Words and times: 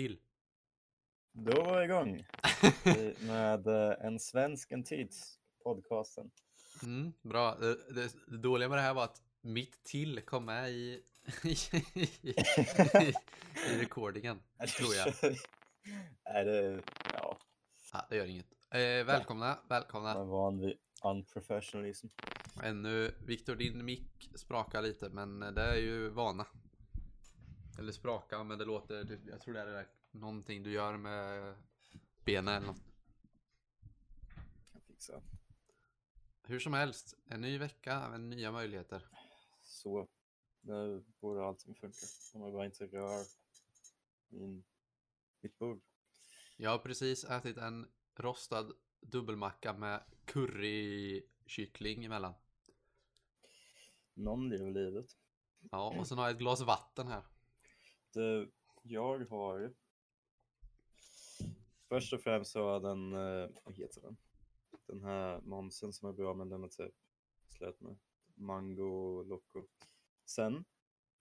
till. 0.00 0.18
Då 1.32 1.62
var 1.64 1.78
vi 1.78 1.84
igång 1.84 2.26
med 3.26 3.66
eh, 3.66 4.06
en 4.06 4.20
svensk 4.20 4.72
en 4.72 4.84
tids 4.84 5.38
podcasten. 5.64 6.30
Mm, 6.82 7.12
bra. 7.22 7.54
Det, 7.54 7.94
det, 7.94 8.12
det 8.26 8.38
dåliga 8.38 8.68
med 8.68 8.78
det 8.78 8.82
här 8.82 8.94
var 8.94 9.04
att 9.04 9.22
mitt 9.40 9.84
till 9.84 10.20
kom 10.20 10.44
med 10.44 10.70
i, 10.70 11.02
i, 11.44 11.48
i, 11.94 12.04
i 13.70 13.80
recordingen, 13.80 14.42
tror 14.78 14.94
jag. 14.94 15.34
Är 16.24 16.44
det, 16.44 16.82
ja, 17.12 17.38
Ja, 17.92 18.06
det 18.10 18.16
gör 18.16 18.26
inget. 18.26 18.46
Eh, 18.70 19.06
välkomna, 19.06 19.58
välkomna. 19.68 20.14
man 20.14 20.22
är 20.22 20.30
van 20.30 20.60
vid 20.60 20.76
unprofessionalism. 21.04 22.06
Ännu, 22.62 23.14
Viktor, 23.26 23.56
din 23.56 23.84
mick 23.84 24.30
sprakar 24.34 24.82
lite, 24.82 25.08
men 25.08 25.40
det 25.40 25.62
är 25.62 25.76
ju 25.76 26.08
vana. 26.08 26.46
Eller 27.80 27.92
spraka, 27.92 28.44
men 28.44 28.58
det 28.58 28.64
låter, 28.64 29.20
jag 29.26 29.40
tror 29.40 29.54
det 29.54 29.60
är 29.60 29.88
någonting 30.10 30.62
du 30.62 30.72
gör 30.72 30.96
med 30.96 31.56
benen 32.24 32.54
eller 32.54 32.66
något. 32.66 32.82
Kan 34.72 34.80
fixa. 34.80 35.22
Hur 36.42 36.58
som 36.58 36.72
helst, 36.72 37.14
en 37.26 37.40
ny 37.40 37.58
vecka 37.58 38.08
med 38.10 38.20
nya 38.20 38.52
möjligheter. 38.52 39.08
Så, 39.62 40.08
nu 40.60 41.04
borde 41.20 41.44
allting 41.44 41.74
funka. 41.74 42.06
Om 42.34 42.42
jag 42.42 42.52
bara 42.52 42.64
inte 42.64 42.86
rör 42.86 43.24
min, 44.28 44.64
mitt 45.40 45.58
bord. 45.58 45.80
Jag 46.56 46.70
har 46.70 46.78
precis 46.78 47.24
ätit 47.24 47.56
en 47.56 47.90
rostad 48.14 48.72
dubbelmacka 49.00 49.72
med 49.72 50.04
currykyckling 50.24 52.04
emellan. 52.04 52.34
Någon 54.14 54.48
lever 54.48 54.70
livet. 54.70 55.06
Ja, 55.70 55.98
och 55.98 56.06
sen 56.06 56.18
har 56.18 56.24
jag 56.24 56.32
ett 56.32 56.38
glas 56.38 56.60
vatten 56.60 57.08
här. 57.08 57.22
Det, 58.12 58.48
jag 58.82 59.24
har 59.24 59.74
Först 61.88 62.12
och 62.12 62.20
främst 62.20 62.52
så 62.52 62.62
har 62.62 62.80
den, 62.80 63.12
eh, 63.12 63.50
vad 63.64 63.74
heter 63.74 64.00
den? 64.00 64.16
Den 64.86 65.04
här 65.04 65.40
momsen 65.40 65.92
som 65.92 66.08
är 66.08 66.12
bra 66.12 66.34
men 66.34 66.48
den 66.48 66.64
är 66.64 66.68
typ 66.68 66.94
slut 67.48 67.80
med. 67.80 67.96
Mango 68.34 69.22
Loco. 69.22 69.66
Sen 70.24 70.64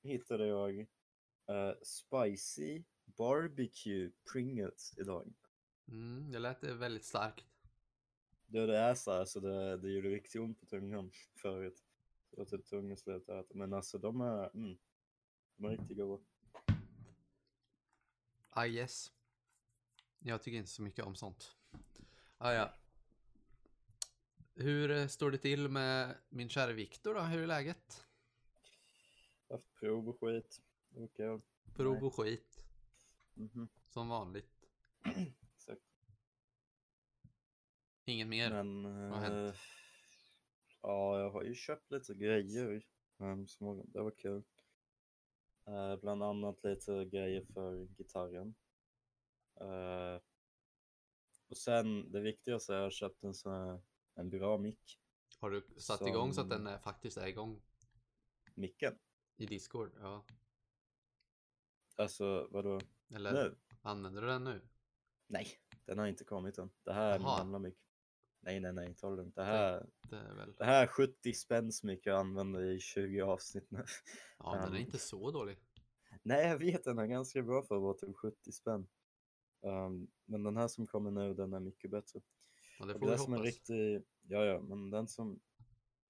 hittade 0.01 0.47
jag 0.47 0.79
eh, 1.47 1.73
Spicy 1.81 2.83
Barbecue 3.05 4.11
Pringles 4.31 4.93
idag. 4.97 5.33
Mm, 5.87 6.31
det 6.31 6.39
lät 6.39 6.63
väldigt 6.63 7.05
starkt. 7.05 7.45
Det, 8.45 8.65
det 8.65 8.77
är 8.77 8.95
så 8.95 9.11
här 9.11 9.25
så 9.25 9.39
det, 9.39 9.77
det 9.77 9.89
gjorde 9.89 10.09
riktigt 10.09 10.41
ont 10.41 10.59
på 10.59 10.65
tungan 10.65 11.11
förut. 11.41 11.83
Det 12.29 12.37
var 12.37 12.45
typ 12.45 12.65
tungan 12.65 12.97
slut 12.97 13.29
att 13.29 13.45
äta. 13.45 13.57
Men 13.57 13.73
alltså 13.73 13.97
de 13.97 14.21
är, 14.21 14.55
mm, 14.55 14.77
de 15.55 15.65
är 15.65 15.69
riktigt 15.69 15.97
goda. 15.97 16.23
Ah 18.49 18.65
yes. 18.65 19.11
Jag 20.19 20.41
tycker 20.43 20.57
inte 20.57 20.69
så 20.69 20.81
mycket 20.81 21.05
om 21.05 21.15
sånt. 21.15 21.55
Ah, 22.37 22.51
ja. 22.53 22.73
Hur 24.55 24.91
eh, 24.91 25.07
står 25.07 25.31
det 25.31 25.37
till 25.37 25.69
med 25.69 26.15
min 26.29 26.49
kära 26.49 26.73
Viktor 26.73 27.13
då? 27.13 27.21
Hur 27.21 27.43
är 27.43 27.47
läget? 27.47 28.05
Haft 29.49 29.75
prov 29.79 30.09
och 30.09 30.19
skit. 30.19 30.61
Okej. 30.95 31.41
Prov 31.75 32.03
och 32.03 32.15
skit. 32.15 32.63
Mhm. 33.33 33.67
Som 33.87 34.09
vanligt. 34.09 34.65
Exakt. 35.55 35.81
Inget 38.05 38.27
mer. 38.27 38.49
Men 38.63 38.85
har 38.85 39.19
hänt? 39.19 39.55
eh, 39.55 39.61
ja, 40.81 41.19
jag 41.19 41.29
har 41.31 41.43
ju 41.43 41.55
köpt 41.55 41.91
lite 41.91 42.13
grejer. 42.13 42.85
Um, 43.17 43.47
som 43.47 43.67
var, 43.67 43.83
det 43.87 44.01
var 44.01 44.11
kul. 44.11 44.43
Eh, 45.69 45.95
bland 46.01 46.23
annat 46.23 46.63
lite 46.63 47.05
grejer 47.05 47.45
för 47.53 47.85
gitarren. 47.97 48.55
Eh, 49.61 50.21
och 51.47 51.57
sen 51.57 52.11
det 52.11 52.19
viktigaste 52.21 52.73
är 52.73 52.77
att 52.77 52.79
jag 52.79 52.85
har 52.85 52.91
köpt 52.91 53.23
en 53.23 53.33
sån 53.33 53.53
här, 53.53 53.81
en 54.15 54.29
bra 54.29 54.57
mick. 54.57 54.99
Har 55.39 55.51
du 55.51 55.67
satt 55.77 56.01
igång 56.01 56.33
så 56.33 56.41
att 56.41 56.47
som- 56.47 56.49
den 56.49 56.67
är, 56.67 56.79
faktiskt 56.79 57.17
är 57.17 57.27
igång 57.27 57.61
Micken. 58.53 58.99
i 59.37 59.45
Discord? 59.45 59.91
Ja. 59.99 60.25
Alltså 61.95 62.47
vadå? 62.51 62.79
Eller 63.15 63.33
Nu? 63.33 63.55
använder 63.81 64.21
du 64.21 64.27
den 64.27 64.43
nu? 64.43 64.61
Nej, 65.27 65.47
den 65.85 65.97
har 65.99 66.07
inte 66.07 66.23
kommit 66.23 66.57
än. 66.57 66.69
Det 66.83 66.93
här 66.93 67.15
är 67.15 67.19
min 67.19 67.27
gamla 67.27 67.59
mick. 67.59 67.77
Nej, 68.41 68.59
nej, 68.59 68.73
nej, 68.73 68.95
ta 68.95 69.09
det 69.09 69.15
lugnt. 69.15 69.35
Det 69.35 69.43
här, 69.43 69.89
Det 70.09 70.33
väl... 70.33 70.53
det 70.57 70.65
här 70.65 70.83
är 70.83 70.87
70 70.87 71.33
spänn 71.33 71.71
som 71.71 71.89
jag 71.89 72.07
använder 72.07 72.61
i 72.63 72.79
20 72.79 73.21
avsnitt 73.21 73.71
nu. 73.71 73.83
Ja, 74.39 74.53
den 74.55 74.63
är 74.63 74.67
Um, 74.67 74.75
inte 74.85 74.97
så 74.97 75.31
dålig. 75.31 75.57
Nej, 76.21 76.47
jag 76.47 76.57
vet 76.57 76.83
den 76.83 76.99
är 76.99 77.05
ganska 77.05 77.41
bra 77.41 77.63
för 77.63 77.75
att 77.75 77.81
vara 77.81 77.93
typ 77.93 78.15
70 78.15 78.51
spänn. 78.51 78.87
Um, 79.61 80.07
men 80.25 80.43
den 80.43 80.57
här 80.57 80.67
som 80.67 80.87
kommer 80.87 81.11
nu, 81.11 81.33
den 81.33 81.53
är 81.53 81.59
mycket 81.59 81.91
bättre. 81.91 82.21
Ja, 82.79 82.85
det 82.85 82.93
får 82.93 83.05
det 83.05 83.11
vi 83.11 83.17
som 83.17 83.33
är 83.33 83.37
hoppas. 83.37 83.53
riktig, 83.53 84.03
ja 84.27 84.45
ja, 84.45 84.59
men 84.61 84.89
den 84.89 85.07
som, 85.07 85.39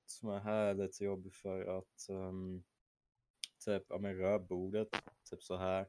som 0.06 0.30
är 0.30 0.40
här 0.40 0.66
är 0.68 0.74
lite 0.74 1.04
jobbig 1.04 1.34
för 1.36 1.78
att 1.78 2.10
um, 2.10 2.64
typ, 3.66 3.84
ja 3.90 3.98
men 3.98 4.18
rör 4.18 4.40
bordet, 4.40 4.90
typ 5.30 5.44
så 5.44 5.58
här. 5.58 5.88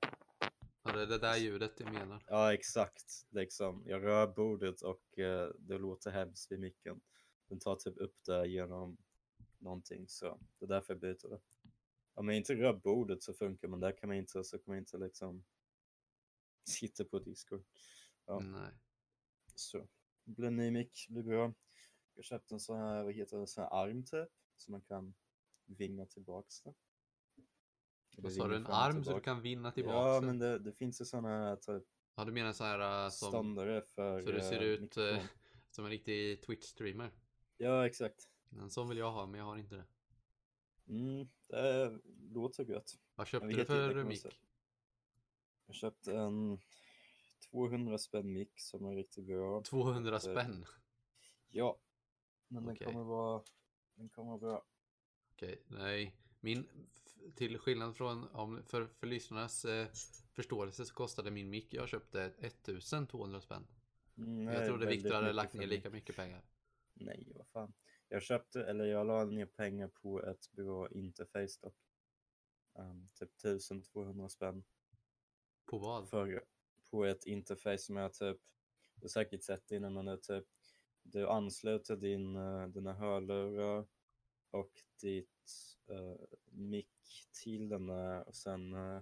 Ja, 0.82 0.92
det 0.92 1.02
är 1.02 1.06
det 1.06 1.18
där 1.18 1.36
ljudet 1.36 1.80
jag 1.80 1.92
menar. 1.92 2.24
Ja 2.26 2.54
exakt, 2.54 3.26
liksom. 3.30 3.82
Jag 3.86 4.04
rör 4.04 4.26
bordet 4.26 4.82
och 4.82 5.18
eh, 5.18 5.50
det 5.58 5.78
låter 5.78 6.10
hemskt 6.10 6.52
vid 6.52 6.60
micken. 6.60 7.00
Den 7.48 7.58
tar 7.58 7.76
typ 7.76 7.98
upp 7.98 8.24
det 8.26 8.46
genom 8.46 8.96
någonting 9.58 10.08
så 10.08 10.38
det 10.58 10.64
är 10.64 10.68
därför 10.68 10.94
jag 10.94 11.00
byter 11.00 11.28
det. 11.28 11.40
Om 12.20 12.28
jag 12.28 12.36
inte 12.36 12.54
rör 12.54 12.72
bordet 12.72 13.22
så 13.22 13.34
funkar 13.34 13.68
men 13.68 13.80
där 13.80 13.92
kan 13.92 14.08
man 14.08 14.16
inte, 14.16 14.44
så 14.44 14.58
kan 14.58 14.64
man 14.66 14.78
inte 14.78 14.98
liksom 14.98 15.44
sitta 16.64 17.04
på 17.04 17.18
Discord. 17.18 17.64
Ja. 18.26 18.38
Nej. 18.38 18.72
Så 19.54 19.88
det 20.24 20.50
blir 21.08 21.22
bra. 21.22 21.54
Jag 22.14 22.24
köpte 22.24 22.54
en 22.54 22.60
sån 22.60 22.78
här, 22.78 23.02
vad 23.04 23.14
heter 23.14 23.38
det, 23.38 23.46
sån 23.46 23.64
här 23.64 23.70
arm 23.70 24.04
typ, 24.04 24.28
så 24.56 24.70
man 24.70 24.80
kan 24.80 25.14
vinga 25.66 26.06
tillbaks. 26.06 26.62
Eller 26.66 26.74
Vad 28.16 28.32
sa 28.32 28.48
du? 28.48 28.56
En 28.56 28.66
arm 28.66 29.04
så 29.04 29.14
du 29.14 29.20
kan 29.20 29.42
vinna 29.42 29.72
tillbaka? 29.72 29.96
Ja, 29.96 30.14
den? 30.14 30.26
men 30.26 30.38
det, 30.38 30.58
det 30.58 30.72
finns 30.72 31.00
ju 31.00 31.04
såna 31.04 31.28
här 31.28 31.56
typ 31.56 31.84
Ja, 32.14 32.24
du 32.24 32.32
menar 32.32 32.52
så 32.52 32.64
här 32.64 33.04
äh, 33.04 33.10
som... 33.10 33.28
ståndare 33.28 33.82
för 33.82 34.22
Så 34.22 34.30
du 34.30 34.40
ser 34.40 34.62
eh, 34.62 34.68
ut 34.68 34.96
eh, 34.96 35.24
som 35.70 35.84
en 35.84 35.90
riktig 35.90 36.44
Twitch-streamer? 36.44 37.10
Ja, 37.56 37.86
exakt. 37.86 38.28
En 38.50 38.70
sån 38.70 38.88
vill 38.88 38.98
jag 38.98 39.12
ha, 39.12 39.26
men 39.26 39.38
jag 39.38 39.46
har 39.46 39.56
inte 39.56 39.74
det. 39.76 39.86
Mm, 40.88 41.28
det 41.50 42.00
låter 42.34 42.64
gött. 42.64 42.98
Vad 43.14 43.26
köpte 43.26 43.46
du 43.48 43.64
för 43.64 44.04
mick? 44.04 44.26
jag 45.66 45.76
köpte 45.76 46.12
en 46.16 46.58
200 47.50 47.98
spänn 47.98 48.32
mick 48.32 48.60
som 48.60 48.84
är 48.84 48.94
riktigt 48.94 49.24
bra. 49.26 49.62
200 49.62 50.14
Eh, 50.14 50.18
spänn? 50.18 50.64
Ja, 51.48 51.78
men 52.48 52.64
den 52.64 52.76
kommer 52.76 53.04
vara 53.04 53.42
den 53.94 54.08
kommer 54.08 54.28
vara 54.30 54.38
bra. 54.38 54.64
Okej, 55.32 55.62
nej. 55.66 56.16
Min, 56.40 56.68
till 57.34 57.58
skillnad 57.58 57.96
från, 57.96 58.28
om, 58.28 58.62
för, 58.62 58.86
för 58.86 59.06
lyssnarnas 59.06 59.64
eh, 59.64 59.88
förståelse 60.32 60.84
så 60.86 60.94
kostade 60.94 61.30
min 61.30 61.50
mick 61.50 61.74
jag 61.74 61.88
köpte 61.88 62.22
1200 62.38 63.40
spänn. 63.40 63.66
Mm, 64.16 64.48
Jag 64.48 64.66
trodde 64.66 64.86
Viktor 64.86 65.14
hade 65.14 65.32
lagt 65.32 65.54
ner 65.54 65.66
lika 65.66 65.90
mycket 65.90 66.16
pengar. 66.16 66.42
Nej, 66.94 67.32
vad 67.36 67.46
fan. 67.46 67.72
Jag 68.12 68.22
köpte, 68.22 68.64
eller 68.64 68.84
jag 68.84 69.06
la 69.06 69.24
ner 69.24 69.46
pengar 69.46 69.88
på 69.88 70.22
ett 70.24 70.50
bra 70.52 70.88
interface 70.90 71.58
dock. 71.60 71.76
Um, 72.72 73.08
typ 73.14 73.30
1200 73.44 74.28
spänn 74.28 74.64
På 75.64 75.78
vad? 75.78 76.08
för, 76.08 76.44
på 76.90 77.04
ett 77.04 77.26
interface 77.26 77.78
som 77.78 77.96
jag 77.96 78.12
typ, 78.14 78.38
du 78.94 79.04
har 79.04 79.08
säkert 79.08 79.42
sett 79.42 79.68
det 79.68 79.76
innan, 79.76 79.94
men 79.94 80.04
det 80.04 80.12
är 80.12 80.16
typ, 80.16 80.46
du 81.02 81.28
ansluter 81.28 81.96
din, 81.96 82.36
uh, 82.36 82.68
dina 82.68 82.92
hörlurar 82.92 83.86
och 84.50 84.72
ditt 85.00 85.52
uh, 85.90 86.16
mick 86.50 87.28
till 87.42 87.68
den 87.68 87.86
där 87.86 88.28
och 88.28 88.36
sen 88.36 88.74
uh, 88.74 89.00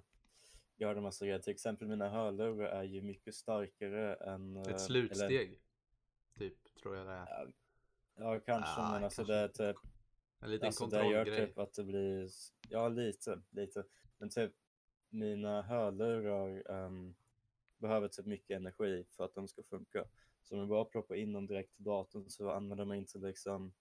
gör 0.76 0.94
det 0.94 1.00
massa 1.00 1.26
grejer. 1.26 1.38
Till 1.40 1.52
exempel 1.52 1.88
mina 1.88 2.08
hörlurar 2.08 2.66
är 2.66 2.82
ju 2.82 3.02
mycket 3.02 3.34
starkare 3.34 4.14
än... 4.14 4.56
eh, 4.56 4.62
Ett 4.62 4.68
eller- 4.68 4.78
slutsteg? 4.78 5.60
Typ, 6.38 6.74
tror 6.74 6.96
jag 6.96 7.06
det 7.06 7.12
är. 7.12 7.26
Ja, 7.26 7.46
kanske, 8.18 8.80
Ah, 8.80 8.92
men 8.92 9.04
alltså 9.04 9.24
kanske 9.24 9.32
det 9.32 9.38
är 9.38 9.48
typ 9.48 9.76
En 10.40 10.50
liten 10.50 10.66
Alltså 10.66 10.86
det 10.86 11.06
gör 11.06 11.24
typ 11.24 11.58
att 11.58 11.74
det 11.74 11.84
blir, 11.84 12.28
ja 12.68 12.88
lite, 12.88 13.42
lite. 13.50 13.84
Men 14.18 14.30
typ 14.30 14.52
mina 15.08 15.62
hörlurar 15.62 16.70
ehm, 16.70 17.14
behöver 17.78 18.08
typ 18.08 18.26
mycket 18.26 18.56
energi 18.56 19.04
för 19.10 19.24
att 19.24 19.34
de 19.34 19.48
ska 19.48 19.62
funka. 19.62 20.04
Så 20.42 20.54
om 20.54 20.60
jag 20.60 20.68
bara 20.68 20.84
ploppar 20.84 21.14
in 21.14 21.32
dem 21.32 21.46
direkt 21.46 21.74
till 21.74 21.84
datorn 21.84 22.30
så 22.30 22.50
använder 22.50 22.84
de 22.84 22.92
inte 22.92 23.18
liksom, 23.18 23.72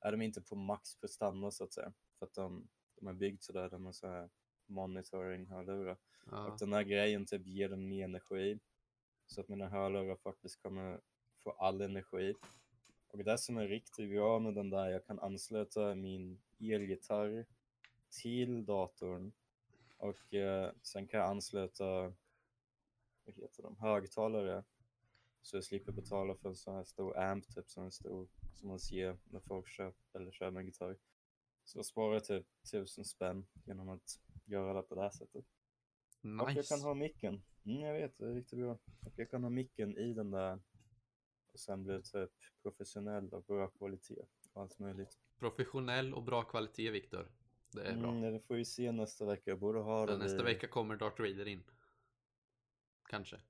är 0.00 0.12
de 0.12 0.22
inte 0.22 0.40
på 0.40 0.54
max 0.54 0.96
prestanda 0.96 1.50
så 1.50 1.64
att 1.64 1.72
säga. 1.72 1.92
För 2.18 2.26
att 2.26 2.34
de, 2.34 2.68
de 2.96 3.06
är 3.06 3.12
byggd 3.12 3.42
sådär, 3.42 3.70
de 3.70 3.86
är 3.86 3.92
så 3.92 4.06
här 4.06 4.30
monitoring 4.66 5.46
hörlurar. 5.46 5.96
Ja. 6.30 6.46
Och 6.46 6.58
den 6.58 6.72
här 6.72 6.82
grejen 6.82 7.26
typ 7.26 7.46
ger 7.46 7.68
den 7.68 7.88
mer 7.88 8.04
energi. 8.04 8.60
Så 9.26 9.40
att 9.40 9.48
mina 9.48 9.68
hörlurar 9.68 10.16
faktiskt 10.16 10.62
kommer 10.62 11.00
få 11.42 11.50
all 11.50 11.80
energi. 11.80 12.34
Och 13.12 13.24
det 13.24 13.38
som 13.38 13.56
är 13.56 13.68
riktigt 13.68 14.10
bra 14.10 14.38
med 14.38 14.54
den 14.54 14.70
där, 14.70 14.88
jag 14.88 15.06
kan 15.06 15.18
ansluta 15.18 15.94
min 15.94 16.40
elgitarr 16.60 17.46
till 18.10 18.64
datorn. 18.64 19.32
Och 19.96 20.34
eh, 20.34 20.72
sen 20.82 21.06
kan 21.06 21.20
jag 21.20 21.30
ansluta, 21.30 22.12
heter 23.24 23.62
de, 23.62 23.76
högtalare. 23.76 24.64
Så 25.42 25.56
jag 25.56 25.64
slipper 25.64 25.92
betala 25.92 26.34
för 26.34 26.48
en 26.48 26.56
sån 26.56 26.74
här 26.74 26.84
stor 26.84 27.18
amp, 27.18 27.54
typ 27.54 27.70
som 27.70 27.84
en 27.84 27.92
stor, 27.92 28.28
som 28.52 28.68
man 28.68 28.78
ser 28.80 29.18
när 29.24 29.40
folk 29.40 29.68
köper 29.68 30.20
eller 30.20 30.30
kör 30.30 30.50
med 30.50 30.64
gitarr. 30.64 30.96
Så 31.64 31.78
jag 31.78 31.86
sparar 31.86 32.20
typ 32.20 32.46
tusen 32.70 33.04
spänn 33.04 33.46
genom 33.64 33.88
att 33.88 34.20
göra 34.44 34.74
det 34.74 34.82
på 34.82 34.94
det 34.94 35.02
här 35.02 35.10
sättet. 35.10 35.44
Och 36.22 36.28
jag 36.28 36.54
Nice. 36.56 36.74
kan 36.74 36.84
ha 36.84 36.94
micken. 36.94 37.42
Mm, 37.64 37.80
jag 37.80 37.94
vet, 37.94 38.18
det 38.18 38.26
är 38.26 38.34
riktigt 38.34 38.58
bra. 38.58 38.78
Och 39.06 39.12
jag 39.16 39.30
kan 39.30 39.42
ha 39.42 39.50
micken 39.50 39.98
i 39.98 40.12
den 40.12 40.30
där 40.30 40.60
och 41.52 41.60
sen 41.60 41.84
blir 41.84 41.94
det 41.94 42.02
typ 42.02 42.30
professionell 42.62 43.28
och 43.32 43.44
bra 43.44 43.66
kvalitet 43.68 44.22
och 44.52 44.62
allt 44.62 44.78
möjligt. 44.78 45.18
Professionell 45.38 46.14
och 46.14 46.22
bra 46.22 46.42
kvalitet 46.42 46.90
Viktor. 46.90 47.28
Det 47.72 47.82
är 47.82 47.96
bra. 47.96 48.10
Mm, 48.10 48.32
det 48.32 48.40
får 48.40 48.54
vi 48.54 48.64
se 48.64 48.92
nästa 48.92 49.24
vecka. 49.26 49.42
Jag 49.50 49.58
borde 49.58 49.78
ha 49.80 50.06
det 50.06 50.16
nästa 50.18 50.36
vid- 50.36 50.44
vecka 50.44 50.68
kommer 50.68 50.96
Darth 50.96 51.20
Vader 51.20 51.48
in. 51.48 51.64
Kanske. 53.08 53.40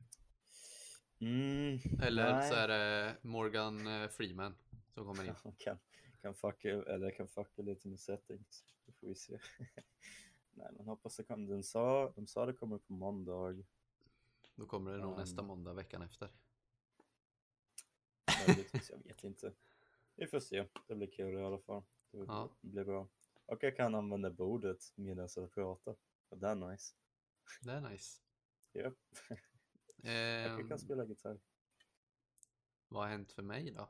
Mm, 1.21 1.79
Eller 2.03 2.33
nej. 2.33 2.49
så 2.51 2.55
är 2.55 2.69
det 2.69 3.17
Morgan 3.23 3.87
eh, 3.87 4.09
Freeman 4.09 4.55
som 4.95 5.05
kommer 5.05 5.25
in. 5.25 5.35
Jag 5.45 5.59
kan, 5.59 5.79
kan 6.23 6.35
fucka, 6.35 6.69
eller 6.69 7.11
kan 7.11 7.29
fucka 7.29 7.63
lite 7.63 7.89
med 7.89 8.01
settings. 8.01 8.65
Det 8.87 8.93
får 8.93 9.07
vi 9.07 9.15
se. 9.15 9.39
nej, 10.55 10.69
men 10.73 10.87
hoppas 10.87 11.17
det 11.17 11.23
kommer. 11.25 11.49
Den 11.49 11.63
sa, 11.65 12.13
de 12.17 12.27
sa 12.27 12.47
det 12.47 12.53
kommer 12.53 12.79
på 12.79 12.93
måndag. 12.93 13.65
Då 14.55 14.67
kommer 14.67 14.93
det 14.93 14.99
nog 14.99 15.13
Um. 15.13 15.19
nästa 15.19 15.43
måndag 15.43 15.73
veckan 15.73 16.03
efter. 16.03 16.29
Möjligtvis, 18.47 18.91
jag 18.91 18.99
vet 19.05 19.25
inte. 19.25 19.53
Vi 20.15 20.27
får 20.27 20.41
se. 20.41 20.67
Det 20.87 20.95
blir 20.95 21.11
kul 21.11 21.35
i 21.35 21.43
alla 21.43 21.59
fall. 21.59 21.83
Det 22.11 22.19
Ja. 22.19 22.51
blir 22.61 22.85
bra. 22.85 23.09
Och 23.47 23.59
jag 23.63 23.77
kan 23.77 23.95
använda 23.95 24.31
bordet 24.31 24.93
medan 24.95 25.29
jag 25.37 25.53
pratar. 25.55 25.97
Och 26.29 26.39
det 26.39 26.49
är 26.49 26.55
nice. 26.55 26.95
Det 27.63 27.73
är 27.73 27.81
nice. 27.81 28.21
Japp. 28.73 28.95
Och 29.31 30.05
Ehm, 30.09 30.59
jag 30.59 30.69
kan 30.69 30.79
spela 30.79 31.05
gitarr. 31.05 31.41
vad 32.89 33.03
har 33.03 33.11
hänt 33.11 33.33
för 33.33 33.43
mig 33.43 33.71
då? 33.71 33.89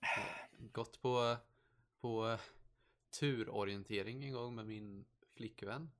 Gått 0.72 1.00
på, 1.00 1.36
på 2.00 2.38
turorientering 3.20 4.24
en 4.24 4.32
gång 4.32 4.54
med 4.54 4.66
min 4.66 5.04
flickvän. 5.34 5.90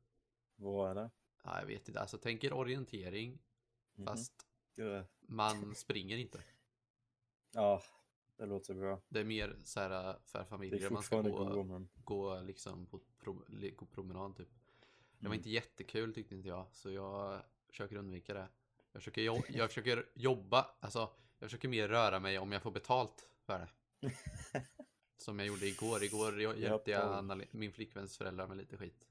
Vad 0.57 0.91
är 0.91 0.95
det? 0.95 1.11
Ja, 1.45 1.61
jag 1.61 1.67
vet 1.67 1.89
inte, 1.89 2.01
alltså 2.01 2.19
tänker 2.19 2.53
orientering 2.53 3.39
Mhm. 3.95 4.07
fast 4.07 4.47
Ja. 4.75 5.05
man 5.21 5.75
springer 5.75 6.17
inte. 6.17 6.43
Ja, 7.55 7.83
det 8.37 8.47
låter 8.47 8.75
bra. 8.75 9.01
Det 9.09 9.21
är 9.21 9.25
mer 9.25 9.57
så 9.65 9.81
här 9.81 10.19
för 10.25 10.39
Det 10.39 10.45
familjer 10.45 10.91
man 10.91 11.03
ska 11.03 11.21
gå, 11.21 11.45
gå, 11.45 11.63
men 11.65 11.89
gå 12.05 12.41
liksom 12.41 12.87
på 12.87 13.01
pro, 13.19 13.45
gå 13.77 13.87
promenad 13.87 14.37
typ. 14.37 14.49
Det 15.19 15.27
var 15.27 15.35
Mm. 15.35 15.39
inte 15.39 15.51
jättekul 15.51 16.15
tyckte 16.15 16.35
inte 16.35 16.49
jag, 16.49 16.67
så 16.73 16.91
jag 16.91 17.43
försöker 17.67 17.97
undvika 17.97 18.35
det. 18.35 18.49
Jag 18.93 19.03
försöker, 19.03 19.23
jo 19.23 19.43
jag 19.49 19.69
försöker 19.69 20.07
jobba, 20.15 20.67
alltså 20.81 20.99
jag 21.39 21.47
försöker 21.51 21.69
mer 21.69 21.89
röra 21.89 22.21
mig 22.21 22.39
om 22.39 22.53
jag 22.53 22.63
får 22.63 22.71
betalt 22.71 23.29
för 23.43 23.59
det. 23.59 23.69
Som 25.17 25.39
jag 25.39 25.49
gjorde 25.49 25.67
igår. 25.67 26.03
Igår 26.03 26.41
hjälpte 26.57 26.91
jag. 26.91 27.13
Anna, 27.15 27.41
min 27.51 27.73
flickväns 27.73 28.19
föräldrar 28.19 28.47
med 28.47 28.57
lite 28.57 28.77
skit. 28.77 29.07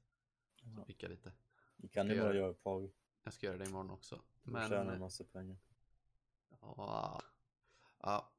Så 0.76 0.84
fick 0.84 1.02
jag 1.02 1.10
lite. 1.10 1.32
det 1.76 1.88
kan 1.88 2.06
jag 2.08 2.16
bara 2.18 2.26
göra. 2.26 2.36
göra 2.36 2.54
porr. 2.54 2.90
Jag 3.22 3.32
ska 3.32 3.46
göra 3.46 3.58
det 3.58 3.64
imorgon 3.64 3.90
också. 3.90 4.20
Men... 4.42 4.52
Men... 4.52 4.68
Tjäna 4.68 4.92
en 4.92 5.00
massa 5.00 5.24
pengar. 5.24 5.56
Ja. 6.60 7.22
ja. 7.98 8.33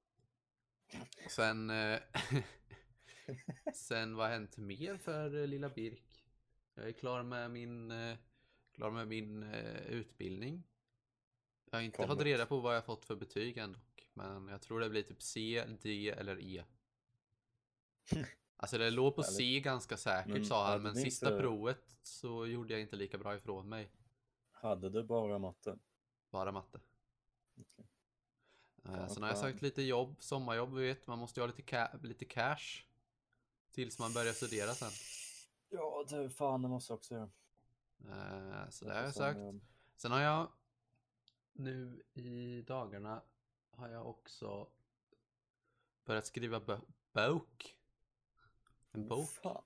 Sen... 1.30 1.70
eh, 1.70 2.00
Sen 3.74 4.16
vad 4.16 4.26
har 4.26 4.34
hänt 4.34 4.58
mer 4.58 4.98
för 4.98 5.42
eh, 5.42 5.48
lilla 5.48 5.70
Birk? 5.70 6.26
Jag 6.74 6.88
är 6.88 6.92
klar 6.92 7.24
med 7.24 7.52
min, 7.52 7.92
eh, 7.92 8.18
klar 8.72 8.92
med 8.92 9.08
min 9.08 9.44
eh, 9.44 9.82
utbildning. 9.88 10.64
Jag 11.72 11.78
har 11.78 11.84
inte 11.84 12.08
fått 12.08 12.22
reda 12.22 12.46
på 12.46 12.60
vad 12.60 12.76
jag 12.76 12.86
fått 12.86 13.06
för 13.06 13.16
betyg 13.16 13.58
än 13.58 13.74
dock. 13.74 14.10
Men 14.14 14.48
jag 14.48 14.62
tror 14.62 14.80
det 14.80 14.90
blir 14.90 15.04
typ 15.04 15.22
C, 15.22 15.66
D 15.82 16.10
eller 16.10 16.40
E. 16.40 16.64
Alltså 18.58 18.78
det 18.78 18.90
låg 18.90 19.16
på. 19.16 19.24
C 19.38 19.60
ganska 19.60 19.98
säkert 19.98 20.34
Men 20.34 20.46
sa 20.46 20.68
han, 20.72 20.84
men 20.84 20.96
sista 20.96 21.28
inte- 21.30 21.40
provet 21.42 21.98
så 22.02 22.46
gjorde 22.48 22.74
jag 22.74 22.82
inte 22.82 22.96
lika 22.96 23.18
bra 23.18 23.36
ifrån 23.36 23.70
mig. 23.70 23.92
Hade 24.52 24.90
du 24.90 25.04
bara 25.04 25.40
matte? 25.40 25.78
Bara 26.30 26.52
matte. 26.52 26.80
Okej. 27.58 27.86
Eh, 28.86 29.08
Sen 29.08 29.24
har 29.24 29.30
jag 29.30 29.40
fan. 29.40 29.52
sökt 29.52 29.62
lite 29.62 29.82
jobb, 29.82 30.16
sommarjobb, 30.20 30.74
vet. 30.74 31.08
Man 31.08 31.20
måste 31.20 31.40
ju 31.40 31.42
ha 31.42 31.48
lite, 31.56 31.62
ca- 31.62 32.00
lite 32.04 32.26
cash. 32.26 32.84
Tills 33.72 34.00
man 34.00 34.14
börjar 34.14 34.34
studera 34.34 34.74
sen. 34.74 34.92
Ja, 35.70 36.06
du 36.10 36.30
fan 36.30 36.62
det 36.62 36.68
måste 36.68 36.92
jag 36.94 36.98
också 36.98 37.14
göra. 37.14 37.30
Eh, 38.64 38.70
Så 38.70 38.86
det 38.86 38.94
har 38.94 39.02
jag 39.04 39.14
sökt. 39.14 39.38
eh, 39.40 39.54
Sen 39.96 40.12
har 40.12 40.22
jag 40.22 40.52
nu 41.54 42.04
i 42.14 42.62
dagarna 42.62 43.22
har 43.72 43.90
jag 43.90 44.08
också 44.08 44.68
börjat 46.06 46.26
skriva 46.26 46.60
bo- 46.60 46.86
bok. 47.14 47.76
En 48.92 49.08
bok. 49.08 49.30
Fan. 49.30 49.64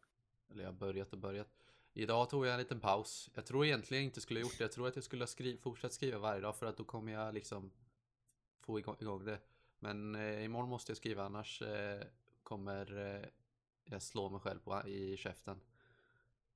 Eller 0.49 0.63
jag 0.63 0.71
har 0.71 0.77
börjat 0.77 1.13
och 1.13 1.19
börjat. 1.19 1.47
Idag 1.93 2.29
tog 2.29 2.45
jag 2.45 2.53
en 2.53 2.59
liten 2.59 2.79
paus. 2.79 3.29
Jag 3.33 3.45
tror 3.45 3.65
egentligen 3.65 4.03
inte 4.03 4.21
skulle 4.21 4.39
gjort 4.39 4.57
det. 4.57 4.63
Jag 4.63 4.71
tror 4.71 4.87
att 4.87 4.95
jag 4.95 5.03
skulle 5.03 5.21
ha 5.23 5.27
skri- 5.27 5.57
fortsatt 5.57 5.93
skriva 5.93 6.17
varje 6.19 6.41
dag 6.41 6.55
för 6.55 6.65
att 6.65 6.77
då 6.77 6.83
kommer 6.83 7.11
jag 7.11 7.33
liksom 7.33 7.71
få 8.59 8.79
igång, 8.79 9.25
det. 9.25 9.39
Men 9.79 10.15
eh, 10.15 10.43
imorgon 10.43 10.69
måste 10.69 10.91
jag 10.91 10.97
skriva 10.97 11.23
annars 11.23 11.61
eh, 11.61 12.03
kommer 12.43 12.97
eh, 12.97 13.29
jag 13.83 14.01
slå 14.01 14.29
mig 14.29 14.39
själv 14.39 14.59
på, 14.59 14.87
i 14.87 15.17
käften. 15.17 15.61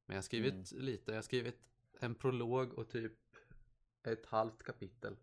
Men 0.06 0.14
jag 0.14 0.18
har 0.18 0.24
skrivit 0.24 0.72
lite. 0.72 1.12
Jag 1.12 1.18
har 1.18 1.22
skrivit 1.22 1.60
en 2.00 2.16
prolog 2.16 2.74
och 2.74 2.90
typ 2.90 3.20
ett 4.04 4.26
halvt 4.26 4.64
kapitel. 4.64 5.18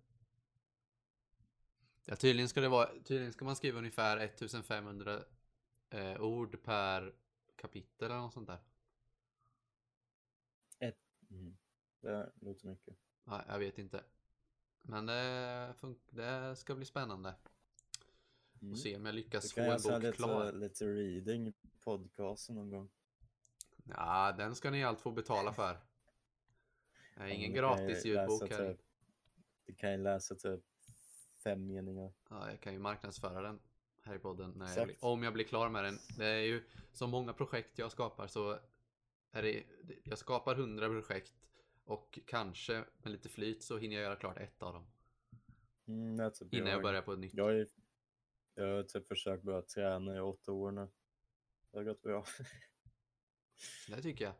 Ja, 2.04 2.16
tydligen 2.16 2.48
ska 2.48 2.60
det 2.60 2.68
vara, 2.68 2.88
tydligen 3.04 3.32
ska 3.32 3.44
man 3.44 3.56
skriva 3.56 3.78
ungefär 3.78 4.16
1500 4.16 5.22
eh, 5.90 6.20
ord 6.20 6.62
per 6.62 7.14
kapitel 7.56 8.10
eller 8.10 8.20
något 8.20 8.34
sånt 8.34 8.46
där. 8.46 8.58
Mm. 11.30 11.56
Det 12.00 12.32
låter 12.40 12.68
mycket. 12.68 12.96
Nej, 13.24 13.44
jag 13.48 13.58
vet 13.58 13.78
inte. 13.78 14.04
Men 14.82 15.06
det, 15.06 15.74
det 16.10 16.56
ska 16.56 16.74
bli 16.74 16.84
spännande. 16.84 17.34
Mm. 18.60 18.72
Och 18.72 18.78
se 18.78 18.96
om 18.96 19.06
jag 19.06 19.14
lyckas 19.14 19.52
få 19.52 19.60
en 19.60 19.80
så 19.80 19.90
bok 19.90 20.02
lite, 20.02 20.16
klar. 20.16 20.52
lite 20.52 20.84
reading 20.84 21.52
podcasten 21.84 22.54
någon 22.54 22.70
gång. 22.70 22.90
Ja, 23.84 24.34
den 24.38 24.54
ska 24.54 24.70
ni 24.70 24.84
allt 24.84 25.00
få 25.00 25.10
betala 25.10 25.52
för. 25.52 25.78
Det 27.16 27.22
är 27.22 27.28
ingen 27.28 27.52
gratis 27.52 28.04
ljudbok 28.04 28.50
här. 28.50 28.72
Typ, 28.72 28.80
du 29.66 29.74
kan 29.74 29.92
ju 29.92 29.98
läsa 29.98 30.34
typ 30.34 30.60
fem 31.44 31.66
meningar. 31.66 32.12
Ja, 32.30 32.50
jag 32.50 32.60
kan 32.60 32.72
ju 32.72 32.78
marknadsföra 32.78 33.42
den 33.42 33.60
här 34.02 34.14
i 34.14 34.18
podden 34.18 34.50
när 34.50 34.76
jag 34.76 34.86
blir, 34.86 34.96
om 35.00 35.22
jag 35.22 35.32
blir 35.32 35.44
klar 35.44 35.68
med 35.68 35.84
den. 35.84 35.98
Det 36.16 36.26
är 36.26 36.40
ju 36.40 36.64
som 36.92 37.10
många 37.10 37.32
projekt 37.32 37.78
jag 37.78 37.92
skapar 37.92 38.26
så 38.26 38.58
är 39.32 39.42
det, 39.42 39.62
jag 40.04 40.18
skapar 40.18 40.54
hundra 40.54 40.88
projekt 40.88 41.34
och 41.90 42.18
kanske 42.26 42.84
med 42.98 43.12
lite 43.12 43.28
flyt 43.28 43.62
så 43.62 43.78
hinner 43.78 43.96
jag 43.96 44.02
göra 44.02 44.16
klart 44.16 44.38
ett 44.38 44.62
av 44.62 44.72
dem 44.72 44.86
Mm, 45.86 46.32
typ 46.32 46.54
innan 46.54 46.70
jag 46.70 46.82
börjar 46.82 47.02
på 47.02 47.12
ett 47.12 47.18
nytt. 47.18 47.34
Jag, 47.34 47.60
är, 47.60 47.68
jag 48.54 48.76
har 48.76 48.82
typ 48.82 49.08
försökt 49.08 49.42
börja 49.42 49.62
träna 49.62 50.16
i 50.16 50.20
åtta 50.20 50.52
år 50.52 50.70
nu. 50.70 50.88
Det 51.70 51.78
har 51.78 51.84
gått 51.84 52.02
bra. 52.02 52.24
Det 53.88 54.02
tycker 54.02 54.24
jag. 54.24 54.34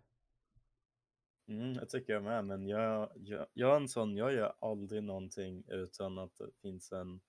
Mm, 1.47 1.73
jag 1.73 1.89
tycker 1.89 2.13
jag 2.13 2.23
med, 2.23 2.45
men 2.45 2.67
jag, 2.69 3.13
jag, 3.17 3.47
jag 3.53 3.73
är 3.73 3.77
en 3.77 3.89
sån, 3.89 4.17
jag 4.17 4.33
gör 4.33 4.55
aldrig 4.61 5.03
någonting 5.03 5.65
utan 5.69 6.19
att 6.19 6.37
det 6.37 6.51
finns 6.63 6.93
en 6.93 7.21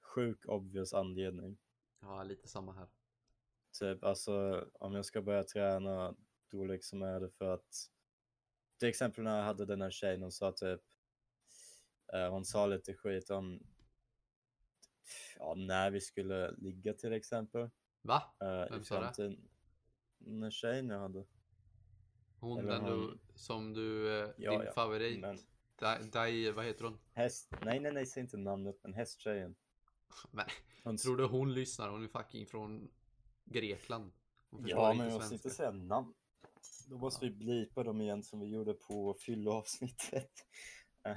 sjuk 0.00 0.46
obvious 0.46 0.94
anledning. 0.94 1.58
Ja, 2.00 2.22
lite 2.22 2.48
samma 2.48 2.72
här. 2.72 2.88
Typ 3.80 4.04
alltså 4.04 4.66
om 4.72 4.94
jag 4.94 5.04
ska 5.04 5.22
börja 5.22 5.44
träna 5.44 6.14
då 6.50 6.64
liksom 6.64 7.02
är 7.02 7.20
det 7.20 7.30
för 7.30 7.54
att 7.54 7.90
till 8.78 8.88
exempel 8.88 9.24
när 9.24 9.36
jag 9.36 9.44
hade 9.44 9.66
den 9.66 9.80
här 9.82 9.90
tjejen 9.90 10.22
hon 10.22 10.32
sa 10.32 10.52
typ 10.52 10.80
eh, 12.12 12.30
hon 12.30 12.44
sa 12.44 12.66
lite 12.66 12.94
skit 12.94 13.30
om 13.30 13.60
ja, 15.38 15.54
när 15.54 15.90
vi 15.90 16.00
skulle 16.00 16.50
ligga 16.50 16.92
till 16.94 17.12
exempel 17.12 17.70
Va? 18.02 18.22
eh, 18.40 18.70
Vem 18.70 18.84
sa 18.84 19.00
det? 19.00 19.36
Den 20.18 20.42
här 20.42 20.50
tjejen 20.50 20.88
jag 20.88 20.98
hade. 20.98 21.26
Hon 22.40 22.58
Eller 22.58 22.72
den 22.72 22.84
du, 22.84 22.90
hon- 22.90 23.18
som 23.34 23.72
du, 23.74 24.18
eh, 24.22 24.30
Ja, 24.38 24.50
din 24.50 24.60
ja, 24.66 24.72
favorit. 24.72 25.20
men- 25.20 25.38
Dai, 26.12 26.50
vad 26.50 26.64
heter 26.64 26.84
hon? 26.84 26.98
Häst, 27.12 27.50
nej 27.64 27.80
nej 27.80 27.92
nej 27.92 28.06
säg 28.06 28.22
inte 28.22 28.36
namnet 28.36 28.78
men 28.82 28.94
hästtjejen. 28.94 29.56
Men, 30.30 30.46
Hon, 30.84 30.96
tror 30.96 31.16
du 31.16 31.24
hon 31.26 31.54
lyssnar? 31.54 31.88
Hon 31.88 32.04
är 32.04 32.08
fucking 32.08 32.46
från 32.46 32.90
Grekland. 33.44 34.12
Ja 34.50 34.94
men 34.94 35.06
jag 35.08 35.14
måste 35.14 35.34
inte 35.34 35.50
säga 35.50 35.70
namn. 35.70 36.14
Då 36.88 36.98
måste 36.98 37.24
vi 37.24 37.30
blipa 37.30 37.84
dem 37.84 38.00
igen 38.00 38.22
som 38.22 38.40
vi 38.40 38.46
gjorde 38.46 38.74
på 38.74 39.14
fylloavsnittet. 39.14 40.30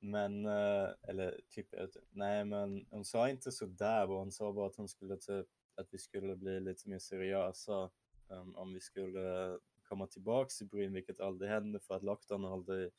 men, 0.00 0.46
eh, 0.46 0.88
eller 1.08 1.40
typ, 1.50 1.74
inte. 1.74 2.00
nej 2.10 2.44
men 2.44 2.86
hon 2.90 3.04
sa 3.04 3.30
inte 3.30 3.52
så 3.52 3.66
där 3.66 4.06
hon 4.06 4.32
sa 4.32 4.52
bara 4.52 4.66
att 4.66 4.76
hon 4.76 4.88
skulle 4.88 5.16
typ, 5.16 5.46
att 5.74 5.88
vi 5.90 5.98
skulle 5.98 6.36
bli 6.36 6.60
lite 6.60 6.88
mer 6.88 6.98
seriösa 6.98 7.90
um, 8.28 8.56
om 8.56 8.74
vi 8.74 8.80
skulle 8.80 9.58
komma 9.82 10.06
tillbaks 10.06 10.58
till 10.58 10.66
Bryn, 10.66 10.92
vilket 10.92 11.20
aldrig 11.20 11.50
hände 11.50 11.80
för 11.80 11.94
att 11.94 12.02
lockdown 12.02 12.44
aldrig 12.44 12.92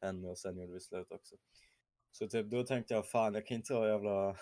henne 0.00 0.28
och 0.28 0.38
sen 0.38 0.58
gjorde 0.58 0.72
vi 0.72 0.80
slut 0.80 1.10
också. 1.10 1.36
Så 2.10 2.28
typ 2.28 2.46
då 2.46 2.64
tänkte 2.64 2.94
jag 2.94 3.06
fan 3.06 3.34
jag 3.34 3.46
kan 3.46 3.56
inte 3.56 3.74
vara 3.74 3.88
jävla 3.88 4.36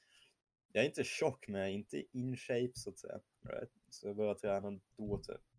jag 0.72 0.84
är 0.84 0.88
inte 0.88 1.04
tjock 1.04 1.48
men 1.48 1.60
jag 1.60 1.70
är 1.70 1.74
inte 1.74 2.04
in 2.12 2.36
shape 2.36 2.72
så 2.74 2.90
att 2.90 2.98
säga. 2.98 3.20
Right? 3.48 3.70
Så 3.90 4.06
jag 4.06 4.16
började 4.16 4.40
träna 4.40 4.80
då 4.96 5.18
typ. 5.18 5.55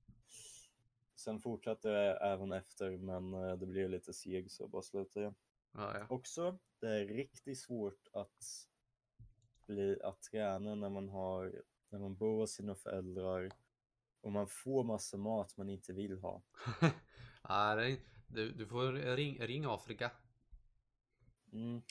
Sen 1.18 1.40
fortsatte 1.40 1.90
det 1.90 2.18
även 2.18 2.52
efter 2.52 2.98
men 2.98 3.34
eh, 3.34 3.58
det 3.58 3.66
blev 3.66 3.90
lite 3.90 4.14
seg 4.14 4.52
så 4.52 4.64
jag 4.64 4.70
bara 4.70 4.82
slutade 4.82 5.20
igen. 5.20 5.36
Ja, 5.72 5.98
ja. 5.98 6.06
Också, 6.10 6.60
det 6.80 6.90
är 6.90 7.06
riktigt 7.06 7.60
svårt 7.60 8.08
att, 8.14 8.44
bli, 9.66 10.02
att 10.04 10.22
träna 10.22 10.76
när 10.76 10.90
man, 10.90 11.10
har, 11.10 11.64
när 11.90 12.00
man 12.00 12.16
bor 12.16 12.40
hos 12.40 12.52
sina 12.52 12.76
föräldrar 12.76 13.52
och 14.22 14.32
man 14.32 14.48
får 14.48 14.84
massa 14.84 15.18
mat 15.18 15.58
man 15.58 15.70
inte 15.70 15.94
vill 15.94 16.18
ha. 16.20 16.44
du, 18.28 18.52
du 18.52 18.68
får 18.68 18.94
ring, 19.16 19.40
ring 19.42 19.66
Afrika. 19.66 20.12
Mm. 21.52 21.82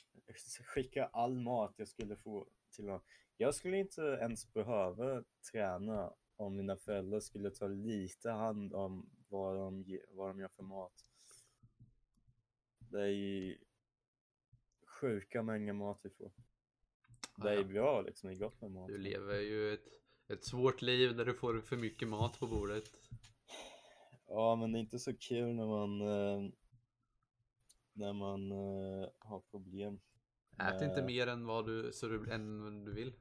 Skicka 0.74 1.06
all 1.06 1.38
mat 1.38 1.74
jag 1.76 1.88
skulle 1.88 2.16
få 2.16 2.48
till 2.70 2.86
dem. 2.86 3.00
Jag 3.36 3.54
skulle 3.54 3.78
inte 3.78 4.02
ens 4.02 4.52
behöva 4.52 5.24
träna 5.52 6.12
om 6.36 6.56
mina 6.56 6.76
föräldrar 6.76 7.20
skulle 7.20 7.50
ta 7.50 7.66
lite 7.66 8.30
hand 8.30 8.74
om 8.74 9.10
vad 9.28 9.56
de, 9.56 9.98
vad 10.10 10.28
de 10.28 10.40
gör 10.40 10.48
för 10.48 10.62
mat. 10.62 10.92
Det 12.78 13.02
är 13.02 13.06
ju 13.06 13.58
sjuka 14.86 15.42
mängder 15.42 15.72
mat 15.72 16.00
vi 16.02 16.10
får. 16.10 16.32
Det 17.36 17.54
är 17.54 17.64
bra 17.64 18.00
liksom, 18.02 18.30
det 18.30 18.36
är 18.36 18.38
gott 18.38 18.60
med 18.60 18.70
mat. 18.70 18.88
Du 18.88 18.98
lever 18.98 19.40
ju 19.40 19.74
ett, 19.74 19.88
ett 20.28 20.44
svårt 20.44 20.82
liv 20.82 21.16
där 21.16 21.24
du 21.24 21.34
får 21.34 21.60
för 21.60 21.76
mycket 21.76 22.08
mat 22.08 22.38
på 22.38 22.46
bordet. 22.46 22.90
Ja, 24.26 24.56
men 24.56 24.72
det 24.72 24.78
är 24.78 24.80
inte 24.80 24.98
så 24.98 25.16
kul 25.16 25.54
när 25.54 25.66
man, 25.66 26.00
eh, 26.00 26.50
när 27.92 28.12
man 28.12 28.52
eh, 28.52 29.08
har 29.18 29.40
problem. 29.40 30.00
Ät 30.58 30.82
inte 30.82 31.02
mer 31.02 31.26
än 31.26 31.46
vad 31.46 31.66
du, 31.66 31.92
så 31.92 32.08
du, 32.08 32.30
än 32.30 32.84
du 32.84 32.92
vill. 32.92 33.12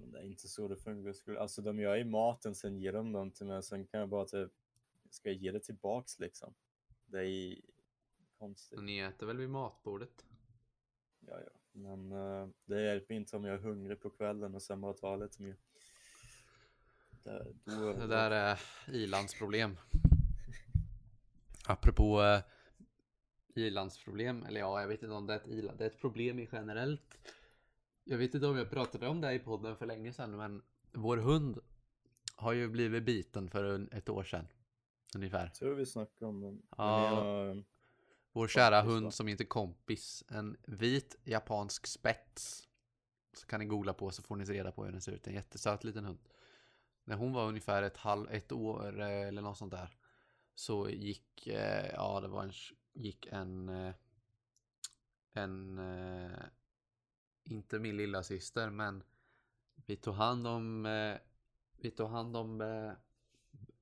Men 0.00 0.10
det 0.10 0.18
är 0.18 0.22
inte 0.24 0.48
så 0.48 0.68
det 0.68 0.76
funkar. 0.76 1.12
Skulle- 1.12 1.40
Alltså 1.40 1.62
de 1.62 1.78
gör 1.80 1.96
ju 1.96 2.04
maten, 2.04 2.54
sen 2.54 2.78
ger 2.78 2.92
de 2.92 3.12
dem 3.12 3.30
till 3.30 3.46
mig, 3.46 3.62
sen 3.62 3.86
kan 3.86 4.00
jag 4.00 4.08
bara 4.08 4.24
typ, 4.24 4.52
ska 5.10 5.28
jag 5.28 5.38
ge 5.38 5.52
det 5.52 5.60
tillbaks 5.60 6.18
liksom? 6.18 6.54
Det 7.06 7.26
är 7.28 7.60
konstigt. 8.38 8.82
Ni 8.82 8.98
äter 8.98 9.26
väl 9.26 9.36
vid 9.36 9.50
matbordet? 9.50 10.24
Ja, 11.20 11.40
ja. 11.46 11.50
Men 11.72 12.12
eh, 12.12 12.48
det 12.64 12.82
hjälper 12.82 13.14
inte 13.14 13.36
om 13.36 13.44
jag 13.44 13.54
är 13.54 13.58
hungrig 13.58 14.00
på 14.00 14.10
kvällen 14.10 14.54
och 14.54 14.62
sen 14.62 14.80
bara 14.80 14.92
tar 14.92 15.16
lite 15.16 15.42
mer. 15.42 15.56
Det, 17.22 17.46
då, 17.64 17.92
Det 17.92 18.06
där 18.06 18.30
är 18.30 18.60
ilandsproblem. 18.94 19.76
Apropå 21.68 22.22
eh, 22.22 22.40
ilandsproblem, 23.54 24.42
eller 24.42 24.60
ja, 24.60 24.80
jag 24.80 24.88
vet 24.88 25.02
inte 25.02 25.14
om 25.14 25.26
det 25.26 25.34
är 25.34 25.36
ett 25.38 25.78
det 25.78 25.84
är 25.84 25.88
ett 25.90 25.98
problem 26.00 26.38
i 26.38 26.48
generellt. 26.52 27.18
Jag 28.10 28.18
vet 28.18 28.34
inte 28.34 28.46
om 28.46 28.56
jag 28.56 28.70
pratade 28.70 29.08
om 29.08 29.20
det 29.20 29.32
i 29.32 29.38
podden 29.38 29.76
för 29.76 29.86
länge 29.86 30.12
sedan, 30.12 30.36
men 30.36 30.62
vår 30.92 31.16
hund 31.16 31.58
har 32.36 32.52
ju 32.52 32.68
blivit 32.68 33.04
biten 33.04 33.50
för 33.50 33.88
ett 33.94 34.08
år 34.08 34.24
sedan. 34.24 34.46
Ungefär. 35.14 35.48
tror 35.48 35.74
vi 35.74 35.86
snackar 35.86 36.26
om 36.26 36.40
den. 36.40 36.62
Ja. 36.76 37.04
Jag 37.04 37.46
menar, 37.46 37.64
Vår 38.32 38.48
kära 38.48 38.80
Kompis, 38.80 38.88
va? 38.88 38.94
hund 38.94 39.14
som 39.14 39.26
heter 39.26 39.44
Kompis. 39.44 40.24
En 40.28 40.56
vit 40.66 41.16
japansk 41.24 41.86
spets. 41.86 42.68
Så 43.32 43.46
kan 43.46 43.60
ni 43.60 43.66
googla 43.66 43.94
på 43.94 44.10
så 44.10 44.22
får 44.22 44.36
ni 44.36 44.44
reda 44.44 44.72
på 44.72 44.84
hur 44.84 44.92
den 44.92 45.00
ser 45.00 45.12
ut. 45.12 45.26
En 45.26 45.34
jättesöt 45.34 45.84
liten 45.84 46.04
hund. 46.04 46.18
När 47.04 47.16
hon 47.16 47.32
var 47.32 47.48
ungefär 47.48 47.82
ett, 47.82 47.96
halv, 47.96 48.30
ett 48.30 48.52
år 48.52 49.00
eh, 49.00 49.28
eller 49.28 49.42
något 49.42 49.58
sånt 49.58 49.72
där. 49.72 49.96
Så 50.54 50.90
gick, 50.90 51.46
eh, 51.46 51.90
ja 51.92 52.20
det 52.20 52.28
var 52.28 52.42
en, 52.42 52.52
gick 52.92 53.26
en, 53.26 53.68
eh, 53.68 53.94
en, 55.32 55.78
eh, 55.78 56.42
inte 57.48 57.78
min 57.78 57.96
lilla 57.96 58.22
syster 58.22 58.70
men 58.70 59.02
vi 59.86 59.96
tog 59.96 60.14
hand 60.14 60.46
om, 60.46 60.86
eh, 60.86 61.16
vi 61.80 61.90
tog 61.90 62.08
hand 62.08 62.36
om 62.36 62.60
eh, 62.60 62.92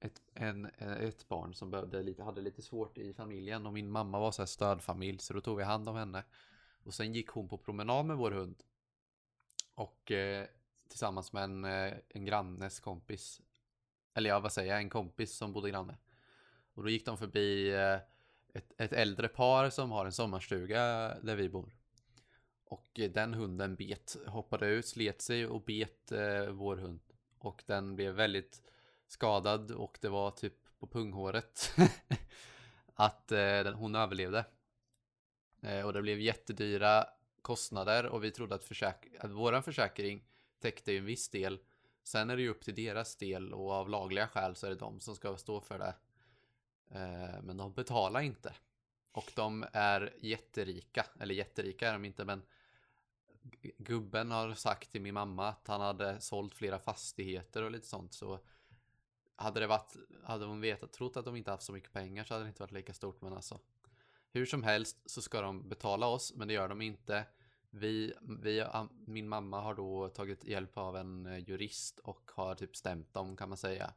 ett, 0.00 0.22
en, 0.34 0.64
eh, 0.78 0.92
ett 0.92 1.28
barn 1.28 1.54
som 1.54 1.70
behövde 1.70 2.02
lite, 2.02 2.22
hade 2.22 2.40
lite 2.40 2.62
svårt 2.62 2.98
i 2.98 3.12
familjen 3.12 3.66
och 3.66 3.72
min 3.72 3.90
mamma 3.90 4.18
var 4.18 4.32
så 4.32 4.42
här 4.42 4.46
stödfamilj 4.46 5.18
så 5.18 5.34
då 5.34 5.40
tog 5.40 5.56
vi 5.56 5.64
hand 5.64 5.88
om 5.88 5.96
henne. 5.96 6.24
Och 6.84 6.94
sen 6.94 7.12
gick 7.12 7.28
hon 7.28 7.48
på 7.48 7.58
promenad 7.58 8.06
med 8.06 8.16
vår 8.16 8.30
hund. 8.30 8.62
Och 9.74 10.10
eh, 10.10 10.46
tillsammans 10.88 11.32
med 11.32 11.44
en, 11.44 11.64
eh, 11.64 11.94
en 12.08 12.24
grannes 12.24 12.80
kompis. 12.80 13.40
Eller 14.14 14.30
ja, 14.30 14.40
vad 14.40 14.52
säger 14.52 14.72
jag, 14.72 14.80
en 14.80 14.90
kompis 14.90 15.36
som 15.36 15.52
bodde 15.52 15.70
granne. 15.70 15.96
Och 16.74 16.82
då 16.82 16.88
gick 16.88 17.06
de 17.06 17.18
förbi 17.18 17.70
eh, 17.74 17.98
ett, 18.52 18.72
ett 18.76 18.92
äldre 18.92 19.28
par 19.28 19.70
som 19.70 19.90
har 19.90 20.06
en 20.06 20.12
sommarstuga 20.12 20.80
där 21.22 21.36
vi 21.36 21.48
bor. 21.48 21.75
Och 22.68 23.00
den 23.10 23.34
hunden 23.34 23.76
bet, 23.76 24.16
hoppade 24.26 24.66
ut, 24.66 24.86
slet 24.86 25.22
sig 25.22 25.46
och 25.46 25.60
bet 25.60 26.12
eh, 26.12 26.46
vår 26.46 26.76
hund. 26.76 27.00
Och 27.38 27.62
den 27.66 27.96
blev 27.96 28.14
väldigt 28.14 28.62
skadad 29.06 29.70
och 29.70 29.98
det 30.00 30.08
var 30.08 30.30
typ 30.30 30.54
på 30.78 30.86
punghåret 30.86 31.72
att 32.94 33.32
eh, 33.32 33.38
den, 33.38 33.74
hon 33.74 33.94
överlevde. 33.94 34.44
Eh, 35.62 35.86
och 35.86 35.92
det 35.92 36.02
blev 36.02 36.20
jättedyra 36.20 37.06
kostnader 37.42 38.06
och 38.06 38.24
vi 38.24 38.30
trodde 38.30 38.54
att, 38.54 38.64
försäk 38.64 38.96
att 39.20 39.30
vår 39.30 39.60
försäkring 39.60 40.24
täckte 40.60 40.92
ju 40.92 40.98
en 40.98 41.04
viss 41.04 41.28
del. 41.28 41.58
Sen 42.02 42.30
är 42.30 42.36
det 42.36 42.42
ju 42.42 42.48
upp 42.48 42.64
till 42.64 42.74
deras 42.74 43.16
del 43.16 43.52
och 43.52 43.72
av 43.72 43.88
lagliga 43.88 44.28
skäl 44.28 44.56
så 44.56 44.66
är 44.66 44.70
det 44.70 44.76
de 44.76 45.00
som 45.00 45.16
ska 45.16 45.36
stå 45.36 45.60
för 45.60 45.78
det. 45.78 45.94
Eh, 46.90 47.42
men 47.42 47.56
de 47.56 47.72
betalar 47.72 48.20
inte. 48.20 48.54
Och 49.12 49.32
de 49.34 49.66
är 49.72 50.14
jätterika, 50.20 51.06
eller 51.20 51.34
jätterika 51.34 51.88
är 51.88 51.92
de 51.92 52.04
inte 52.04 52.24
men 52.24 52.42
gubben 53.78 54.30
har 54.30 54.54
sagt 54.54 54.90
till 54.90 55.02
min 55.02 55.14
mamma 55.14 55.48
att 55.48 55.68
han 55.68 55.80
hade 55.80 56.20
sålt 56.20 56.54
flera 56.54 56.78
fastigheter 56.78 57.62
och 57.62 57.70
lite 57.70 57.86
sånt 57.86 58.14
så 58.14 58.40
hade 59.36 59.60
det 59.60 59.66
varit, 59.66 59.96
hade 60.24 60.44
hon 60.44 60.60
vetat, 60.60 60.92
trott 60.92 61.16
att 61.16 61.24
de 61.24 61.36
inte 61.36 61.50
haft 61.50 61.62
så 61.62 61.72
mycket 61.72 61.92
pengar 61.92 62.24
så 62.24 62.34
hade 62.34 62.44
det 62.44 62.48
inte 62.48 62.62
varit 62.62 62.72
lika 62.72 62.94
stort 62.94 63.20
men 63.20 63.32
alltså 63.32 63.60
hur 64.36 64.46
som 64.46 64.62
helst 64.62 65.10
så 65.10 65.22
ska 65.22 65.40
de 65.40 65.68
betala 65.68 66.06
oss 66.06 66.34
men 66.34 66.48
det 66.48 66.54
gör 66.54 66.68
de 66.68 66.82
inte. 66.82 67.24
Vi, 67.70 68.14
vi, 68.42 68.64
min 69.06 69.28
mamma 69.28 69.60
har 69.60 69.74
då 69.74 70.08
tagit 70.08 70.44
hjälp 70.44 70.78
av 70.78 70.96
en 70.96 71.26
eh, 71.26 71.38
jurist 71.38 71.98
och 71.98 72.30
har 72.34 72.54
typ 72.54 72.76
stämt 72.76 73.14
dem 73.14 73.36
kan 73.36 73.48
man 73.48 73.58
säga. 73.58 73.92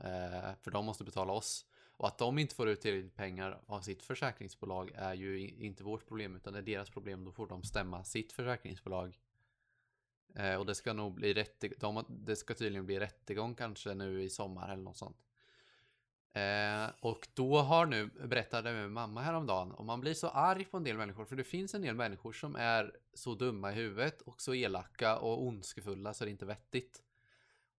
Eh, 0.00 0.54
för 0.62 0.70
de 0.70 0.84
måste 0.84 1.04
betala 1.04 1.32
oss. 1.32 1.66
Och 1.98 2.08
att 2.08 2.18
de 2.18 2.38
inte 2.38 2.54
får 2.54 2.68
ut 2.68 2.80
tillräckligt 2.80 3.16
pengar 3.16 3.60
av 3.66 3.80
sitt 3.80 4.02
försäkringsbolag 4.02 4.90
är 4.94 5.14
ju 5.14 5.48
inte 5.48 5.84
vårt 5.84 6.06
problem 6.06 6.36
utan 6.36 6.52
det 6.52 6.58
är 6.58 6.62
deras 6.62 6.90
problem. 6.90 7.24
Då 7.24 7.32
får 7.32 7.46
de 7.46 7.62
stämma 7.62 8.04
sitt 8.04 8.32
försäkringsbolag. 8.32 9.18
Eh, 10.34 10.54
och 10.54 10.66
det 10.66 10.74
ska 10.74 10.92
nog 10.92 11.14
bli 11.14 11.34
rättegång. 11.34 11.94
De, 11.94 12.04
det 12.08 12.36
ska 12.36 12.54
tydligen 12.54 12.86
bli 12.86 13.00
rättegång 13.00 13.54
kanske 13.54 13.94
nu 13.94 14.22
i 14.22 14.30
sommar 14.30 14.72
eller 14.72 14.82
något 14.82 14.96
sånt. 14.96 15.16
Eh, 16.32 16.90
och 17.00 17.28
då 17.34 17.58
har 17.58 17.86
nu, 17.86 18.06
berättade 18.06 18.72
min 18.72 18.92
mamma 18.92 19.22
häromdagen, 19.22 19.72
och 19.72 19.84
man 19.84 20.00
blir 20.00 20.14
så 20.14 20.28
arg 20.28 20.64
på 20.64 20.76
en 20.76 20.84
del 20.84 20.96
människor, 20.96 21.24
för 21.24 21.36
det 21.36 21.44
finns 21.44 21.74
en 21.74 21.82
del 21.82 21.94
människor 21.94 22.32
som 22.32 22.56
är 22.56 22.96
så 23.14 23.34
dumma 23.34 23.72
i 23.72 23.74
huvudet 23.74 24.22
och 24.22 24.40
så 24.40 24.54
elaka 24.54 25.18
och 25.18 25.46
ondskefulla 25.46 26.14
så 26.14 26.24
det 26.24 26.30
är 26.30 26.32
inte 26.32 26.46
vettigt. 26.46 27.02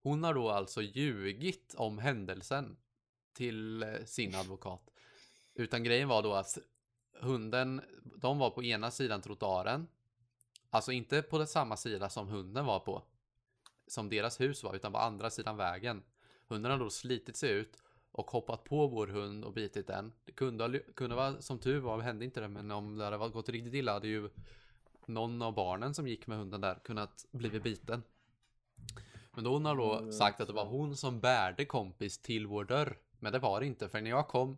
Hon 0.03 0.23
har 0.23 0.33
då 0.33 0.49
alltså 0.49 0.81
ljugit 0.81 1.75
om 1.77 1.97
händelsen 1.97 2.77
till 3.33 3.83
eh, 3.83 3.89
sin 4.05 4.35
advokat. 4.35 4.81
Utan 5.53 5.83
grejen 5.83 6.07
var 6.07 6.23
då 6.23 6.33
att 6.33 6.57
hunden, 7.19 7.81
de 8.15 8.39
var 8.39 8.49
på 8.49 8.63
ena 8.63 8.91
sidan 8.91 9.21
trottoaren. 9.21 9.87
Alltså 10.69 10.91
inte 10.91 11.21
på 11.21 11.45
samma 11.45 11.77
sida 11.77 12.09
som 12.09 12.27
hunden 12.27 12.65
var 12.65 12.79
på. 12.79 13.03
Som 13.87 14.09
deras 14.09 14.41
hus 14.41 14.63
var, 14.63 14.75
utan 14.75 14.91
på 14.91 14.97
andra 14.97 15.29
sidan 15.29 15.57
vägen. 15.57 16.03
Hunden 16.47 16.71
har 16.71 16.79
då 16.79 16.89
slitit 16.89 17.35
sig 17.35 17.51
ut 17.51 17.77
och 18.11 18.31
hoppat 18.31 18.63
på 18.63 18.87
vår 18.87 19.07
hund 19.07 19.45
och 19.45 19.53
bitit 19.53 19.87
den. 19.87 20.13
Det 20.25 20.31
kunde, 20.31 20.79
kunde 20.79 21.15
vara, 21.15 21.41
som 21.41 21.59
tur 21.59 21.79
var 21.79 21.99
hände 21.99 22.25
inte 22.25 22.41
det, 22.41 22.47
men 22.47 22.71
om 22.71 22.97
det 22.97 23.03
hade 23.03 23.17
gått 23.17 23.49
riktigt 23.49 23.73
illa 23.73 23.93
hade 23.93 24.07
ju 24.07 24.29
någon 25.05 25.41
av 25.41 25.53
barnen 25.53 25.93
som 25.93 26.07
gick 26.07 26.27
med 26.27 26.37
hunden 26.37 26.61
där 26.61 26.75
kunnat 26.75 27.25
blivit 27.31 27.63
biten. 27.63 28.03
Men 29.31 29.43
då 29.43 29.53
hon 29.53 29.65
har 29.65 29.75
då 29.75 29.97
Mm, 29.97 30.11
sagt 30.11 30.41
att 30.41 30.47
det 30.47 30.53
var 30.53 30.65
hon 30.65 30.97
som 30.97 31.19
bärde 31.19 31.65
kompis 31.65 32.17
till 32.17 32.47
vår 32.47 32.63
dörr. 32.63 32.97
Men 33.19 33.33
det 33.33 33.39
var 33.39 33.59
det 33.59 33.65
inte, 33.65 33.89
för 33.89 34.01
när 34.01 34.09
jag 34.09 34.27
kom 34.27 34.57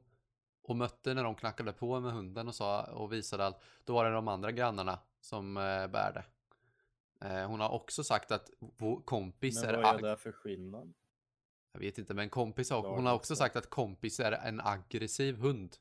och 0.63 0.75
mötte 0.75 1.13
när 1.13 1.24
de 1.24 1.36
knackade 1.36 1.74
på 1.74 2.00
med 2.00 2.13
hunden 2.13 2.48
och 2.48 2.56
sa 2.56 2.84
och 2.84 3.13
visade 3.13 3.46
allt, 3.46 3.58
då 3.84 3.94
var 3.94 4.06
det 4.06 4.12
de 4.12 4.27
andra 4.27 4.51
grannarna 4.51 5.00
som 5.22 5.58
eh, 5.58 5.88
bärde. 5.88 6.25
Eh, 7.22 7.48
hon 7.48 7.60
har 7.60 7.70
också 7.70 8.03
sagt 8.03 8.32
att 8.32 8.50
vår 8.60 9.01
kompis 9.01 9.62
Men 9.62 9.75
är 9.75 9.82
vad 9.82 9.96
är 9.96 10.10
det 10.10 10.18
för 10.18 10.32
skillnad? 10.32 10.94
jag 11.74 11.80
vet 11.80 11.98
inte, 11.98 12.13
men 12.13 12.30
kompis 12.30 12.70
har, 12.70 12.82
hon 12.82 13.06
har 13.06 13.13
också 13.13 13.36
sagt 13.36 13.56
att 13.56 13.70
kompis 13.70 14.20
är 14.20 14.32
en 14.32 14.62
aggressiv 14.62 15.38
hund. 15.38 15.77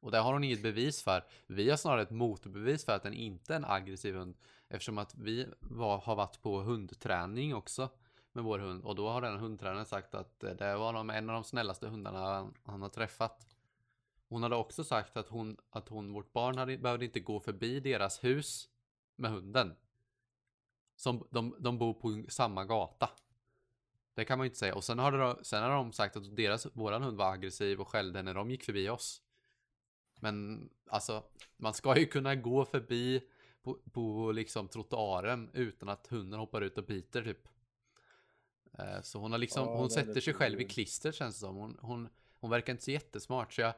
Och 0.00 0.10
det 0.10 0.18
har 0.18 0.32
hon 0.32 0.44
inget 0.44 0.62
bevis 0.62 1.02
för. 1.02 1.24
Vi 1.46 1.70
har 1.70 1.76
snarare 1.76 2.02
ett 2.02 2.10
motbevis 2.10 2.84
för 2.84 2.92
att 2.92 3.02
den 3.02 3.14
inte 3.14 3.52
är 3.52 3.56
en 3.56 3.64
aggressiv 3.64 4.14
hund. 4.14 4.36
Eftersom 4.68 4.98
att 4.98 5.14
vi 5.14 5.46
var, 5.60 5.98
har 5.98 6.16
varit 6.16 6.42
på 6.42 6.60
hundträning 6.60 7.54
också 7.54 7.90
med 8.32 8.44
vår 8.44 8.58
hund. 8.58 8.84
Och 8.84 8.94
då 8.94 9.08
har 9.08 9.20
den 9.20 9.38
hundtränaren 9.38 9.86
sagt 9.86 10.14
att 10.14 10.44
eh, 10.44 10.50
det 10.50 10.76
var 10.76 10.92
de, 10.92 11.10
en 11.10 11.30
av 11.30 11.34
de 11.34 11.44
snällaste 11.44 11.88
hundarna 11.88 12.18
han, 12.18 12.54
han 12.64 12.82
har 12.82 12.88
träffat. 12.88 13.46
hon 14.28 14.42
hade 14.42 14.56
också 14.56 14.84
sagt 14.84 15.16
att 15.16 15.28
hon, 15.28 15.56
att 15.70 15.88
hon, 15.88 16.12
vårt 16.12 16.32
barn 16.32 16.58
hade, 16.58 16.78
behövde 16.78 17.04
inte 17.04 17.20
gå 17.20 17.40
förbi 17.40 17.80
deras 17.80 18.24
hus 18.24 18.68
med 19.16 19.30
hunden. 19.30 19.76
Som, 20.96 21.28
de, 21.30 21.56
de 21.58 21.78
bor 21.78 21.94
på 21.94 22.24
samma 22.28 22.64
gata. 22.64 23.10
Det 24.14 24.24
kan 24.24 24.38
man 24.38 24.44
ju 24.44 24.48
inte 24.48 24.58
säga. 24.58 24.74
Och 24.74 24.84
sen 24.84 24.98
har, 24.98 25.12
de, 25.12 25.44
sen 25.44 25.62
har 25.62 25.70
de 25.70 25.92
sagt 25.92 26.16
att 26.16 26.36
deras, 26.36 26.66
våran 26.72 27.02
hund 27.02 27.18
var 27.18 27.32
aggressiv 27.32 27.80
och 27.80 27.88
skällde 27.88 28.22
när 28.22 28.34
de 28.34 28.50
gick 28.50 28.64
förbi 28.64 28.88
oss. 28.88 29.22
Men 30.20 30.68
alltså, 30.86 31.24
man 31.56 31.74
ska 31.74 31.98
ju 31.98 32.06
kunna 32.06 32.34
gå 32.34 32.64
förbi 32.64 33.22
på, 33.62 33.78
på 33.92 34.32
liksom 34.32 34.68
trottoaren 34.68 35.50
utan 35.52 35.88
att 35.88 36.06
hunden 36.06 36.40
hoppar 36.40 36.60
ut 36.60 36.78
och 36.78 36.84
biter 36.84 37.22
typ. 37.22 37.48
Eh, 38.78 39.02
Så 39.02 39.18
hon 39.18 39.32
har 39.32 39.38
liksom, 39.38 39.68
Ja, 39.68 39.76
hon 39.76 39.90
sätter 39.90 40.20
sig 40.20 40.34
själv 40.34 40.60
i 40.60 40.64
klister 40.64 41.12
känns 41.12 41.34
det 41.34 41.40
som. 41.40 41.56
Hon, 41.56 41.78
hon, 41.80 42.08
hon 42.40 42.50
verkar 42.50 42.72
inte 42.72 42.84
så 42.84 42.90
jättesmart 42.90 43.52
så 43.52 43.60
jag 43.60 43.74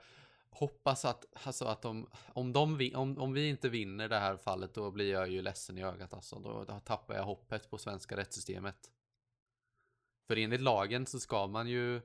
hoppas 0.50 1.04
att, 1.04 1.24
alltså 1.46 1.64
att 1.64 1.82
de, 1.82 2.10
om, 2.32 2.52
de, 2.52 2.92
om, 2.94 3.18
om 3.18 3.32
vi 3.32 3.48
inte 3.48 3.68
vinner 3.68 4.08
det 4.08 4.18
här 4.18 4.36
fallet 4.36 4.74
då 4.74 4.90
blir 4.90 5.12
jag 5.12 5.28
ju 5.28 5.42
ledsen 5.42 5.78
i 5.78 5.84
ögat 5.84 6.14
alltså. 6.14 6.38
Då, 6.38 6.64
då 6.64 6.80
tappar 6.80 7.14
jag 7.14 7.24
hoppet 7.24 7.70
på 7.70 7.78
svenska 7.78 8.16
rättssystemet. 8.16 8.90
För 10.26 10.36
enligt 10.36 10.60
lagen 10.60 11.06
så 11.06 11.20
ska 11.20 11.46
man 11.46 11.68
ju, 11.68 12.00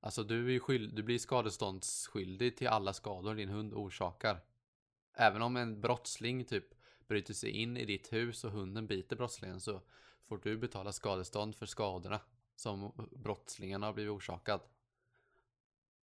alltså 0.00 0.24
du, 0.24 0.46
är 0.46 0.50
ju 0.50 0.60
skyld, 0.60 0.94
du 0.96 1.02
blir 1.02 1.18
skadeståndsskyldig 1.18 2.56
till 2.56 2.68
alla 2.68 2.92
skador 2.92 3.34
din 3.34 3.48
hund 3.48 3.74
orsakar. 3.74 4.40
Även 5.16 5.42
om 5.42 5.56
en 5.56 5.80
brottsling 5.80 6.44
typ 6.44 6.64
bryter 7.08 7.34
sig 7.34 7.50
in 7.50 7.76
i 7.76 7.84
ditt 7.84 8.12
hus 8.12 8.44
och 8.44 8.50
hunden 8.50 8.86
biter 8.86 9.16
brottslingen 9.16 9.60
så 9.60 9.82
får 10.28 10.40
du 10.42 10.56
betala 10.56 10.92
skadestånd 10.92 11.56
för 11.56 11.66
skadorna 11.66 12.20
som 12.56 12.92
brottslingen 13.10 13.82
har 13.82 13.92
blivit 13.92 14.12
orsakad. 14.12 14.60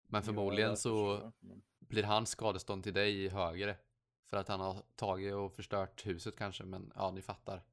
Men 0.08 0.24
förmodligen 0.24 0.78
så 0.78 1.32
blir 1.80 2.04
hans 2.04 2.30
skadestånd 2.30 2.84
till 2.84 2.94
dig 2.94 3.28
högre. 3.30 3.78
För 4.26 4.38
att 4.38 4.48
han 4.48 4.60
har 4.60 4.84
tagit 4.96 5.34
och 5.34 5.54
förstört 5.54 6.06
huset 6.06 6.36
kanske, 6.38 6.64
men 6.64 6.92
ja, 6.96 7.12
ni 7.12 7.22
fattar. 7.22 7.64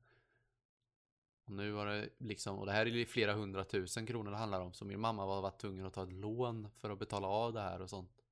Och 1.44 1.52
nu 1.52 1.70
var 1.70 1.86
det 1.86 2.08
liksom, 2.18 2.58
och 2.58 2.66
det 2.66 2.72
här 2.72 2.86
är 2.86 2.90
ju 2.90 3.06
flera 3.06 3.34
hundratusen 3.34 4.06
kronor 4.06 4.30
det 4.30 4.36
handlar 4.36 4.60
om, 4.60 4.72
så 4.72 4.84
min 4.84 5.00
mamma 5.00 5.26
var 5.26 5.42
varit 5.42 5.60
tvungen 5.60 5.86
att 5.86 5.94
ta 5.94 6.02
ett 6.02 6.12
lån 6.12 6.68
för 6.76 6.90
att 6.90 6.98
betala 6.98 7.26
av 7.28 7.52
det 7.52 7.60
här 7.60 7.82
och 7.82 7.90
sånt. 7.90 8.24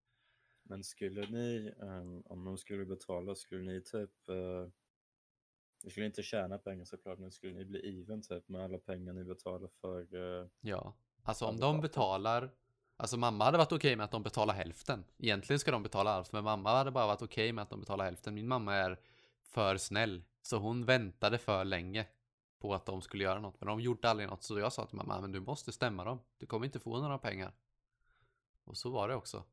Men 0.62 0.84
skulle 0.84 1.26
ni, 1.30 1.72
ehm, 1.82 2.22
om 2.26 2.44
de 2.44 2.58
skulle 2.58 2.84
betala, 2.84 3.34
skulle 3.34 3.72
ni 3.72 3.80
typ, 3.80 4.28
uh, 4.30 4.68
ni 5.86 5.90
skulle 5.90 6.06
inte 6.06 6.22
tjäna 6.22 6.58
pengar 6.58 6.84
såklart, 6.84 7.18
men 7.18 7.32
skulle 7.32 7.54
ni 7.54 7.64
bli 7.64 8.00
even 8.00 8.22
typ 8.22 8.48
med 8.48 8.64
alla 8.64 8.78
pengar 8.78 9.12
ni 9.12 9.24
betalar 9.24 9.68
för, 9.80 10.00
eh, 10.40 10.46
Ja, 10.60 10.94
alltså 11.22 11.44
om 11.46 11.60
de 11.60 11.80
betalar 11.80 12.50
Alltså 12.96 13.16
mamma 13.16 13.44
hade 13.44 13.58
varit 13.58 13.72
okej 13.72 13.96
med 13.96 14.04
att 14.04 14.10
de 14.10 14.22
betalar 14.22 14.54
hälften. 14.54 15.04
Egentligen 15.18 15.60
ska 15.60 15.70
de 15.70 15.82
betala 15.82 16.10
allt 16.10 16.32
Men 16.32 16.44
mamma 16.44 16.76
hade 16.76 16.90
bara 16.90 17.06
varit 17.06 17.22
okej 17.22 17.52
med 17.52 17.62
att 17.62 17.70
de 17.70 17.80
betalar 17.80 18.04
hälften. 18.04 18.34
Min 18.34 18.48
mamma 18.48 18.74
är 18.74 19.00
för 19.42 19.76
snäll 19.76 20.22
Så 20.42 20.56
hon 20.56 20.84
väntade 20.84 21.38
för 21.38 21.64
länge 21.64 22.06
På 22.58 22.74
att 22.74 22.86
de 22.86 23.02
skulle 23.02 23.24
göra 23.24 23.40
något 23.40 23.60
Men 23.60 23.66
de 23.66 23.80
gjorde 23.80 24.10
aldrig 24.10 24.28
något. 24.28 24.42
Så 24.42 24.58
jag 24.58 24.72
sa 24.72 24.86
till 24.86 24.96
mamma 24.96 25.20
Men 25.20 25.32
du 25.32 25.40
måste 25.40 25.72
stämma 25.72 26.04
dem. 26.04 26.18
Du 26.38 26.46
kommer 26.46 26.66
inte 26.66 26.78
få 26.80 26.98
några 26.98 27.18
pengar. 27.18 27.52
Och 28.64 28.76
så 28.76 28.90
var 28.90 29.08
det 29.08 29.14
också. 29.14 29.44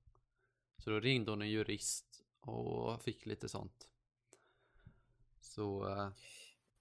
Så 0.77 0.89
då 0.89 0.99
ringde 0.99 1.31
hon 1.31 1.41
en 1.41 1.49
jurist 1.49 2.23
Och 2.39 3.01
fick 3.01 3.25
lite 3.25 3.49
sånt 3.49 3.87
Så 5.53 5.87
eh, 5.89 6.09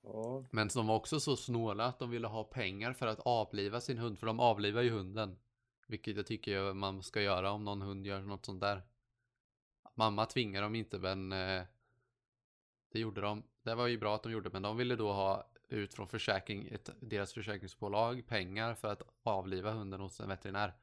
ja, 0.02 0.44
men 0.50 0.68
de 0.68 0.86
var 0.86 0.94
också 0.94 1.20
så 1.20 1.36
snåla 1.36 1.84
att 1.84 1.98
de 1.98 2.10
ville 2.10 2.26
ha 2.26 2.44
pengar 2.44 2.92
för 2.92 3.06
att 3.06 3.20
avliva 3.20 3.80
sin 3.80 3.98
hund. 3.98 4.18
För 4.18 4.26
de 4.26 4.40
avlivar 4.40 4.82
ju 4.82 4.90
hunden. 4.90 5.38
Vilket 5.86 6.16
jag 6.16 6.26
tycker 6.26 6.72
man 6.72 7.02
ska 7.02 7.22
göra 7.22 7.50
om 7.50 7.64
någon 7.64 7.82
hund 7.82 8.06
gör 8.06 8.20
något 8.20 8.46
sånt 8.46 8.60
där. 8.60 8.82
Mamma 9.94 10.26
tvingar 10.26 10.62
dem 10.62 10.74
inte 10.74 10.98
men 10.98 11.32
eh, 11.32 11.62
det 12.92 12.98
gjorde 12.98 13.20
de. 13.20 13.42
Det 13.62 13.74
var 13.74 13.86
ju 13.86 13.98
bra 13.98 14.14
att 14.14 14.22
de 14.22 14.32
gjorde 14.32 14.50
men 14.52 14.62
de 14.62 14.76
ville 14.76 14.96
då 14.96 15.12
ha 15.12 15.50
ut 15.68 15.94
från 15.94 16.08
försäkring, 16.08 16.68
ett, 16.70 16.90
deras 17.00 17.32
försäkringsbolag 17.32 18.26
pengar 18.26 18.74
för 18.74 18.88
att 18.88 19.02
avliva 19.22 19.70
hunden 19.70 20.00
hos 20.00 20.20
en 20.20 20.28
veterinär. 20.28 20.74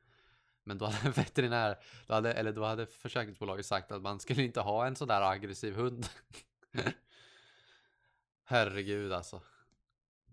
Men 0.63 0.77
då 0.77 0.85
hade 0.85 1.09
veterinär, 1.21 1.77
då 2.07 2.13
hade, 2.13 2.33
eller 2.33 2.51
då 2.51 2.63
hade 2.63 2.85
försäkringsbolaget 2.85 3.65
sagt 3.65 3.91
att 3.91 4.01
man 4.01 4.19
skulle 4.19 4.43
inte 4.43 4.61
ha 4.61 4.87
en 4.87 4.95
sådär 4.95 5.21
aggressiv 5.21 5.75
hund. 5.75 6.09
Herregud 8.49 9.11
alltså. 9.13 9.41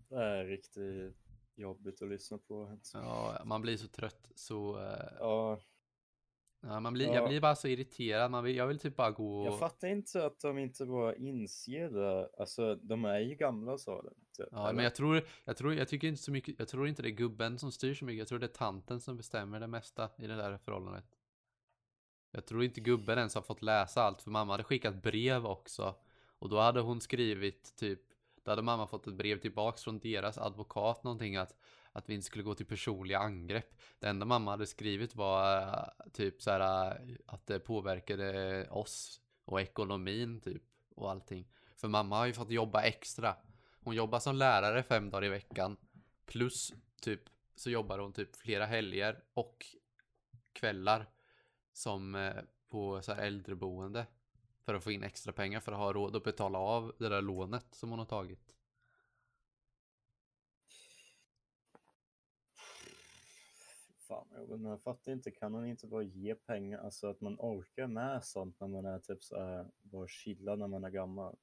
det 0.08 0.16
är 0.16 0.44
riktigt 0.44 1.16
jobbigt 1.54 2.02
att 2.02 2.08
lyssna 2.08 2.38
på. 2.38 2.78
Ja, 2.92 3.42
man 3.44 3.62
blir 3.62 3.76
så 3.76 3.88
trött 3.88 4.30
så... 4.34 4.78
eh, 4.78 5.12
Ja, 5.18 5.58
Ja, 6.60 6.80
man 6.80 6.92
blir, 6.92 7.06
Ja. 7.06 7.14
Jag 7.14 7.28
blir 7.28 7.40
bara 7.40 7.56
så 7.56 7.68
irriterad. 7.68 8.30
Man 8.30 8.44
vill, 8.44 8.56
jag 8.56 8.66
vill 8.66 8.78
typ 8.78 8.96
bara 8.96 9.10
gå 9.10 9.40
och... 9.40 9.46
jag 9.46 9.58
fattar 9.58 9.88
inte 9.88 10.26
att 10.26 10.40
de 10.40 10.58
inte 10.58 10.86
bara 10.86 11.14
inser 11.16 11.90
det. 11.90 12.30
Alltså, 12.38 12.74
de 12.74 13.04
är 13.04 13.18
ju 13.18 13.34
gamla 13.34 13.78
sa 13.78 14.02
de. 14.02 14.14
Typ, 14.36 14.48
Ja, 14.52 14.62
eller? 14.64 14.72
men 14.72 14.84
jag 14.84 14.94
tror, 14.94 15.22
jag 15.44 15.56
tror, 15.56 15.74
jag 15.74 15.88
tycker 15.88 16.08
inte 16.08 16.22
så 16.22 16.32
mycket, 16.32 16.58
jag 16.58 16.68
tror 16.68 16.88
inte 16.88 17.02
det 17.02 17.08
är 17.08 17.10
gubben 17.10 17.58
som 17.58 17.72
styr 17.72 17.94
så 17.94 18.04
mycket. 18.04 18.18
Jag 18.18 18.28
tror 18.28 18.38
det 18.38 18.46
är 18.46 18.48
tanten 18.48 19.00
som 19.00 19.16
bestämmer 19.16 19.60
det 19.60 19.66
mesta 19.66 20.10
i 20.18 20.26
det 20.26 20.36
där 20.36 20.58
förhållandet. 20.58 21.04
Jag 22.30 22.46
tror 22.46 22.64
inte 22.64 22.80
gubben 22.80 23.18
ens 23.18 23.34
har 23.34 23.42
fått 23.42 23.62
läsa 23.62 24.02
allt, 24.02 24.22
för 24.22 24.30
mamma 24.30 24.52
hade 24.52 24.64
skickat 24.64 25.02
brev 25.02 25.46
också. 25.46 25.94
Och 26.38 26.48
då 26.48 26.58
hade 26.58 26.80
hon 26.80 27.00
skrivit 27.00 27.76
typ, 27.76 28.00
då 28.46 28.52
hade 28.52 28.62
mamma 28.62 28.86
fått 28.86 29.06
ett 29.06 29.14
brev 29.14 29.40
tillbaks 29.40 29.84
från 29.84 29.98
deras 29.98 30.38
advokat 30.38 31.04
någonting 31.04 31.36
att, 31.36 31.56
att 31.92 32.08
vi 32.08 32.14
inte 32.14 32.26
skulle 32.26 32.44
gå 32.44 32.54
till 32.54 32.66
personliga 32.66 33.18
angrepp. 33.18 33.74
Det 33.98 34.08
enda 34.08 34.26
mamma 34.26 34.50
hade 34.50 34.66
skrivit 34.66 35.14
var 35.14 35.60
eh, 35.60 36.10
typ 36.12 36.42
så 36.42 36.50
här 36.50 36.90
eh, 36.90 37.16
att 37.26 37.46
det 37.46 37.58
påverkade 37.58 38.68
oss 38.70 39.20
och 39.44 39.60
ekonomin 39.60 40.40
typ 40.40 40.62
och 40.94 41.10
allting. 41.10 41.48
För 41.76 41.88
mamma 41.88 42.16
har 42.18 42.26
ju 42.26 42.32
fått 42.32 42.50
jobba 42.50 42.82
extra. 42.82 43.36
Hon 43.84 43.94
jobbar 43.94 44.18
som 44.18 44.36
lärare 44.36 44.82
fem 44.82 45.10
dagar 45.10 45.24
i 45.24 45.28
veckan. 45.28 45.76
Plus 46.26 46.72
typ 47.00 47.22
så 47.56 47.70
jobbar 47.70 47.98
hon 47.98 48.12
typ 48.12 48.36
flera 48.36 48.66
helger 48.66 49.22
och 49.34 49.66
kvällar 50.52 51.06
som 51.72 52.14
eh, 52.14 52.34
på 52.68 53.02
så 53.02 53.12
här 53.12 53.22
äldreboende. 53.22 54.06
För 54.66 54.74
att 54.74 54.84
få 54.84 54.90
in 54.90 55.02
extra 55.02 55.32
pengar 55.32 55.60
för 55.60 55.72
att 55.72 55.78
ha 55.78 55.92
råd 55.92 56.16
att 56.16 56.24
betala 56.24 56.58
av 56.58 56.92
det 56.98 57.08
där 57.08 57.22
lånet 57.22 57.66
som 57.74 57.90
hon 57.90 57.98
har 57.98 58.06
tagit. 58.06 58.56
Fan, 63.98 64.28
jag, 64.30 64.62
jag 64.62 64.82
fattar 64.82 65.12
inte, 65.12 65.30
kan 65.30 65.52
man 65.52 65.66
inte 65.66 65.86
bara 65.86 66.02
ge 66.02 66.34
pengar, 66.34 66.78
alltså 66.78 67.06
att 67.06 67.20
man 67.20 67.36
orkar 67.38 67.86
med 67.86 68.24
sånt 68.24 68.60
när 68.60 68.68
man 68.68 68.84
är 68.84 68.98
typ 68.98 69.24
så 69.24 69.40
här, 69.40 69.70
bara 69.80 70.08
chilla 70.08 70.56
när 70.56 70.68
man 70.68 70.84
är 70.84 70.90
gammal. 70.90 71.36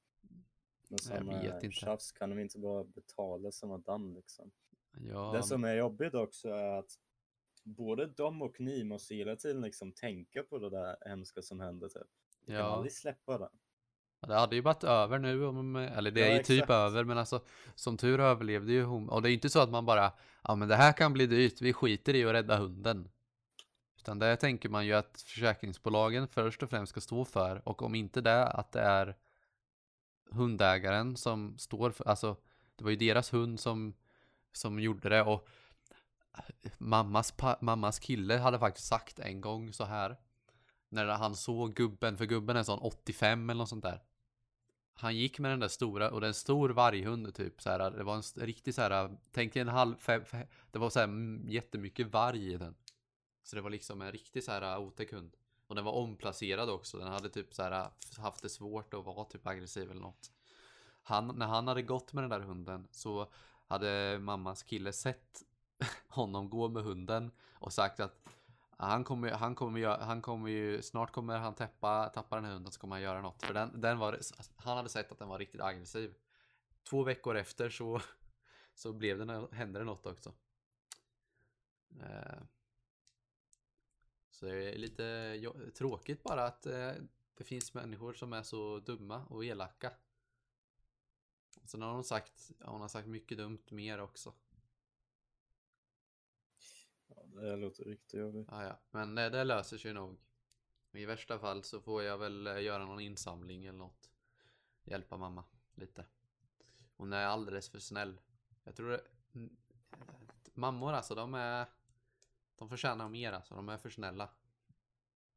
Men 0.88 0.98
sådana 0.98 1.54
inte. 1.54 1.70
tjafs 1.70 2.12
kan 2.12 2.30
de 2.30 2.38
inte 2.38 2.58
bara 2.58 2.84
betala 2.84 3.52
som 3.52 3.82
dan 3.82 4.14
liksom. 4.14 4.50
Ja, 4.96 5.32
Det 5.36 5.42
som 5.42 5.64
är 5.64 5.74
jobbigt 5.74 6.14
också 6.14 6.48
är 6.48 6.78
att 6.78 6.90
både 7.62 8.06
de 8.06 8.42
och 8.42 8.60
ni 8.60 8.84
måste 8.84 9.14
hela 9.14 9.36
tiden 9.36 9.62
liksom 9.62 9.92
tänka 9.92 10.42
på 10.42 10.58
det 10.58 10.70
där 10.70 10.96
hemska 11.06 11.42
som 11.42 11.60
hände 11.60 11.88
typ. 11.88 12.08
Jag 12.46 12.56
kan 12.56 12.66
ja. 12.66 12.74
aldrig 12.74 12.92
släppa. 12.92 13.50
Ja, 14.20 14.28
Det 14.28 14.34
hade 14.34 14.56
ju 14.56 14.62
varit 14.62 14.84
över 14.84 15.18
nu, 15.18 15.44
om, 15.46 15.76
eller 15.76 16.10
det 16.10 16.20
Ja, 16.20 16.26
är 16.26 16.32
ju 16.32 16.42
typ 16.42 16.62
exakt. 16.62 16.70
över, 16.70 17.04
men 17.04 17.18
alltså 17.18 17.44
som 17.74 17.96
tur 17.96 18.20
överlevde 18.20 18.72
ju 18.72 18.84
hon. 18.84 19.08
Och 19.08 19.22
det 19.22 19.30
är 19.30 19.32
inte 19.32 19.50
så 19.50 19.60
att 19.60 19.70
man 19.70 19.86
bara, 19.86 20.12
ja 20.42 20.54
men 20.54 20.68
det 20.68 20.76
här 20.76 20.92
kan 20.92 21.12
bli 21.12 21.26
dyrt, 21.26 21.60
vi 21.60 21.72
skiter 21.72 22.14
i 22.14 22.24
att 22.24 22.32
rädda 22.32 22.56
hunden. 22.56 23.08
Utan 23.98 24.18
det 24.18 24.36
tänker 24.36 24.68
man 24.68 24.86
ju 24.86 24.92
att 24.92 25.24
försäkringsbolagen 25.26 26.28
först 26.28 26.62
och 26.62 26.70
främst 26.70 26.90
ska 26.90 27.00
stå 27.00 27.24
för, 27.24 27.68
och 27.68 27.82
om 27.82 27.94
inte 27.94 28.20
det, 28.20 28.46
att 28.46 28.72
det 28.72 28.80
är 28.80 29.16
hundägaren 30.30 31.16
som 31.16 31.58
står 31.58 31.90
för, 31.90 32.08
alltså 32.08 32.36
det 32.76 32.84
var 32.84 32.90
ju 32.90 32.96
deras 32.96 33.32
hund 33.32 33.60
som, 33.60 33.94
som 34.52 34.80
gjorde 34.80 35.08
det 35.08 35.22
och 35.22 35.48
mammas, 36.78 37.34
mammas 37.60 37.98
kille 37.98 38.36
hade 38.36 38.58
faktiskt 38.58 38.86
sagt 38.86 39.18
en 39.18 39.40
gång 39.40 39.72
så 39.72 39.84
här 39.84 40.16
när 40.94 41.06
han 41.06 41.36
såg 41.36 41.74
gubben, 41.74 42.16
för 42.16 42.24
gubben 42.24 42.56
är 42.56 42.62
sån 42.62 42.78
85 42.78 43.50
eller 43.50 43.58
något 43.58 43.68
sånt 43.68 43.84
där. 43.84 44.02
Han 44.96 45.16
gick 45.16 45.38
med 45.38 45.50
den 45.50 45.60
där 45.60 45.68
stora, 45.68 46.10
och 46.10 46.20
det 46.20 46.26
är 46.26 46.28
en 46.28 46.34
stor 46.34 46.70
varghund 46.70 47.34
typ 47.34 47.62
så 47.62 47.70
här. 47.70 47.90
Det 47.90 48.04
var 48.04 48.16
en 48.16 48.22
riktig 48.46 48.74
så 48.74 48.82
här, 48.82 49.16
tänk 49.32 49.52
dig 49.52 49.60
en 49.60 49.68
halv, 49.68 49.96
fem, 49.96 50.24
fem, 50.24 50.46
det 50.70 50.78
var 50.78 50.90
så 50.90 50.98
här 50.98 51.06
mm, 51.06 51.48
jättemycket 51.48 52.06
varg 52.06 52.52
i 52.52 52.56
den. 52.56 52.74
Så 53.42 53.56
det 53.56 53.62
var 53.62 53.70
liksom 53.70 54.02
en 54.02 54.12
riktig 54.12 54.44
så 54.44 54.52
här 54.52 54.74
äh, 54.74 54.80
otäck 54.80 55.12
hund. 55.12 55.36
Och 55.66 55.74
den 55.74 55.84
var 55.84 55.92
omplacerad 55.92 56.70
också, 56.70 56.98
den 56.98 57.08
hade 57.08 57.28
typ 57.28 57.54
så 57.54 57.62
här 57.62 57.72
äh, 57.72 58.22
haft 58.22 58.42
det 58.42 58.48
svårt 58.48 58.94
att 58.94 59.04
vara 59.04 59.24
typ 59.24 59.46
aggressiv 59.46 59.90
eller 59.90 60.00
något. 60.00 60.30
Han, 61.02 61.38
när 61.38 61.46
han 61.46 61.68
hade 61.68 61.82
gått 61.82 62.12
med 62.12 62.24
den 62.24 62.30
där 62.30 62.40
hunden 62.40 62.88
så 62.90 63.32
hade 63.66 64.18
mammas 64.18 64.62
kille 64.62 64.92
sett 64.92 65.42
honom 66.08 66.50
gå 66.50 66.68
med 66.68 66.82
hunden 66.82 67.30
och 67.52 67.72
sagt 67.72 68.00
att 68.00 68.28
han 68.78 69.04
kommer, 69.04 69.30
han 69.30 69.54
kommer, 69.54 69.80
ju- 69.80 69.86
han 69.86 70.22
kommer 70.22 70.50
ju, 70.50 70.82
snart 70.82 71.12
kommer 71.12 71.38
han 71.38 71.54
tappa, 71.54 72.08
tappa 72.08 72.36
den 72.36 72.44
här 72.44 72.52
hunden 72.52 72.72
så 72.72 72.80
kommer 72.80 72.96
han 72.96 73.02
göra 73.02 73.22
något. 73.22 73.42
För 73.42 73.54
den, 73.54 73.80
den 73.80 73.98
var, 73.98 74.18
han 74.56 74.76
hade 74.76 74.88
sett 74.88 75.12
att 75.12 75.18
den 75.18 75.28
var 75.28 75.38
riktigt 75.38 75.60
aggressiv. 75.60 76.14
Två 76.90 77.02
veckor 77.02 77.36
efter 77.36 77.70
så, 77.70 78.00
så 78.74 78.92
blev 78.92 79.26
det, 79.26 79.48
hände 79.52 79.78
det 79.78 79.84
något 79.84 80.06
också. 80.06 80.32
Eh, 82.00 82.42
så 84.30 84.46
det 84.46 84.74
är 84.74 84.78
lite 84.78 85.40
tråkigt 85.78 86.22
bara 86.22 86.44
att 86.44 86.66
eh, 86.66 86.92
det 87.34 87.44
finns 87.44 87.74
människor 87.74 88.12
som 88.12 88.32
är 88.32 88.42
så 88.42 88.78
dumma 88.78 89.24
och 89.24 89.44
elaka. 89.44 89.92
Sen 91.64 91.82
har 91.82 91.92
hon 91.92 92.04
sagt, 92.04 92.52
hon 92.64 92.80
har 92.80 92.88
sagt 92.88 93.08
mycket 93.08 93.38
dumt 93.38 93.62
mer 93.70 94.00
också. 94.00 94.34
Ja, 97.34 97.40
det 97.40 97.56
låter 97.56 97.84
riktigt 97.84 98.20
jobbigt. 98.20 98.48
Ja, 98.50 98.64
ja. 98.64 98.78
Men 98.90 99.18
eh, 99.18 99.30
det 99.30 99.44
löser 99.44 99.78
sig 99.78 99.92
nog. 99.94 100.16
I 100.92 101.04
värsta 101.06 101.38
fall 101.38 101.62
så 101.62 101.80
får 101.80 102.02
jag 102.02 102.18
väl 102.18 102.46
eh, 102.46 102.60
göra 102.62 102.84
någon 102.86 103.00
insamling 103.00 103.64
eller 103.64 103.78
något. 103.78 104.10
Hjälpa 104.84 105.16
mamma 105.16 105.44
lite. 105.74 106.04
Hon 106.96 107.12
är 107.12 107.26
alldeles 107.26 107.68
för 107.68 107.78
snäll. 107.78 108.20
Jag 108.64 108.76
tror 108.76 108.88
det, 108.90 109.00
mm, 109.34 109.56
mammor 110.54 110.92
alltså, 110.92 111.14
de 111.14 111.34
är 111.34 111.66
de 112.56 112.68
förtjänar 112.68 113.08
mer 113.08 113.32
alltså, 113.32 113.54
de 113.54 113.68
är 113.68 113.78
för 113.78 113.90
snälla. 113.90 114.30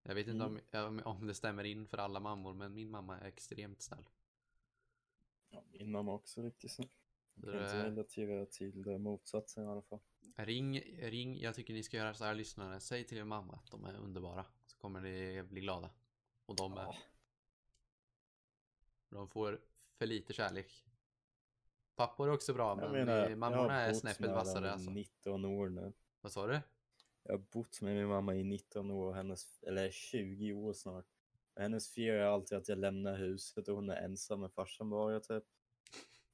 Jag 0.03 0.15
vet 0.15 0.27
inte 0.27 0.45
om, 0.45 0.59
om- 0.73 1.01
om 1.05 1.27
det 1.27 1.33
stämmer 1.33 1.63
in 1.63 1.87
för 1.87 1.97
alla 1.97 2.19
mammor, 2.19 2.53
men 2.53 2.73
min 2.73 2.89
mamma 2.91 3.19
är 3.19 3.27
extremt 3.27 3.81
snäll. 3.81 4.05
Ja, 5.49 5.63
min 5.71 5.91
mamma 5.91 6.13
också 6.13 6.41
riktigt 6.41 6.71
snäll. 6.71 6.89
Jag 7.35 7.43
kan 7.53 7.61
inte 7.61 7.75
det- 7.77 7.83
relatera 7.83 8.45
till 8.45 8.97
motsatsen 8.97 9.63
i 9.63 9.67
alla 9.67 9.81
fall. 9.81 9.99
Ring, 10.39 10.79
ring, 10.99 11.39
jag 11.39 11.55
tycker 11.55 11.73
ni 11.73 11.83
ska 11.83 11.97
göra 11.97 12.13
så 12.13 12.25
här 12.25 12.35
lyssnare. 12.35 12.79
Säg 12.79 13.03
till 13.03 13.17
er 13.17 13.23
mamma 13.23 13.53
att 13.53 13.71
de 13.71 13.85
är 13.85 13.95
underbara. 13.95 14.45
Så 14.65 14.77
kommer 14.77 15.01
ni 15.01 15.43
bli 15.43 15.61
glada. 15.61 15.89
Och 16.45 16.55
de 16.55 16.73
är. 16.77 16.83
Ja. 16.83 16.95
De 19.09 19.29
får 19.29 19.61
för 19.97 20.05
lite 20.05 20.33
kärlek. 20.33 20.85
Pappor 21.95 22.27
är 22.27 22.33
också 22.33 22.53
bra, 22.53 22.69
Jag 22.69 22.91
men 22.91 23.05
menar, 23.05 23.35
mammorna 23.35 23.81
är 23.81 23.93
snäppet 23.93 24.29
vassare 24.29 24.71
alltså. 24.71 24.89
19 24.89 25.45
år 25.45 25.69
nu. 25.69 25.93
Vad 26.21 26.31
sa 26.31 26.47
du? 26.47 26.59
Jag 27.23 27.33
har 27.33 27.45
bott 27.51 27.81
med 27.81 27.95
min 27.95 28.07
mamma 28.07 28.35
i 28.35 28.43
19 28.43 28.91
år, 28.91 29.07
och 29.07 29.15
hennes, 29.15 29.63
eller 29.63 29.89
20 29.91 30.53
år 30.53 30.73
snart. 30.73 31.05
Hennes 31.55 31.93
fear 31.93 32.15
är 32.15 32.25
alltid 32.25 32.57
att 32.57 32.67
jag 32.67 32.77
lämnar 32.77 33.17
huset 33.17 33.67
och 33.67 33.75
hon 33.75 33.89
är 33.89 33.95
ensam 33.95 34.39
med 34.39 34.51
farsan 34.51 34.89
bara 34.89 35.19
typ. 35.19 35.43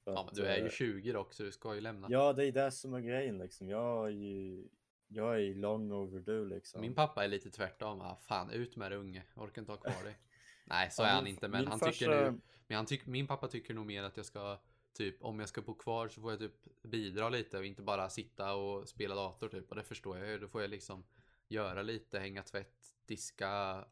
Ja, 0.04 0.24
men 0.24 0.34
du 0.34 0.46
är 0.48 0.56
ju 0.56 0.64
eh, 0.64 0.70
20 0.70 1.12
dock, 1.12 1.32
så 1.34 1.42
du 1.42 1.52
ska 1.52 1.74
ju 1.74 1.80
lämna. 1.80 2.08
Ja, 2.10 2.32
det 2.32 2.46
är 2.46 2.52
det 2.52 2.70
som 2.70 2.94
är 2.94 3.00
grejen 3.00 3.38
liksom. 3.38 3.68
Jag 3.68 4.06
är 4.06 4.10
ju, 4.10 4.68
jag 5.08 5.40
är 5.40 5.54
long 5.54 5.92
overdue 5.92 6.44
liksom. 6.44 6.80
Min 6.80 6.94
pappa 6.94 7.24
är 7.24 7.28
lite 7.28 7.50
tvärtom. 7.50 8.00
Ah, 8.00 8.16
fan, 8.16 8.50
ut 8.50 8.76
med 8.76 8.90
det 8.92 8.96
unge. 8.96 9.22
Orkar 9.34 9.62
inte 9.62 9.72
ha 9.72 9.76
kvar 9.76 10.04
dig. 10.04 10.18
Nej, 10.64 10.90
så 10.90 11.02
Ja, 11.02 11.06
är 11.06 11.12
han 11.12 11.26
inte, 11.26 11.48
men 11.48 11.66
han 11.66 11.80
tycker 11.80 12.08
farsa- 12.08 12.30
nu 12.32 12.40
Men 12.66 12.76
han 12.76 12.86
tyck, 12.86 13.06
min 13.06 13.26
pappa 13.26 13.48
tycker 13.48 13.74
nog 13.74 13.86
mer 13.86 14.02
att 14.02 14.16
jag 14.16 14.26
ska 14.26 14.58
Typ 14.94 15.22
om 15.22 15.40
jag 15.40 15.48
ska 15.48 15.62
bo 15.62 15.74
kvar 15.74 16.08
så 16.08 16.20
får 16.20 16.30
jag 16.30 16.40
typ 16.40 16.82
bidra 16.82 17.28
lite 17.28 17.58
och 17.58 17.64
inte 17.64 17.82
bara 17.82 18.08
sitta 18.10 18.54
och 18.54 18.88
spela 18.88 19.14
dator 19.14 19.48
typ. 19.48 19.70
Och 19.70 19.76
det 19.76 19.82
förstår 19.82 20.18
jag 20.18 20.28
ju. 20.28 20.38
Då 20.38 20.48
får 20.48 20.60
jag 20.60 20.70
liksom 20.70 21.04
göra 21.48 21.82
lite, 21.82 22.18
hänga 22.18 22.42
tvätt, 22.42 22.94
diska, 23.06 23.84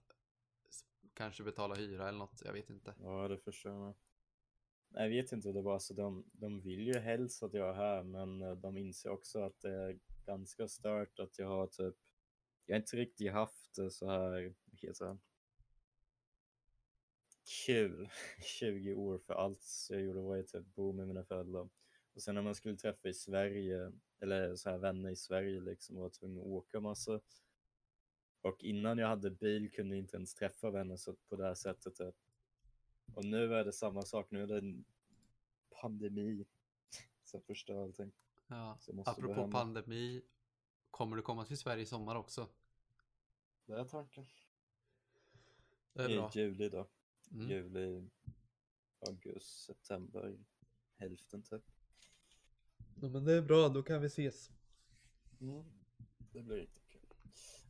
kanske 1.15 1.43
betala 1.43 1.75
hyra 1.75 2.09
eller 2.09 2.19
något. 2.19 2.43
Jag 2.45 2.53
vet 2.53 2.71
inte. 2.71 2.95
Ja, 3.01 3.29
det 3.29 3.39
förstår 3.39 3.73
jag. 3.73 3.95
Jag 4.95 5.09
vet 5.09 5.33
inte, 5.33 5.53
det 5.53 5.63
var 5.63 5.79
så 5.79 5.95
de, 5.95 6.25
de 6.33 6.61
vill 6.61 6.87
ju 6.87 6.99
helst 6.99 7.43
att 7.43 7.55
jag 7.55 7.69
är 7.69 7.75
här, 7.75 8.03
men 8.03 8.43
eh, 8.43 8.53
de 8.53 8.77
inser 8.79 9.11
också 9.11 9.43
att 9.43 9.61
det 9.61 9.71
är 9.71 9.99
ganska 10.27 10.69
stört 10.69 11.19
att 11.19 11.39
jag 11.39 11.49
har 11.49 11.67
typ, 11.67 11.97
jag 12.67 12.75
har 12.75 12.81
inte 12.81 12.97
riktigt 12.97 13.33
haft 13.33 13.75
det 13.75 13.91
så 13.91 14.11
här, 14.11 14.55
vad 14.65 14.81
heter? 14.81 15.19
Kul 17.67 18.09
20 18.59 18.95
år 18.95 19.19
för 19.19 19.35
allt 19.35 19.65
jag 19.91 20.01
gjorde 20.01 20.21
var 20.21 20.37
ju 20.37 20.43
typ 20.43 20.67
bo 20.75 20.93
med 20.93 21.09
mina 21.09 21.25
föräldrar. 21.25 21.69
Och 22.15 22.23
sen 22.23 22.35
när 22.35 22.43
man 22.43 22.55
skulle 22.55 22.77
träffa 22.77 23.09
i 23.09 23.15
Sverige, 23.15 23.93
eller 24.21 24.57
så 24.57 24.71
här 24.71 24.79
vänner 24.79 25.11
i 25.11 25.17
Sverige 25.17 25.61
liksom, 25.61 25.97
var 25.97 26.05
jag 26.05 26.13
tvungen 26.13 26.39
att 26.39 26.47
åka 26.47 26.81
massa. 26.81 27.21
Och 28.41 28.65
innan 28.65 28.99
jag 28.99 29.09
hade 29.09 29.31
bil 29.31 29.71
kunde 29.71 29.97
jag 29.97 30.03
inte 30.03 30.17
ens 30.17 30.35
träffa 30.35 30.71
vänner 30.71 30.97
så 30.97 31.15
på 31.29 31.37
det 31.37 31.45
här 31.45 31.55
sättet. 31.55 31.95
Typ. 31.95 32.15
Och 33.15 33.25
nu 33.25 33.55
är 33.55 33.65
det 33.65 33.73
samma 33.73 34.03
sak, 34.03 34.31
nu 34.31 34.43
är 34.43 34.47
det 34.47 34.59
en 34.59 34.85
pandemi 35.81 36.47
som 37.25 37.43
förstör 37.43 37.83
allting. 37.83 38.13
Ja. 38.47 38.79
Apropå 39.05 39.51
pandemi. 39.51 40.23
Kommer 40.91 41.17
du 41.17 41.23
komma 41.23 41.45
till 41.45 41.59
Sverige 41.59 41.83
i 41.83 41.87
sommar 41.87 42.15
också? 42.15 42.49
Det 43.67 43.73
är 43.73 43.85
tanken. 43.85 44.27
Det 45.93 46.03
är 46.03 46.11
I 46.11 46.17
bra. 46.17 46.31
juli 46.35 46.69
då. 46.69 46.89
Mm. 47.31 47.49
Juli, 47.51 48.09
augusti, 49.09 49.65
september, 49.67 50.39
hälften 50.97 51.43
typ. 51.43 51.63
Ja, 53.01 53.09
men 53.09 53.25
det 53.25 53.33
är 53.33 53.43
bra, 53.43 53.69
då 53.69 53.83
kan 53.83 54.01
vi 54.01 54.07
ses. 54.07 54.51
Mm. 55.41 55.65
Det 56.33 56.43
blir 56.43 56.57
riktigt 56.57 56.89
kul. 56.89 57.01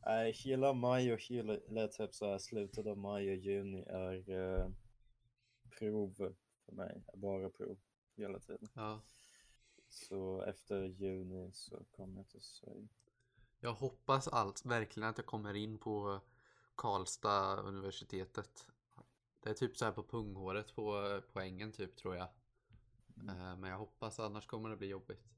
Nej, 0.05 0.31
hela 0.31 0.73
maj 0.73 1.13
och 1.13 1.19
hela, 1.19 1.57
eller 1.57 1.87
typ 1.87 2.13
så 2.13 2.31
här 2.31 2.37
slutet 2.37 2.85
av 2.85 2.97
maj 2.97 3.29
och 3.29 3.35
juni 3.35 3.81
är 3.81 4.29
eh, 4.29 4.69
prov 5.79 6.13
för 6.13 6.35
mig. 6.71 7.03
Bara 7.13 7.49
prov 7.49 7.77
hela 8.15 8.39
tiden. 8.39 8.69
Ja. 8.73 9.01
Så 9.89 10.41
efter 10.41 10.83
juni 10.83 11.51
så 11.53 11.83
kommer 11.91 12.17
jag 12.17 12.29
till 12.29 12.41
Sverige. 12.41 12.87
Jag 13.59 13.73
hoppas 13.73 14.27
allt, 14.27 14.65
verkligen 14.65 15.09
att 15.09 15.17
jag 15.17 15.25
kommer 15.25 15.53
in 15.53 15.77
på 15.77 16.21
Karlstad 16.75 17.61
universitetet. 17.61 18.67
Det 19.39 19.49
är 19.49 19.53
typ 19.53 19.77
så 19.77 19.85
här 19.85 19.91
på 19.91 20.03
punghåret 20.03 20.75
på 20.75 21.21
poängen 21.33 21.71
typ 21.71 21.95
tror 21.95 22.15
jag. 22.15 22.27
Mm. 23.17 23.29
Eh, 23.29 23.57
Men 23.57 23.69
jag 23.69 23.77
hoppas 23.77 24.19
annars 24.19 24.47
kommer 24.47 24.69
det 24.69 24.77
bli 24.77 24.87
jobbigt. 24.87 25.29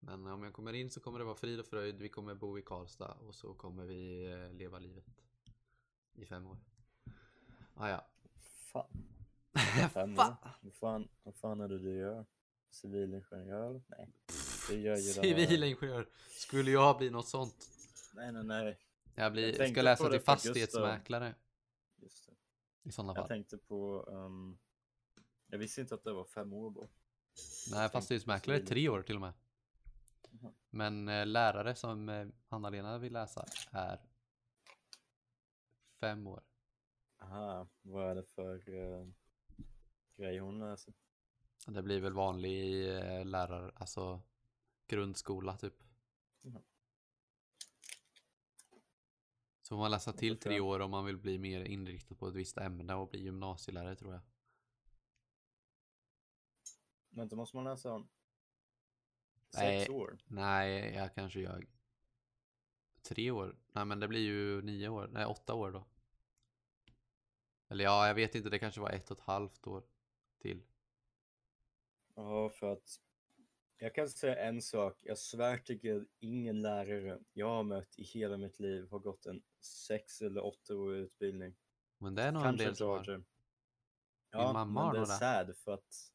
Men 0.00 0.26
om 0.26 0.42
jag 0.42 0.52
kommer 0.52 0.72
in 0.72 0.90
så 0.90 1.00
kommer 1.00 1.18
det 1.18 1.24
vara 1.24 1.34
frid 1.34 1.60
och 1.60 1.66
fröjd. 1.66 1.98
Vi 1.98 2.08
kommer 2.08 2.34
bo 2.34 2.58
i 2.58 2.62
Karlstad 2.62 3.12
och 3.12 3.34
så 3.34 3.54
kommer 3.54 3.84
vi 3.84 4.32
eh, 4.32 4.52
leva 4.52 4.78
livet. 4.78 5.06
I 6.12 6.26
fem 6.26 6.46
år. 6.46 6.58
Ah, 7.74 7.88
ja. 7.88 8.06
Fan. 9.92 10.14
Fan. 10.16 10.36
Vad 10.62 10.74
fan, 10.74 11.08
vad 11.22 11.34
fan 11.36 11.60
är 11.60 11.68
det 11.68 11.78
du 11.78 11.96
gör? 11.98 12.26
Civilingenjör? 12.70 13.82
Nej. 13.86 14.08
Du 14.68 14.80
gör 14.80 14.96
ju 14.96 15.02
det 15.12 15.20
Civilingenjör. 15.22 16.08
Skulle 16.28 16.70
jag 16.70 16.98
bli 16.98 17.10
något 17.10 17.28
sånt? 17.28 17.68
Nej, 18.14 18.32
nej, 18.32 18.44
nej. 18.44 18.78
Jag, 19.14 19.32
blir, 19.32 19.60
Jag 19.60 19.70
ska 19.70 19.82
läsa 19.82 20.04
till 20.04 20.12
det 20.12 20.20
fastighetsmäklare. 20.20 21.34
Just 21.96 22.26
det. 22.26 22.32
I 22.88 22.92
sådana 22.92 23.10
Jag 23.10 23.16
fall. 23.16 23.28
tänkte 23.28 23.58
på... 23.58 24.08
ehm, 24.12 24.58
jag 25.46 25.58
visste 25.58 25.80
inte 25.80 25.94
att 25.94 26.04
det 26.04 26.12
var 26.12 26.24
fem 26.24 26.52
år 26.52 26.70
bara. 26.70 26.88
Nej, 27.70 27.88
fastighetsmäklare 27.88 28.56
är 28.58 28.66
tre 28.66 28.88
år 28.88 29.02
till 29.02 29.14
och 29.14 29.20
med. 29.20 29.32
Men 30.70 31.08
eh, 31.08 31.26
lärare 31.26 31.74
som 31.74 32.08
eh, 32.08 32.26
Anna-Lena 32.48 32.98
vill 32.98 33.12
läsa 33.12 33.46
är 33.70 34.00
fem 36.00 36.26
år. 36.26 36.42
Aha, 37.18 37.68
vad 37.82 38.10
är 38.10 38.14
det 38.14 38.24
för 38.24 38.68
uh, 38.68 39.08
grej 40.16 40.38
hon 40.38 40.58
läser? 40.58 40.94
Det 41.66 41.82
blir 41.82 42.00
väl 42.00 42.12
vanlig 42.12 42.88
eh, 42.96 43.24
lärare, 43.24 43.72
alltså 43.76 44.22
grundskola 44.86 45.56
typ. 45.56 45.74
Jaha. 46.40 46.62
Så 49.62 49.74
får 49.74 49.76
man 49.76 49.90
läsa 49.90 50.12
till 50.12 50.38
tre 50.38 50.60
år 50.60 50.80
om 50.80 50.90
man 50.90 51.04
vill 51.04 51.16
bli 51.16 51.38
mer 51.38 51.64
inriktad 51.64 52.14
på 52.14 52.28
ett 52.28 52.34
visst 52.34 52.58
ämne 52.58 52.94
och 52.94 53.08
bli 53.08 53.20
gymnasielärare 53.20 53.96
tror 53.96 54.12
jag. 54.12 54.22
Men 57.08 57.28
då 57.28 57.36
måste 57.36 57.56
man 57.56 57.64
läsa 57.64 57.98
Nej. 57.98 59.80
sex 59.80 59.90
år? 59.90 60.18
Nej, 60.26 60.94
jag 60.94 61.14
kanske 61.14 61.40
gör 61.40 61.66
tre 63.02 63.30
år. 63.30 63.56
Nej, 63.72 63.84
men 63.84 64.00
det 64.00 64.08
blir 64.08 64.20
ju 64.20 64.62
nio 64.62 64.88
år. 64.88 65.08
Nej, 65.12 65.26
åtta 65.26 65.54
år 65.54 65.70
då. 65.70 65.84
Eller 67.68 67.84
ja, 67.84 68.06
jag 68.06 68.14
vet 68.14 68.34
inte. 68.34 68.50
Det 68.50 68.58
kanske 68.58 68.80
var 68.80 68.90
ett 68.90 69.10
och 69.10 69.18
ett 69.18 69.24
halvt 69.24 69.66
år 69.66 69.82
till. 70.38 70.62
Ja, 72.14 72.48
för 72.48 72.72
att 72.72 73.00
jag 73.78 73.94
kan 73.94 74.08
säga 74.08 74.36
en 74.36 74.62
sak. 74.62 74.98
Jag 75.02 75.18
svär 75.18 75.58
till 75.58 75.78
Gud, 75.78 76.08
ingen 76.18 76.62
lärare 76.62 77.18
jag 77.32 77.48
har 77.48 77.62
mött 77.62 77.98
i 77.98 78.02
hela 78.02 78.36
mitt 78.36 78.60
liv 78.60 78.88
har 78.90 78.98
gått 78.98 79.26
en 79.26 79.42
sex 79.60 80.20
eller 80.20 80.44
åtta 80.44 80.76
år 80.76 80.94
utbildning. 80.94 81.56
Men 81.98 82.14
det 82.14 82.22
är 82.22 82.32
nog 82.32 82.44
en 82.44 82.56
del 82.56 82.76
som 82.76 82.88
har. 82.88 83.04
Georgia. 83.04 83.24
Ja, 84.30 84.52
mamma 84.52 84.80
men 84.92 85.00
har 85.00 85.06
det 85.06 85.12
är 85.12 85.18
sad 85.18 85.56
för 85.56 85.74
att 85.74 86.12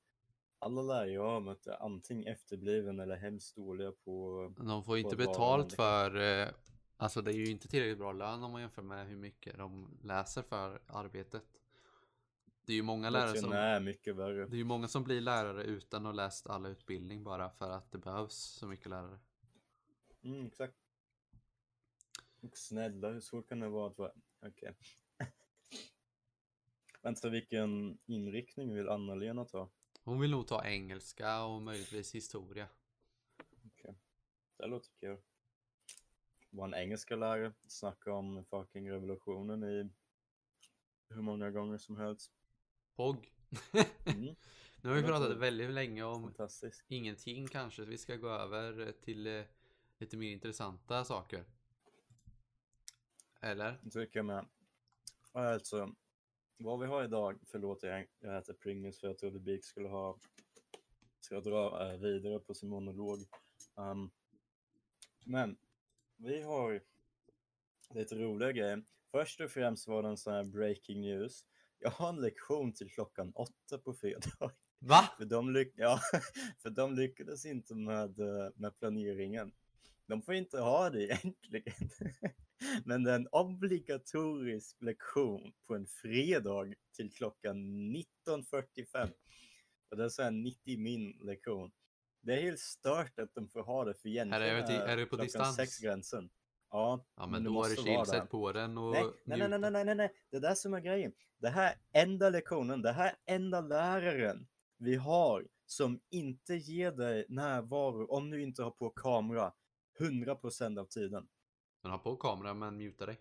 alla 0.59 0.81
lärare 0.81 1.11
jag 1.11 1.29
har 1.29 1.39
mött 1.39 1.67
är 1.67 1.83
antingen 1.85 2.27
efterbliven 2.27 2.99
eller 2.99 3.15
hemskt 3.15 3.55
dåliga 3.55 3.91
på... 3.91 4.53
De 4.57 4.83
får 4.83 4.97
inte 4.97 5.09
att 5.09 5.17
vara 5.17 5.27
betalt 5.27 5.73
för, 5.73 6.15
eh, 6.15 6.49
alltså 7.03 7.21
det 7.21 7.31
är 7.31 7.35
ju 7.35 7.45
inte 7.45 7.67
tillräckligt 7.67 7.97
bra 7.97 8.11
lön 8.11 8.43
om 8.43 8.51
man 8.51 8.61
jämför 8.61 8.81
med 8.81 9.07
hur 9.07 9.15
mycket 9.15 9.57
de 9.57 9.97
läser 10.03 10.41
för 10.41 10.81
arbetet. 10.87 11.43
Det 12.65 12.73
är 12.73 12.75
ju 12.75 12.81
många 12.83 13.09
lärare 13.09 13.37
som, 13.37 13.49
Nej, 13.49 13.79
mycket 13.79 14.15
värre. 14.15 14.45
det 14.45 14.55
är 14.55 14.57
ju 14.57 14.63
många 14.63 14.87
som 14.87 15.03
blir 15.03 15.21
lärare 15.21 15.63
utan 15.63 16.01
att 16.01 16.07
ha 16.07 16.13
läst 16.13 16.47
alla 16.47 16.69
utbildning 16.69 17.23
bara 17.23 17.49
för 17.49 17.69
att 17.69 17.91
det 17.91 17.97
behövs 17.97 18.35
så 18.35 18.67
mycket 18.67 18.89
lärare. 18.89 19.19
Mm, 20.21 20.45
exakt. 20.45 20.77
Och 22.41 22.57
snälla, 22.57 23.09
hur 23.09 23.19
svårt 23.19 23.49
kan 23.49 23.59
det 23.59 23.69
vara 23.69 23.89
att 23.89 23.97
vara... 23.97 24.11
Okej. 24.45 24.75
Vänta, 27.01 27.29
vilken 27.29 27.97
inriktning 28.05 28.75
vill 28.75 28.89
Anna-Lena 28.89 29.45
ta? 29.45 29.69
Hon 30.03 30.19
vill 30.19 30.31
nog 30.31 30.47
ta 30.47 30.65
engelska 30.65 31.43
och 31.43 31.61
möjligtvis 31.61 32.15
historia. 32.15 32.67
Okej. 33.65 33.95
Det 34.57 34.67
låter 34.67 34.91
kul. 34.99 35.17
Vår 36.53 36.75
engelska 36.75 37.15
lärare 37.15 37.53
snackade 37.67 38.15
om 38.15 38.45
fucking 38.45 38.91
revolutionen 38.91 39.63
i 39.63 39.89
hur 41.09 41.21
många 41.21 41.51
gånger 41.51 41.77
som 41.77 41.97
helst. 41.97 42.31
POG. 42.95 43.33
Mm, 44.05 44.35
Nu 44.81 44.89
har 44.89 44.95
vi 44.95 45.03
pratat 45.03 45.37
väldigt 45.37 45.69
länge 45.69 46.03
om 46.03 46.33
ingenting 46.87 47.47
kanske. 47.47 47.85
Vi 47.85 47.97
ska 47.97 48.15
gå 48.15 48.29
över 48.29 48.91
till 48.91 49.27
eh, 49.27 49.43
lite 49.97 50.17
mer 50.17 50.31
intressanta 50.31 51.05
saker. 51.05 51.45
Eller? 53.41 53.79
Det 53.81 53.89
tycker 53.89 54.19
jag 54.19 54.25
med. 54.25 54.45
Alltså, 55.31 55.95
vad 56.57 56.79
vi 56.79 56.85
har 56.85 57.03
idag, 57.03 57.39
förlåt 57.45 57.83
jag, 57.83 58.07
jag 58.19 58.37
äter 58.37 58.53
Pringles 58.53 58.99
för 58.99 59.07
jag 59.07 59.17
trodde 59.17 59.39
Beak 59.39 59.63
skulle 59.63 59.87
ha, 59.87 60.17
ska 61.19 61.41
dra 61.41 61.91
eh, 61.91 61.99
vidare 61.99 62.39
på 62.39 62.53
sin 62.53 62.69
monolog. 62.69 63.19
Um, 63.75 64.11
men 65.25 65.57
vi 66.23 66.41
har 66.41 66.81
lite 67.93 68.15
roliga 68.15 68.51
grejer. 68.51 68.83
Först 69.11 69.41
och 69.41 69.51
främst 69.51 69.87
var 69.87 70.03
det 70.03 70.09
en 70.09 70.17
sån 70.17 70.33
här 70.33 70.43
breaking 70.43 71.01
news. 71.01 71.45
Jag 71.79 71.89
har 71.91 72.09
en 72.09 72.21
lektion 72.21 72.73
till 72.73 72.89
klockan 72.89 73.31
åtta 73.35 73.77
på 73.83 73.93
fredag. 73.93 74.51
Va? 74.79 75.09
För 75.17 75.25
de, 75.25 75.53
lyck 75.53 75.73
ja, 75.75 75.99
för 76.61 76.69
de 76.69 76.95
lyckades 76.95 77.45
inte 77.45 77.75
med, 77.75 78.19
eh, 78.19 78.49
med 78.55 78.77
planeringen. 78.79 79.51
De 80.07 80.21
får 80.21 80.33
inte 80.33 80.59
ha 80.59 80.89
det 80.89 81.03
egentligen. 81.03 81.89
Men 82.85 83.03
det 83.03 83.11
är 83.11 83.15
en 83.15 83.27
obligatorisk 83.31 84.81
lektion 84.81 85.53
på 85.67 85.75
en 85.75 85.87
fredag 85.87 86.73
till 86.95 87.11
klockan 87.11 87.57
19.45. 88.27 89.09
Och 89.89 89.97
det 89.97 90.03
är 90.03 90.09
så 90.09 90.23
här 90.23 90.31
90 90.31 90.79
min 90.79 91.11
lektion. 91.21 91.71
Det 92.25 92.33
är 92.33 92.41
helt 92.41 92.59
stört 92.59 93.19
att 93.19 93.33
de 93.35 93.47
får 93.47 93.63
ha 93.63 93.85
det 93.85 93.93
för 93.93 94.09
egentligen 94.09 94.43
Är 94.43 94.67
det- 94.67 94.91
är 94.91 94.97
det 94.97 95.05
på 95.05 95.15
distans? 95.15 95.55
sex 95.55 95.79
gränsen. 95.79 96.29
Ja, 96.69 97.05
Ja 97.15 97.27
men 97.27 97.43
det 97.43 97.49
då 97.49 97.63
chill, 97.65 98.05
sätt 98.05 98.21
det. 98.23 98.27
på 98.29 98.51
den 98.51 98.77
och 98.77 98.91
Nej, 98.91 99.03
nej, 99.25 99.49
nej, 99.49 99.59
nej, 99.59 99.71
nej, 99.71 99.85
nej, 99.85 99.95
nej, 99.95 100.13
det 100.29 100.37
är 100.37 100.41
det 100.41 100.55
som 100.55 100.73
är 100.73 100.79
grejen. 100.79 101.13
Det 101.37 101.49
här 101.49 101.75
enda 101.91 102.29
lektionen, 102.29 102.81
det 102.81 102.91
här 102.91 103.15
enda 103.25 103.61
läraren 103.61 104.47
vi 104.77 104.95
har 104.95 105.47
som 105.65 105.99
inte 106.09 106.55
ger 106.55 106.91
dig 106.91 107.25
närvaro 107.29 108.05
om 108.07 108.29
du 108.29 108.41
inte 108.41 108.63
har 108.63 108.71
på 108.71 108.89
kamera 108.89 109.53
100% 109.99 110.79
av 110.79 110.85
tiden. 110.85 111.27
Men 111.81 111.91
ha 111.91 111.97
på 111.99 112.15
kameran 112.15 112.59
men 112.59 112.77
muta 112.77 113.05
dig. 113.05 113.17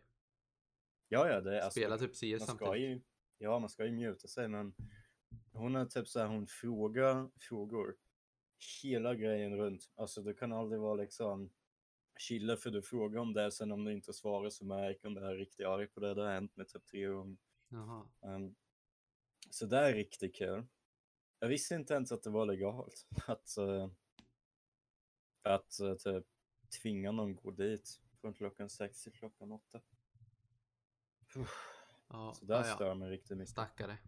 Ja, 1.08 1.28
ja, 1.28 1.40
det 1.40 1.56
är 1.58 1.60
alltså, 1.60 1.80
Spela 1.80 1.98
typ 1.98 2.14
CS 2.16 2.46
samtidigt. 2.46 2.76
ju, 2.80 3.00
ja, 3.38 3.58
man 3.58 3.70
ska 3.70 3.84
ju 3.84 3.92
muta 3.92 4.28
sig, 4.28 4.48
men 4.48 4.74
hon 5.52 5.76
är 5.76 5.86
typ 5.86 6.08
så 6.08 6.20
här, 6.20 6.26
hon 6.26 6.46
frågar 6.46 7.30
frågor 7.40 7.96
hela 8.82 9.14
grejen 9.14 9.56
runt. 9.56 9.90
Alltså 9.94 10.22
det 10.22 10.34
kan 10.34 10.52
aldrig 10.52 10.80
vara 10.80 10.94
liksom 10.94 11.50
chilla 12.18 12.56
för 12.56 12.70
du 12.70 12.82
frågar 12.82 13.20
om 13.20 13.32
det, 13.32 13.52
sen 13.52 13.72
om 13.72 13.84
du 13.84 13.92
inte 13.92 14.12
svarar 14.12 14.50
så 14.50 14.64
märker 14.64 15.04
hon 15.04 15.14
det 15.14 15.26
är 15.26 15.34
riktigt 15.34 15.66
arg 15.66 15.86
på 15.86 16.00
det. 16.00 16.14
Det 16.14 16.22
har 16.22 16.32
hänt 16.32 16.56
med 16.56 16.68
typ 16.68 16.86
tre 16.86 17.06
gånger. 17.06 17.36
Um, 18.20 18.54
så 19.50 19.66
det 19.66 19.78
är 19.78 19.94
riktigt 19.94 20.36
kul. 20.36 20.66
Jag 21.38 21.48
visste 21.48 21.74
inte 21.74 21.94
ens 21.94 22.12
att 22.12 22.22
det 22.22 22.30
var 22.30 22.46
legalt 22.46 23.06
att, 23.26 23.54
uh, 23.58 23.88
att 25.42 25.78
uh, 25.82 25.94
typ 25.94 26.26
tvinga 26.82 27.12
någon 27.12 27.36
gå 27.36 27.50
dit 27.50 28.00
från 28.20 28.34
klockan 28.34 28.70
sex 28.70 29.02
till 29.02 29.12
klockan 29.12 29.52
åtta. 29.52 29.80
Ja, 32.08 32.34
Så 32.34 32.44
där 32.44 32.56
ja. 32.56 32.74
stör 32.74 32.94
mig 32.94 33.10
riktigt 33.10 33.36
mycket. 33.36 33.50
Stackare. 33.50 33.98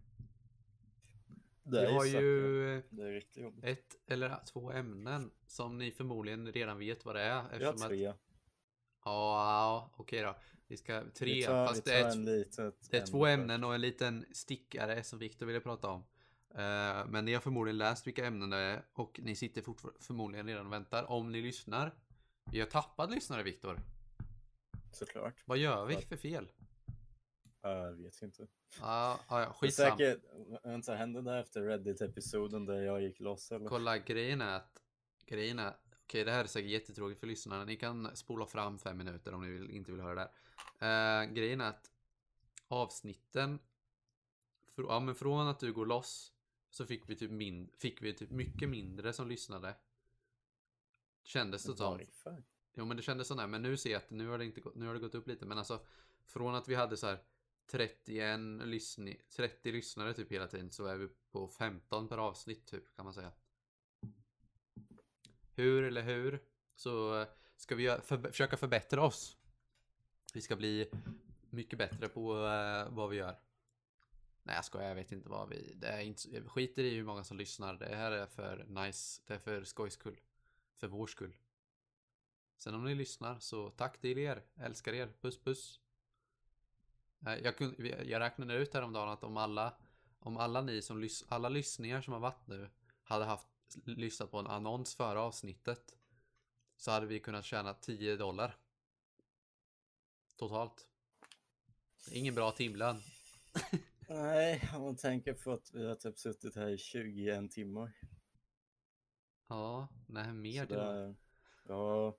Det 1.67 1.81
Vi 1.87 1.93
har 1.93 2.05
ju 2.05 2.83
Det 2.89 3.03
är 3.03 3.11
riktigt 3.11 3.43
jobbigt. 3.43 3.63
ett 3.65 3.95
eller 4.07 4.37
två 4.45 4.71
ämnen 4.71 5.31
som 5.47 5.77
ni 5.77 5.91
förmodligen 5.91 6.51
redan 6.51 6.79
vet 6.79 7.05
vad 7.05 7.15
det 7.15 7.21
är. 7.21 7.27
Jag 7.27 7.41
har 7.41 7.49
eftersom 7.49 7.81
att- 7.81 7.87
tre. 7.89 8.03
Ja, 8.05 8.13
ja, 9.05 9.91
okej 9.95 10.21
då. 10.21 10.35
Vi 10.67 10.77
ska 10.77 11.03
tre, 11.13 11.33
vi 11.33 11.43
tar, 11.43 11.67
fast 11.67 11.87
vi 11.87 11.91
det 11.91 11.97
är, 11.97 12.11
en 12.11 12.25
litet 12.25 12.89
det 12.91 12.97
är 12.97 13.05
två 13.05 13.25
ämne 13.25 13.43
ämnen 13.43 13.63
och 13.63 13.75
en 13.75 13.81
liten 13.81 14.25
stickare 14.31 15.03
som 15.03 15.19
Viktor 15.19 15.45
ville 15.45 15.59
prata 15.59 15.87
om. 15.87 16.03
Eh, 16.55 17.05
men 17.07 17.25
ni 17.25 17.33
har 17.33 17.41
förmodligen 17.41 17.77
läst 17.77 18.07
vilka 18.07 18.25
ämnen 18.25 18.49
det 18.49 18.57
är 18.57 18.85
och 18.93 19.19
ni 19.23 19.35
sitter 19.35 19.63
förmodligen 20.03 20.47
redan 20.47 20.65
och 20.65 20.73
väntar 20.73 21.11
om 21.11 21.31
ni 21.31 21.41
lyssnar. 21.41 21.91
Vi 22.51 22.59
har 22.59 22.67
tappat 22.67 23.11
lyssnare 23.11 23.43
Viktor. 23.43 23.79
Såklart. 24.91 25.33
Vad 25.45 25.57
gör 25.57 25.85
vi 25.85 25.95
för 25.95 26.17
fel? 26.17 26.51
Jag 27.69 27.93
vet 27.93 28.21
inte. 28.21 28.47
Ja, 28.79 29.19
ja, 29.29 29.41
ja, 29.41 29.53
skitsam. 29.53 29.97
säkert, 29.97 30.23
vänta, 30.63 30.95
hände 30.95 31.21
det 31.21 31.39
efter 31.39 31.61
Reddit-episoden 31.61 32.65
där 32.65 32.81
jag 32.81 33.01
gick 33.01 33.19
loss 33.19 33.51
eller? 33.51 33.69
Kolla, 33.69 33.97
grejen 33.97 34.41
är 34.41 34.55
att 34.55 34.81
Grejen 35.25 35.59
är 35.59 35.73
Okej, 36.05 36.23
det 36.23 36.31
här 36.31 36.43
är 36.43 36.47
säkert 36.47 36.71
jättetråkigt 36.71 37.19
för 37.19 37.27
lyssnarna. 37.27 37.65
Ni 37.65 37.75
kan 37.75 38.15
spola 38.15 38.45
fram 38.45 38.79
fem 38.79 38.97
minuter 38.97 39.33
om 39.33 39.41
ni 39.41 39.49
vill, 39.49 39.71
inte 39.71 39.91
vill 39.91 40.01
höra 40.01 40.15
det 40.15 40.31
här. 40.79 41.23
Eh, 41.23 41.31
grejen 41.33 41.61
är 41.61 41.69
att 41.69 41.91
avsnitten 42.67 43.59
fr- 44.75 44.85
ja, 44.87 44.99
men 44.99 45.15
från 45.15 45.47
att 45.47 45.59
du 45.59 45.73
går 45.73 45.85
loss 45.85 46.33
så 46.69 46.85
fick 46.85 47.09
vi 47.09 47.15
typ 47.15 47.31
min, 47.31 47.69
fick 47.77 48.01
vi 48.01 48.13
typ 48.13 48.31
mycket 48.31 48.69
mindre 48.69 49.13
som 49.13 49.27
lyssnade. 49.29 49.75
Kändes 51.23 51.63
det 51.63 51.75
som. 51.77 51.99
Jo 52.73 52.85
men 52.85 52.97
det 52.97 53.03
kändes 53.03 53.27
sådär, 53.27 53.47
men 53.47 53.61
nu 53.61 53.77
ser 53.77 53.91
jag 53.91 53.97
att 53.97 54.09
nu 54.09 54.27
har 54.27 54.37
det 54.37 54.45
inte 54.45 54.61
nu 54.75 54.87
har 54.87 54.93
det 54.93 54.99
gått 54.99 55.15
upp 55.15 55.27
lite. 55.27 55.45
Men 55.45 55.57
alltså 55.57 55.79
från 56.25 56.55
att 56.55 56.67
vi 56.67 56.75
hade 56.75 56.97
så 56.97 57.07
här 57.07 57.23
31 57.67 58.39
lyssn 58.65 59.07
30 59.29 59.71
lyssnare 59.71 60.13
typ 60.13 60.31
hela 60.31 60.47
tiden 60.47 60.71
så 60.71 60.85
är 60.85 60.97
vi 60.97 61.07
på 61.31 61.47
15 61.47 62.07
per 62.07 62.17
avsnitt 62.17 62.65
typ 62.65 62.95
kan 62.95 63.05
man 63.05 63.13
säga. 63.13 63.31
Hur 65.53 65.83
eller 65.83 66.01
hur 66.01 66.43
så 66.75 67.25
ska 67.55 67.75
vi 67.75 67.97
för, 68.03 68.17
försöka 68.17 68.57
förbättra 68.57 69.03
oss. 69.03 69.37
Vi 70.33 70.41
ska 70.41 70.55
bli 70.55 70.89
mycket 71.49 71.79
bättre 71.79 72.09
på 72.09 72.33
uh, 72.33 72.95
vad 72.95 73.09
vi 73.09 73.17
gör. 73.17 73.39
Nej 74.43 74.55
jag 74.55 74.65
skojar, 74.65 74.87
jag 74.87 74.95
vet 74.95 75.11
inte 75.11 75.29
vad 75.29 75.49
vi... 75.49 75.73
Det 75.75 75.87
är 75.87 75.99
inte, 75.99 76.35
jag 76.35 76.51
skiter 76.51 76.83
i 76.83 76.95
hur 76.95 77.03
många 77.03 77.23
som 77.23 77.37
lyssnar. 77.37 77.73
Det 77.73 77.95
här 77.95 78.11
är 78.11 78.25
för 78.25 78.65
nice. 78.67 79.21
Det 79.25 79.33
är 79.33 79.39
för 79.39 79.63
skojs 79.63 79.93
skull. 79.93 80.19
För 80.75 80.87
vår 80.87 81.07
skull. 81.07 81.35
Sen 82.57 82.75
om 82.75 82.83
ni 82.83 82.95
lyssnar 82.95 83.39
så 83.39 83.69
tack 83.69 84.01
till 84.01 84.17
er. 84.17 84.43
Älskar 84.55 84.93
er. 84.93 85.13
Puss 85.21 85.43
puss. 85.43 85.79
Eh, 87.27 87.35
Jag, 87.35 87.57
kunde, 87.57 88.03
jag 88.03 88.19
räknade 88.19 88.53
ut 88.53 88.73
häromdagen 88.73 89.09
att 89.09 89.23
om 89.23 89.37
alla, 89.37 89.77
om 90.19 90.37
alla 90.37 90.61
ni 90.61 90.81
som 90.81 90.99
lys, 91.01 91.25
alla 91.29 91.49
lyssningar 91.49 92.01
som 92.01 92.13
har 92.13 92.19
varit 92.19 92.47
nu 92.47 92.69
hade 93.03 93.25
haft 93.25 93.47
lyssnat 93.85 94.31
på 94.31 94.37
en 94.39 94.47
annons 94.47 94.95
före 94.95 95.19
avsnittet 95.19 95.95
så 96.77 96.91
hade 96.91 97.05
vi 97.05 97.19
kunnat 97.19 97.45
tjäna 97.45 97.73
10 97.73 98.15
dollar. 98.15 98.57
Totalt. 100.37 100.87
Ingen 102.11 102.35
bra 102.35 102.51
timlön. 102.51 103.01
Nej, 104.09 104.69
om 104.75 104.81
man 104.81 104.95
tänker 104.95 105.33
på 105.33 105.53
att 105.53 105.73
vi 105.73 105.85
har 105.87 105.95
typ 105.95 106.17
suttit 106.19 106.55
här 106.55 106.69
i 106.69 106.77
21 106.77 107.51
timmar. 107.51 107.91
Ja, 109.47 109.87
nej 110.07 110.33
mer 110.33 110.61
Så 110.61 110.67
till 110.67 110.77
ja, 111.67 112.17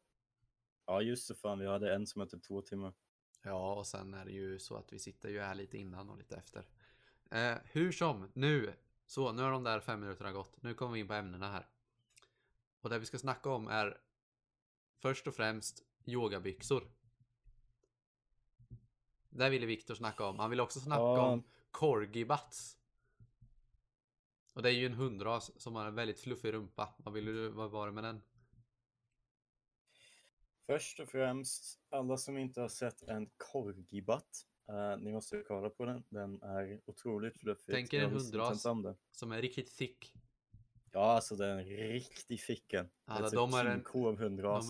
ja, 0.87 1.03
just 1.03 1.29
det 1.29 1.35
fan, 1.35 1.59
vi 1.59 1.67
hade 1.67 1.95
en 1.95 2.07
som 2.07 2.23
är 2.23 2.27
typ 2.27 2.43
två 2.43 2.63
timmar. 2.63 2.93
Ja, 3.47 3.75
och 3.75 3.87
sen 3.87 4.15
är 4.15 4.25
det 4.25 4.33
ju 4.33 4.59
så 4.59 4.77
att 4.77 4.93
vi 4.93 4.99
sitter 4.99 5.29
ju 5.29 5.41
här 5.41 5.55
lite 5.55 5.79
innan 5.79 6.11
och 6.11 6.19
lite 6.19 6.37
efter. 6.37 6.67
Eh, 7.31 7.55
hur 7.65 7.93
som, 7.93 8.31
nu. 8.35 8.75
Så, 9.07 9.33
nu 9.33 9.43
har 9.43 9.51
de 9.51 9.65
där 9.65 9.81
fem 9.81 10.01
minuterna 10.01 10.33
gått. 10.33 10.63
Nu 10.63 10.75
kommer 10.75 10.93
vi 10.93 11.01
in 11.01 11.09
på 11.09 11.15
ämnena 11.15 11.51
här. 11.53 11.69
Och 12.81 12.91
det 12.91 12.99
vi 12.99 13.07
ska 13.07 13.19
snacka 13.19 13.51
om 13.51 13.69
är 13.69 14.01
först 14.99 15.27
och 15.27 15.35
främst 15.35 15.83
yogabyxor. 16.05 16.91
Det 19.31 19.51
ville 19.51 19.67
Viktor 19.67 19.95
snacka 19.95 20.25
om. 20.25 20.39
Han 20.39 20.51
vill 20.51 20.61
också 20.61 20.81
snacka 20.81 21.01
Ja. 21.03 21.27
om 21.33 21.43
corgi 21.71 22.25
butts. 22.25 22.79
Och 24.53 24.63
det 24.63 24.69
är 24.69 24.73
ju 24.73 24.87
en 24.87 24.95
hundras 24.95 25.61
som 25.61 25.75
har 25.75 25.87
en 25.87 25.95
väldigt 25.95 26.21
fluffig 26.21 26.53
rumpa. 26.53 26.95
Vad 26.97 27.15
vill 27.15 27.25
du, 27.25 27.49
vad 27.49 27.71
var 27.71 27.87
det 27.87 27.93
med 27.93 28.05
den? 28.05 28.23
Först 30.67 31.01
och 31.01 31.09
främst, 31.09 31.81
alla 31.89 32.17
som 32.17 32.39
inte 32.39 32.61
har 32.61 32.69
sett 32.69 33.03
en 33.03 33.31
korgibatt, 33.37 34.47
uh, 34.71 35.03
ni 35.05 35.13
måste 35.13 35.43
kolla 35.49 35.71
på 35.71 35.85
den. 35.85 36.05
Den 36.09 36.43
är 36.43 36.81
otroligt 36.85 37.39
fluffig. 37.39 37.75
Tänk 37.75 37.93
er 37.93 37.99
en 38.05 38.11
hundras. 38.11 38.63
Som 39.11 39.33
är 39.33 39.43
riktigt 39.43 39.77
thick. 39.77 40.13
Ja, 40.93 41.01
alltså 41.01 41.37
den 41.37 41.59
är 41.59 41.65
riktigt 41.65 42.41
ficken. 42.41 42.89
Alla, 43.05 43.31
det 43.31 43.37
de 43.37 43.55
är 43.55 43.65
en- 43.65 43.79
typ 43.79 43.87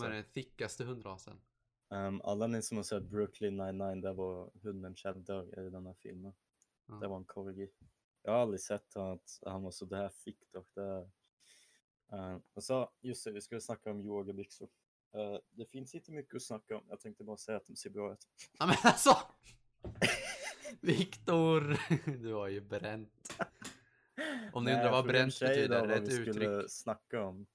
De 0.01 0.05
är 0.07 0.15
den 0.15 0.23
thickaste 0.33 0.83
hundrasen. 0.83 1.41
Um, 1.89 2.21
alla 2.21 2.47
ni 2.47 2.61
som 2.61 2.77
har 2.77 2.83
sett 2.83 3.03
Brooklyn 3.03 3.57
99, 3.57 4.01
där 4.01 4.13
var 4.13 4.51
hunden 4.61 4.95
Cheddar 4.95 5.67
i 5.67 5.69
den 5.69 5.85
här 5.85 5.93
filmen. 5.93 6.33
Ja. 6.87 6.95
Det 6.95 7.07
var 7.07 7.17
en 7.17 7.25
corgi. 7.25 7.69
Jag 8.21 8.31
har 8.31 8.39
aldrig 8.39 8.61
sett 8.61 8.95
att 8.95 9.39
han 9.45 9.63
var 9.63 9.71
så 9.71 9.85
där 9.85 10.09
fick 10.09 10.51
dock. 10.51 10.69
Det... 10.73 11.09
Uh, 12.13 12.37
och 12.53 12.63
så, 12.63 12.91
just 13.01 13.23
det, 13.23 13.31
vi 13.31 13.41
skulle 13.41 13.61
snacka 13.61 13.91
om 13.91 14.01
yogabyxor. 14.01 14.69
Uh, 15.15 15.37
det 15.51 15.65
finns 15.65 15.95
inte 15.95 16.11
mycket 16.11 16.35
att 16.35 16.43
snacka 16.43 16.77
om. 16.77 16.83
Jag 16.89 16.99
tänkte 16.99 17.23
bara 17.23 17.37
säga 17.37 17.57
att 17.57 17.65
de 17.65 17.75
ser 17.75 17.89
bra 17.89 18.13
ut. 18.13 18.27
Ja 18.59 18.65
men 18.65 18.75
alltså! 18.83 19.17
Viktor! 20.81 21.77
Du 22.17 22.33
har 22.33 22.47
ju 22.47 22.61
bränt. 22.61 23.37
Om 24.53 24.63
ni 24.63 24.71
Nej, 24.71 24.79
undrar 24.79 24.91
vad 24.91 25.05
bränt 25.05 25.39
betyder, 25.39 25.87
det 25.87 25.93
är 25.93 26.01
ett 26.01 26.07
vi 26.07 26.11
skulle 26.11 26.49
uttryck. 26.49 26.71
snacka 26.71 27.23
om. 27.23 27.47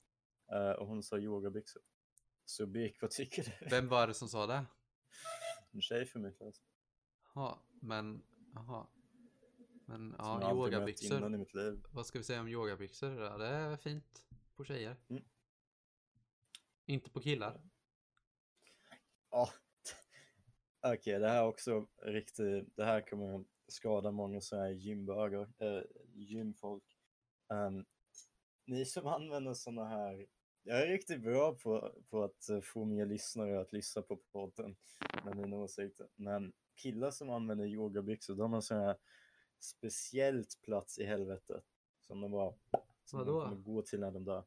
Uh, 0.52 0.70
och 0.70 0.86
hon 0.86 1.02
sa 1.02 1.18
yogabyxor. 1.18 1.82
Subik, 2.44 3.02
vad 3.02 3.10
tycker 3.10 3.42
du? 3.60 3.68
Vem 3.70 3.88
var 3.88 4.06
det 4.06 4.14
som 4.14 4.28
sa 4.28 4.46
det? 4.46 4.64
En 5.72 5.82
tjej 5.82 6.06
för 6.06 6.18
min 6.18 6.32
klass. 6.32 6.62
Ja, 7.34 7.62
men, 7.80 8.22
jaha. 8.54 8.86
Men 9.86 10.14
ja, 10.18 10.50
yogabyxor. 10.50 11.94
Vad 11.94 12.06
ska 12.06 12.18
vi 12.18 12.24
säga 12.24 12.40
om 12.40 12.48
yogabyxor? 12.48 13.22
Ja, 13.22 13.38
det 13.38 13.46
är 13.46 13.76
fint 13.76 14.24
på 14.56 14.64
tjejer. 14.64 14.96
Mm. 15.08 15.22
Inte 16.86 17.10
på 17.10 17.20
killar. 17.20 17.60
Ja. 19.30 19.48
Okej, 20.86 21.18
det 21.18 21.28
här 21.28 21.42
är 21.42 21.46
också 21.46 21.86
riktigt, 22.02 22.76
det 22.76 22.84
här 22.84 23.00
kommer 23.00 23.44
skada 23.68 24.10
många 24.10 24.40
så 24.40 24.56
här 24.56 24.70
gymbögar, 24.70 25.48
äh, 25.58 25.82
gymfolk. 26.14 26.98
Ehm, 27.52 27.84
ni 28.66 28.84
som 28.84 29.06
använder 29.06 29.54
såna 29.54 29.84
här, 29.84 30.26
jag 30.62 30.82
är 30.82 30.86
riktigt 30.86 31.22
bra 31.22 31.54
på, 31.54 31.94
på 32.10 32.24
att 32.24 32.48
eh, 32.48 32.60
få 32.60 32.84
mer 32.84 33.06
lyssnare 33.06 33.60
att 33.60 33.72
lyssna 33.72 34.02
på 34.02 34.16
podden 34.16 34.76
med 35.24 35.36
mina 35.36 35.56
åsikter. 35.56 36.08
Men 36.16 36.52
killar 36.76 37.10
som 37.10 37.30
använder 37.30 37.66
yogabyxor, 37.66 38.34
de 38.34 38.52
har 38.52 38.60
sån 38.60 38.78
här 38.78 38.96
speciellt 39.60 40.60
plats 40.62 40.98
i 40.98 41.04
helvetet. 41.04 41.64
Som 42.00 42.20
de 42.20 42.30
bara, 42.30 42.54
som 43.04 43.18
de 43.18 43.26
Vadå? 43.26 43.44
kommer 43.44 43.56
gå 43.56 43.82
till 43.82 44.00
när 44.00 44.10
de 44.10 44.24
dör. 44.24 44.44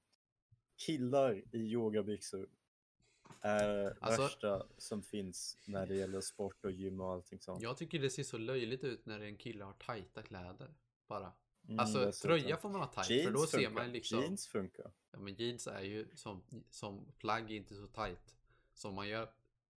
Killar 0.78 1.44
i 1.52 1.58
yogabyxor 1.58 2.50
är 3.42 3.98
Alltså- 4.02 4.22
värsta 4.22 4.66
som 4.78 5.04
finns 5.04 5.58
när 5.66 5.86
det 5.88 5.96
gäller 5.96 6.22
sport 6.22 6.66
och 6.66 6.72
gym 6.72 7.00
och 7.02 7.12
allting 7.12 7.40
sånt. 7.40 7.62
Jag 7.64 7.78
tycker 7.78 8.00
det 8.00 8.10
ser 8.10 8.24
så 8.24 8.38
löjligt 8.38 8.84
ut 8.84 9.06
när 9.06 9.20
en 9.20 9.38
kille 9.38 9.64
har 9.64 9.74
tajta 9.74 10.22
kläder. 10.22 10.74
Bara. 11.08 11.32
Mm, 11.68 11.80
Alltså 11.80 12.12
tröja 12.12 12.58
får 12.58 12.70
man 12.70 12.82
ha 12.82 12.88
tajt 12.88 13.08
för 13.26 13.32
då 13.32 13.40
Jeans 13.40 13.52
ser 13.52 13.58
funkar. 13.58 13.72
man 13.74 13.92
liksom. 13.92 14.20
Jeans 14.22 14.48
funkar. 14.48 14.92
Ja 15.12 15.20
men 15.20 15.34
jeans 15.36 15.68
är 15.68 15.82
ju 15.82 16.08
som, 16.16 16.44
som 16.70 17.06
plagg 17.18 17.52
inte 17.52 17.76
så 17.76 17.88
tajt. 17.88 18.36
Som 18.74 18.96
man 18.96 19.08
gör. 19.08 19.30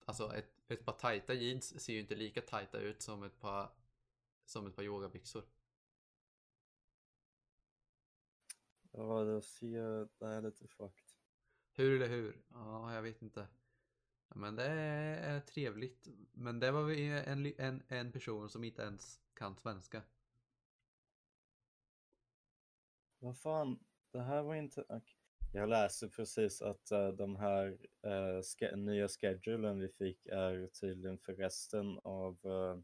Alltså 0.05 0.35
ett, 0.35 0.49
ett 0.67 0.85
par 0.85 0.93
tajta 0.93 1.33
jeans 1.33 1.79
ser 1.83 1.93
ju 1.93 1.99
inte 1.99 2.15
lika 2.15 2.41
tajta 2.41 2.79
ut 2.79 3.01
som 3.01 3.23
ett 3.23 3.39
par 3.39 3.69
som 4.45 4.67
ett 4.67 4.75
par 4.75 4.83
yogabyxor. 4.83 5.43
Ja, 8.97 9.23
det 9.23 9.41
ser, 9.41 10.07
det 10.19 10.25
är 10.25 10.41
lite 10.41 10.67
fucked. 10.67 11.05
Hur 11.71 11.95
eller 11.95 12.07
hur? 12.15 12.43
Ja, 12.49 12.93
jag 12.95 13.01
vet 13.01 13.21
inte. 13.21 13.47
Men 14.35 14.55
det 14.55 14.63
är 14.63 15.39
trevligt. 15.39 16.07
Men 16.31 16.59
det 16.59 16.71
var 16.71 16.89
ju 16.89 17.19
en, 17.19 17.53
en, 17.57 17.83
en 17.87 18.11
person 18.11 18.49
som 18.49 18.63
inte 18.63 18.81
ens 18.81 19.21
kan 19.33 19.55
svenska. 19.55 20.01
Vad 23.19 23.37
fan, 23.37 23.79
det 24.11 24.21
här 24.21 24.43
var 24.43 24.55
inte... 24.55 25.01
Jag 25.53 25.69
läste 25.69 26.09
precis 26.09 26.61
att 26.61 26.91
eh, 26.91 27.07
de 27.07 27.35
här 27.35 27.67
uh, 28.05 28.41
ske- 28.41 28.75
nya 28.75 29.07
schedulen 29.07 29.79
vi 29.79 29.89
fick 29.89 30.25
är 30.25 30.67
tydligen 30.67 31.17
för 31.17 31.33
resten 31.33 31.99
av 32.03 32.37
eh, 32.43 32.79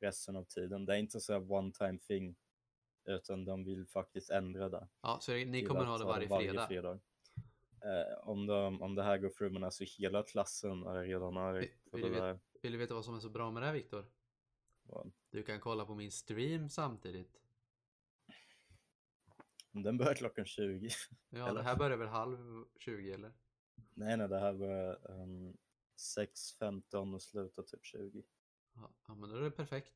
resten 0.00 0.36
av 0.36 0.44
tiden. 0.44 0.86
Det 0.86 0.94
är 0.94 0.98
inte 0.98 1.20
så 1.20 1.36
one 1.36 1.72
time 1.72 1.98
thing 1.98 2.36
utan 3.08 3.44
de 3.44 3.64
vill 3.64 3.86
faktiskt 3.86 4.30
ändra 4.30 4.68
det. 4.68 4.88
Ja, 5.02 5.18
så 5.20 5.32
ni 5.32 5.64
kommer 5.64 5.84
ha 5.84 5.98
det 5.98 6.04
varje, 6.04 6.66
fredag. 6.66 7.00
Eh, 7.84 8.28
om, 8.28 8.46
de, 8.46 8.82
om 8.82 8.94
det 8.94 9.02
här 9.02 9.18
går 9.18 9.30
fram, 9.30 9.52
men 9.52 9.64
alltså 9.64 9.84
hela 9.98 10.22
klassen 10.22 10.82
är 10.82 11.02
redan 11.02 11.36
arg 11.36 11.60
vill 11.92 12.02
det 12.02 12.08
du 12.08 12.14
veta- 12.14 12.24
där. 12.26 12.40
Vill 12.62 12.72
du 12.72 12.78
veta 12.78 12.94
vad 12.94 13.04
som 13.04 13.14
är 13.14 13.20
så 13.20 13.30
bra 13.30 13.50
med 13.50 13.62
det 13.62 13.66
här 13.66 13.72
Viktor? 13.74 14.06
Du 15.30 15.42
kan 15.42 15.60
kolla 15.60 15.84
på 15.86 15.94
min 15.94 16.12
stream 16.12 16.68
samtidigt. 16.68 17.40
Den 19.72 19.98
börjar 19.98 20.14
klockan 20.14 20.44
20. 20.44 20.88
Ja, 21.28 21.48
Eller? 21.48 21.54
det 21.54 21.62
här 21.62 21.76
börjar 21.76 21.96
väl 21.96 22.08
halv 22.08 22.64
20 22.78 23.12
eller? 23.12 23.32
nej, 23.94 24.16
nej, 24.16 24.28
det 24.28 24.38
här 24.38 24.52
börjar 24.54 25.10
um, 25.10 25.56
6.15 26.18 27.14
och 27.14 27.22
slutar 27.22 27.62
typ 27.62 27.84
20. 27.84 28.22
Ja, 28.74 28.94
ja, 29.06 29.14
men 29.14 29.30
då 29.30 29.36
är 29.36 29.40
det 29.40 29.50
perfekt. 29.50 29.92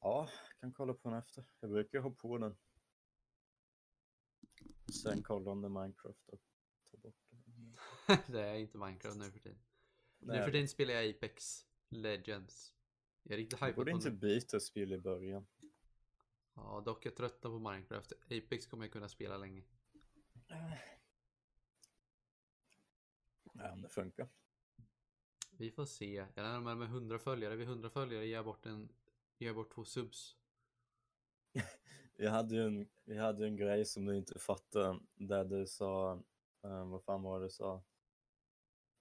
Ja, 0.00 0.28
kan 0.60 0.72
kolla 0.72 0.94
på 0.94 1.08
den 1.08 1.18
efter. 1.18 1.44
Jag 1.60 1.70
brukar 1.70 2.00
ha 2.00 2.10
på 2.10 2.38
den. 2.38 2.56
Sen 5.02 5.22
kolla 5.22 5.50
om 5.50 5.60
det 5.60 5.66
är 5.66 5.82
Minecraft 5.82 6.28
och 6.28 6.40
ta 6.90 6.96
bort 6.96 7.16
det. 7.30 8.22
det 8.32 8.40
är 8.40 8.54
inte 8.54 8.78
Minecraft 8.78 9.18
nu 9.18 9.30
för 9.30 9.38
tiden. 9.38 9.58
Nu 10.18 10.32
Nej, 10.32 10.44
för 10.44 10.52
tiden 10.52 10.68
spelar 10.68 10.94
jag 10.94 11.10
Apex 11.10 11.66
Legends. 11.88 12.74
Jag 13.22 13.32
är 13.32 13.36
riktigt 13.36 13.62
hypad 13.62 13.84
på 13.84 13.90
inte 13.90 14.10
nu. 14.10 14.16
byta 14.16 14.60
spel 14.60 14.92
i 14.92 14.98
början. 14.98 15.46
Ja, 16.54 16.82
dock 16.84 17.06
jag 17.06 17.16
trötta 17.16 17.48
på 17.48 17.58
Minecraft. 17.58 18.12
Apex 18.24 18.66
kommer 18.66 18.84
jag 18.84 18.92
kunna 18.92 19.08
spela 19.08 19.36
länge. 19.36 19.62
Nej, 23.52 23.72
om 23.72 23.82
det 23.82 23.88
funkar. 23.88 24.28
Vi 25.50 25.70
får 25.70 25.84
se. 25.84 26.26
Jag 26.34 26.42
närmar 26.44 26.74
mig 26.74 26.88
100 26.88 27.18
följare. 27.18 27.56
Vid 27.56 27.68
100 27.68 27.90
följare 27.90 28.26
ger 28.26 28.34
jag 28.34 28.44
bort 28.44 28.66
en... 28.66 28.88
Ger 29.38 29.54
bort 29.54 29.74
två 29.74 29.84
subs. 29.84 30.36
jag 32.16 32.30
hade 32.30 32.54
ju 32.54 32.66
en, 32.66 32.88
jag 33.04 33.22
hade 33.22 33.42
ju 33.42 33.48
en 33.48 33.56
grej 33.56 33.84
som 33.84 34.04
du 34.04 34.16
inte 34.16 34.38
fattade 34.38 35.00
där 35.14 35.44
du 35.44 35.66
sa, 35.66 36.22
um, 36.62 36.90
vad 36.90 37.02
fan 37.02 37.22
var 37.22 37.40
det 37.40 37.46
du 37.46 37.50
sa? 37.50 37.82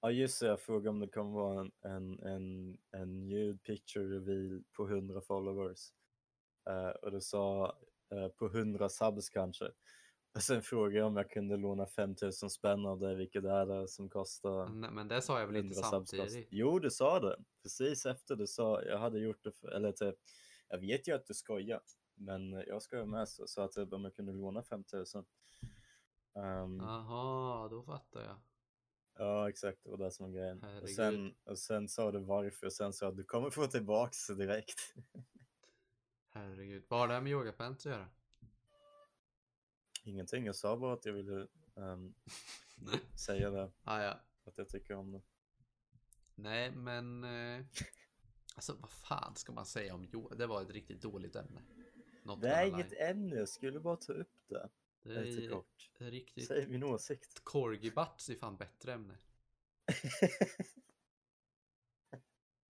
Ja 0.01 0.11
just 0.11 0.39
det, 0.39 0.47
jag 0.47 0.59
frågade 0.59 0.89
om 0.89 0.99
det 0.99 1.07
kommer 1.07 1.31
vara 1.31 1.59
en, 1.59 1.71
en, 1.81 2.19
en, 2.19 2.77
en 2.91 3.29
nude 3.29 3.59
picture 3.59 4.05
reveal 4.05 4.63
på 4.71 4.87
100 4.87 5.21
followers. 5.21 5.93
Uh, 6.69 6.89
och 6.89 7.11
du 7.11 7.21
sa 7.21 7.77
uh, 8.13 8.27
på 8.27 8.45
100 8.45 8.89
subs 8.89 9.29
kanske. 9.29 9.71
Och 10.33 10.43
sen 10.43 10.61
frågade 10.61 10.97
jag 10.97 11.07
om 11.07 11.17
jag 11.17 11.29
kunde 11.29 11.57
låna 11.57 11.85
5000 11.85 12.49
spänn 12.49 12.85
av 12.85 12.99
dig, 12.99 13.15
vilket 13.15 13.43
är 13.43 13.65
det 13.65 13.87
som 13.87 14.09
kostar 14.09 14.67
Men, 14.67 14.95
men 14.95 15.07
det 15.07 15.21
sa 15.21 15.39
jag 15.39 15.47
väl 15.47 15.55
inte 15.55 15.79
100 15.79 15.89
subs 15.89 16.11
kost- 16.11 16.17
samtidigt? 16.21 16.47
Jo, 16.51 16.79
du 16.79 16.89
sa 16.91 17.19
det. 17.19 17.37
Precis 17.63 18.05
efter 18.05 18.35
du 18.35 18.47
sa, 18.47 18.81
jag 18.83 18.97
hade 18.99 19.19
gjort 19.19 19.43
det, 19.43 19.51
för, 19.51 19.67
eller 19.67 19.91
typ, 19.91 20.15
jag 20.67 20.79
vet 20.79 21.07
ju 21.07 21.13
att 21.15 21.25
du 21.25 21.33
skojar, 21.33 21.81
men 22.15 22.51
jag 22.51 22.81
skojar 22.81 23.05
med 23.05 23.29
så, 23.29 23.61
att 23.61 23.71
typ, 23.71 23.93
om 23.93 24.03
jag 24.03 24.15
kunde 24.15 24.33
låna 24.33 24.63
5000. 24.63 25.25
Um, 26.33 26.79
Jaha, 26.79 27.67
då 27.69 27.83
fattar 27.83 28.23
jag. 28.23 28.35
Ja, 29.19 29.49
exakt, 29.49 29.83
det 29.83 29.89
var 29.89 29.97
det 29.97 30.11
som 30.11 30.25
var 30.25 30.33
grejen. 30.33 30.63
Och 30.81 30.89
sen, 30.89 31.35
och 31.43 31.59
sen 31.59 31.87
sa 31.89 32.11
du 32.11 32.19
varför, 32.19 32.65
och 32.67 32.73
sen 32.73 32.93
sa 32.93 33.11
du, 33.11 33.17
du 33.17 33.23
kommer 33.23 33.49
få 33.49 33.67
tillbaks 33.67 34.27
det 34.27 34.35
direkt. 34.35 34.93
Herregud. 36.29 36.85
Vad 36.87 36.99
har 36.99 37.07
det 37.07 37.13
här 37.13 37.21
med 37.21 37.31
yogapants 37.31 37.85
att 37.85 37.91
göra? 37.91 38.09
Ingenting, 40.07 40.45
jag 40.45 40.55
sa 40.55 40.77
bara 40.77 40.93
att 40.93 41.05
jag 41.05 41.13
ville 41.13 41.47
ehm, 41.75 42.13
säga 43.15 43.49
det, 43.49 43.71
ah, 43.83 44.01
ja. 44.01 44.19
att 44.43 44.57
jag 44.57 44.69
tycker 44.69 44.93
om 44.93 45.11
det. 45.11 45.21
Nej, 46.35 46.71
men... 46.71 47.23
Eh, 47.23 47.65
alltså 48.55 48.73
vad 48.73 48.89
fan 48.91 49.35
ska 49.35 49.51
man 49.51 49.65
säga 49.65 49.93
om 49.93 50.05
yoga? 50.05 50.35
Det 50.35 50.47
var 50.47 50.61
ett 50.61 50.69
riktigt 50.69 51.01
dåligt 51.01 51.35
ämne. 51.35 51.61
Not 52.23 52.41
Det 52.41 52.49
är 52.49 52.65
inget 52.65 52.93
ämne, 52.93 53.35
jag 53.35 53.49
skulle 53.49 53.79
bara 53.79 53.95
ta 53.95 54.13
upp 54.13 54.47
det 54.47 54.69
Det 55.03 55.23
lite 55.23 55.45
är 55.45 55.49
kort. 55.49 55.91
ett 55.95 56.01
riktigt... 56.01 56.47
Säg 56.47 56.67
min 56.67 56.83
åsikt. 56.83 57.43
Corgibats 57.43 58.29
är 58.29 58.35
fan 58.35 58.57
bättre 58.57 58.93
ämne. 58.93 59.17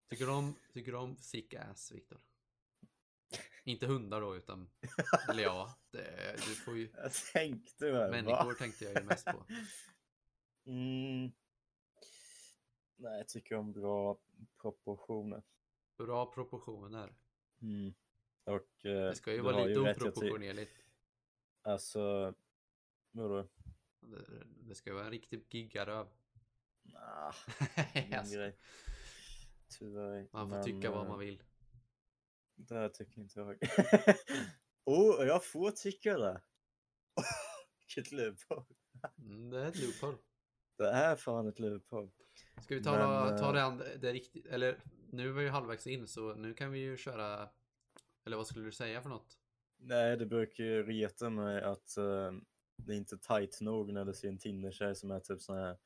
Tycker 0.09 0.25
du 0.25 0.31
om, 0.31 0.55
tycker 0.73 0.91
du 0.91 0.97
om 0.97 1.17
sick 1.17 1.53
ass, 1.53 1.91
Viktor? 1.91 2.21
Inte 3.63 3.87
hundar 3.87 4.21
då, 4.21 4.35
utan... 4.35 4.69
Eller 5.29 5.43
ja, 5.43 5.75
det, 5.91 6.35
du 6.35 6.55
får 6.55 6.77
ju... 6.77 6.89
Jag 6.93 7.11
tänkte 7.33 7.91
väl, 7.91 8.11
Människor 8.11 8.45
va? 8.45 8.53
tänkte 8.53 8.85
jag 8.85 9.01
ju 9.01 9.03
mest 9.03 9.25
på. 9.25 9.45
Mm. 10.65 11.31
Nej, 12.95 13.17
jag 13.17 13.27
tycker 13.27 13.55
om 13.55 13.73
bra 13.73 14.19
proportioner. 14.61 15.43
Bra 15.97 16.31
proportioner. 16.31 17.15
Mm. 17.61 17.93
Och 18.43 18.85
eh, 18.85 19.07
Det 19.07 19.15
ska 19.15 19.33
ju 19.33 19.41
vara 19.41 19.65
lite 19.65 19.79
oproportionerligt. 19.79 20.71
Alltså, 21.61 22.33
vadå? 23.11 23.47
Det, 23.99 24.43
det 24.45 24.75
ska 24.75 24.89
ju 24.89 24.93
vara 24.93 25.05
en 25.05 25.11
riktig 25.11 25.45
giggaröv. 25.49 26.07
Nah, 26.81 27.35
Alltså, 28.17 28.35
grej. 28.35 28.57
Tyvärr. 29.79 30.27
man 30.31 30.49
får 30.49 30.55
Men, 30.55 30.65
tycka 30.65 30.91
vad 30.91 31.03
eh, 31.03 31.09
man 31.09 31.19
vill. 31.19 31.43
Det 32.55 32.75
här 32.75 32.89
tycker 32.89 33.21
inte 33.21 33.39
jag. 33.39 33.57
oh, 34.85 35.25
jag 35.25 35.45
får 35.45 35.71
tycka 35.71 36.17
det. 36.17 36.41
Vilket 37.79 38.11
loophole. 38.11 38.65
Mm, 39.17 39.49
det 39.49 39.59
är 39.59 39.67
ett 39.67 39.79
loophole. 39.81 40.17
Det 40.77 40.89
är 40.89 41.15
fan 41.15 41.47
ett 41.47 41.59
loophole. 41.59 42.09
Ska 42.61 42.75
vi 42.75 42.83
ta, 42.83 42.91
Men, 42.91 43.39
ta 43.39 43.57
eh, 43.57 43.77
det, 43.77 43.97
det 43.97 44.13
riktigt, 44.13 44.45
eller 44.45 44.79
nu 45.11 45.29
är 45.29 45.33
vi 45.33 45.43
ju 45.43 45.49
halvvägs 45.49 45.87
in 45.87 46.07
så 46.07 46.35
nu 46.35 46.53
kan 46.53 46.71
vi 46.71 46.79
ju 46.79 46.97
köra, 46.97 47.49
eller 48.25 48.37
vad 48.37 48.47
skulle 48.47 48.65
du 48.65 48.71
säga 48.71 49.01
för 49.01 49.09
något? 49.09 49.37
Nej, 49.77 50.17
det 50.17 50.25
brukar 50.25 50.63
ju 50.63 50.83
reta 50.83 51.29
mig 51.29 51.61
att 51.61 51.97
eh, 51.97 52.31
det 52.77 52.93
är 52.93 52.97
inte 52.97 53.17
tight 53.17 53.61
nog 53.61 53.93
när 53.93 54.05
du 54.05 54.13
ser 54.13 54.27
en 54.27 54.37
Tinder-tjej 54.37 54.95
som 54.95 55.11
är 55.11 55.19
typ 55.19 55.41
sån 55.41 55.57
här, 55.57 55.77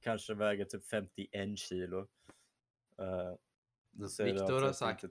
kanske 0.00 0.34
väger 0.34 0.64
typ 0.64 0.84
51 0.84 1.58
kilo. 1.58 1.98
Uh, 3.00 3.34
Viktor 4.24 4.62
har 4.62 4.72
sagt. 4.72 5.04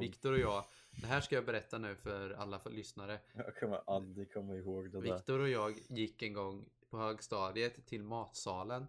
Viktor 0.00 0.32
och 0.32 0.38
jag, 0.38 0.64
det 0.90 1.06
här 1.06 1.20
ska 1.20 1.34
jag 1.34 1.46
berätta 1.46 1.78
nu 1.78 1.96
för 1.96 2.30
alla 2.30 2.58
för 2.58 2.70
lyssnare. 2.70 3.20
Jag 3.34 3.56
kommer 3.56 3.82
aldrig 3.86 4.32
komma 4.32 4.56
ihåg 4.56 4.92
det. 4.92 5.00
Viktor 5.00 5.38
och 5.38 5.48
jag 5.48 5.74
gick 5.88 6.22
en 6.22 6.32
gång 6.32 6.68
på 6.90 6.98
högstadiet 6.98 7.86
till 7.86 8.02
matsalen 8.02 8.86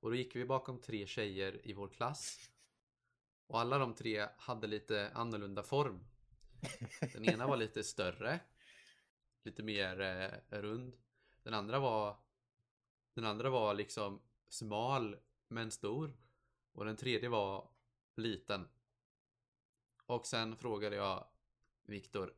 Och 0.00 0.10
då 0.10 0.16
gick 0.16 0.36
vi 0.36 0.44
bakom 0.44 0.78
tre 0.78 1.06
tjejer 1.06 1.66
i 1.66 1.72
vår 1.72 1.88
klass. 1.88 2.50
Och 3.46 3.60
alla 3.60 3.78
de 3.78 3.94
tre 3.94 4.26
hade 4.36 4.66
lite 4.66 5.10
annorlunda 5.14 5.62
form. 5.62 6.04
Den 7.12 7.24
ena 7.24 7.46
var 7.46 7.56
lite 7.56 7.84
större. 7.84 8.40
Lite 9.44 9.62
mer 9.62 10.00
eh, 10.00 10.60
rund. 10.60 10.96
Den 11.42 11.54
andra 11.54 11.78
var 11.78 12.16
Den 13.14 13.24
andra 13.24 13.50
var 13.50 13.74
liksom 13.74 14.20
smal 14.48 15.16
men 15.48 15.70
stor. 15.70 16.16
Och 16.72 16.84
den 16.84 16.96
tredje 16.96 17.28
var 17.28 17.70
liten. 18.22 18.68
Och 20.06 20.26
sen 20.26 20.56
frågade 20.56 20.96
jag 20.96 21.26
Viktor 21.82 22.34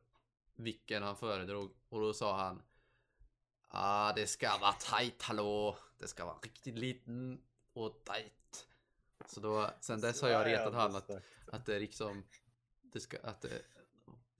vilken 0.55 1.03
han 1.03 1.15
föredrog 1.15 1.71
och 1.89 2.01
då 2.01 2.13
sa 2.13 2.37
han 2.37 2.61
ah, 3.67 4.13
det 4.13 4.27
ska 4.27 4.57
vara 4.57 4.73
tight 4.73 5.21
hallå. 5.21 5.77
Det 5.97 6.07
ska 6.07 6.25
vara 6.25 6.37
riktigt 6.37 6.77
liten 6.77 7.41
och 7.73 8.03
tight. 8.03 8.67
Så 9.25 9.39
då, 9.39 9.69
sen 9.79 10.01
dess 10.01 10.21
har 10.21 10.29
jag 10.29 10.47
retat 10.47 10.73
han 10.73 10.95
att, 10.95 11.11
att 11.51 11.65
det 11.65 11.79
liksom 11.79 12.23
det 12.81 12.99
ska, 12.99 13.17
att 13.23 13.41
det, 13.41 13.61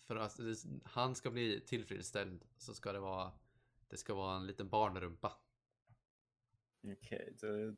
för 0.04 0.16
att 0.16 0.38
det, 0.38 0.56
han 0.84 1.16
ska 1.16 1.32
bli 1.32 1.62
tillfredsställd 1.62 2.46
så 2.58 2.74
ska 2.74 2.94
det 2.94 3.00
vara 3.00 3.32
det 3.88 3.98
ska 3.98 4.14
vara 4.14 4.36
en 4.36 4.48
liten 4.48 4.70
barnrumpa. 4.70 5.38
Okej, 6.84 7.34
okay, 7.36 7.74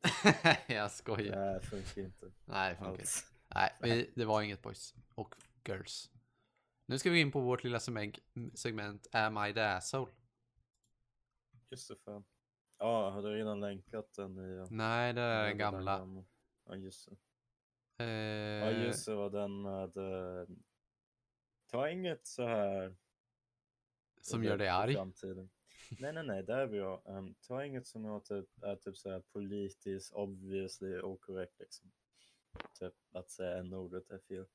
jag 0.76 0.92
skojar. 0.92 1.36
Nej, 1.36 1.60
funkar 1.60 2.02
inte. 2.02 2.32
Nej, 2.44 2.70
det 2.70 2.76
funkar 2.76 3.00
inte. 3.00 3.35
Nej, 3.56 3.72
vi, 3.80 4.10
det 4.14 4.24
var 4.24 4.42
inget 4.42 4.62
boys 4.62 4.94
och 5.14 5.34
girls. 5.68 6.10
Nu 6.86 6.98
ska 6.98 7.10
vi 7.10 7.20
in 7.20 7.32
på 7.32 7.40
vårt 7.40 7.64
lilla 7.64 7.80
segment, 7.80 8.18
segment 8.54 9.06
Am 9.12 9.46
I 9.46 9.54
the 9.54 9.60
asshole? 9.60 10.12
Just 11.70 11.88
det, 11.88 11.96
fan. 11.96 12.24
Ja, 12.78 13.10
har 13.10 13.22
du 13.22 13.28
redan 13.28 13.60
länkat 13.60 14.12
den 14.14 14.38
i... 14.38 14.66
Nej, 14.70 15.12
det 15.12 15.20
är 15.20 15.48
den 15.48 15.58
gamla. 15.58 15.98
gamla. 15.98 16.24
Ja, 16.64 16.76
just 16.76 17.08
det. 17.08 17.16
Eh, 18.04 18.08
Ja, 18.68 18.70
just 18.70 19.06
det, 19.06 19.14
var 19.14 19.30
den 19.30 19.62
med... 19.62 19.96
eh, 19.96 20.48
Ta 21.70 21.90
inget 21.90 22.26
så 22.26 22.46
här... 22.46 22.96
som 24.20 24.44
gör 24.44 24.58
dig 24.58 24.68
arg. 24.68 24.94
framtiden. 24.94 25.50
Nej, 26.00 26.12
nej, 26.12 26.26
nej, 26.26 26.42
där 26.42 26.58
är 26.58 26.66
vi 26.66 26.76
jag. 26.78 27.02
Um, 27.04 27.34
ta 27.34 27.64
inget 27.64 27.86
som 27.86 28.04
är 28.04 28.20
typ, 28.20 28.62
är 28.62 28.76
typ 28.76 28.96
så 28.96 29.10
här 29.10 29.20
politiskt 29.20 30.12
obviously 30.12 30.98
okorrekt 31.00 31.58
liksom. 31.58 31.92
Typ 32.78 32.94
att 33.12 33.30
säga 33.30 33.58
n-ordet 33.58 34.10
är 34.10 34.18
fel. 34.18 34.46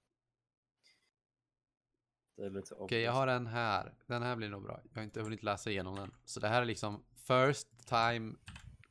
Det 2.35 2.43
är 2.43 2.49
lite 2.49 2.75
Okej, 2.75 3.01
jag 3.01 3.11
har 3.11 3.27
en 3.27 3.47
här. 3.47 3.95
Den 4.05 4.23
här 4.23 4.35
blir 4.35 4.49
nog 4.49 4.63
bra. 4.63 4.81
Jag 4.83 4.95
har 4.95 5.03
inte 5.03 5.21
hunnit 5.21 5.43
läsa 5.43 5.69
igenom 5.69 5.95
den. 5.95 6.13
Så 6.25 6.39
det 6.39 6.47
här 6.47 6.61
är 6.61 6.65
liksom 6.65 7.03
first 7.15 7.87
time 7.87 8.35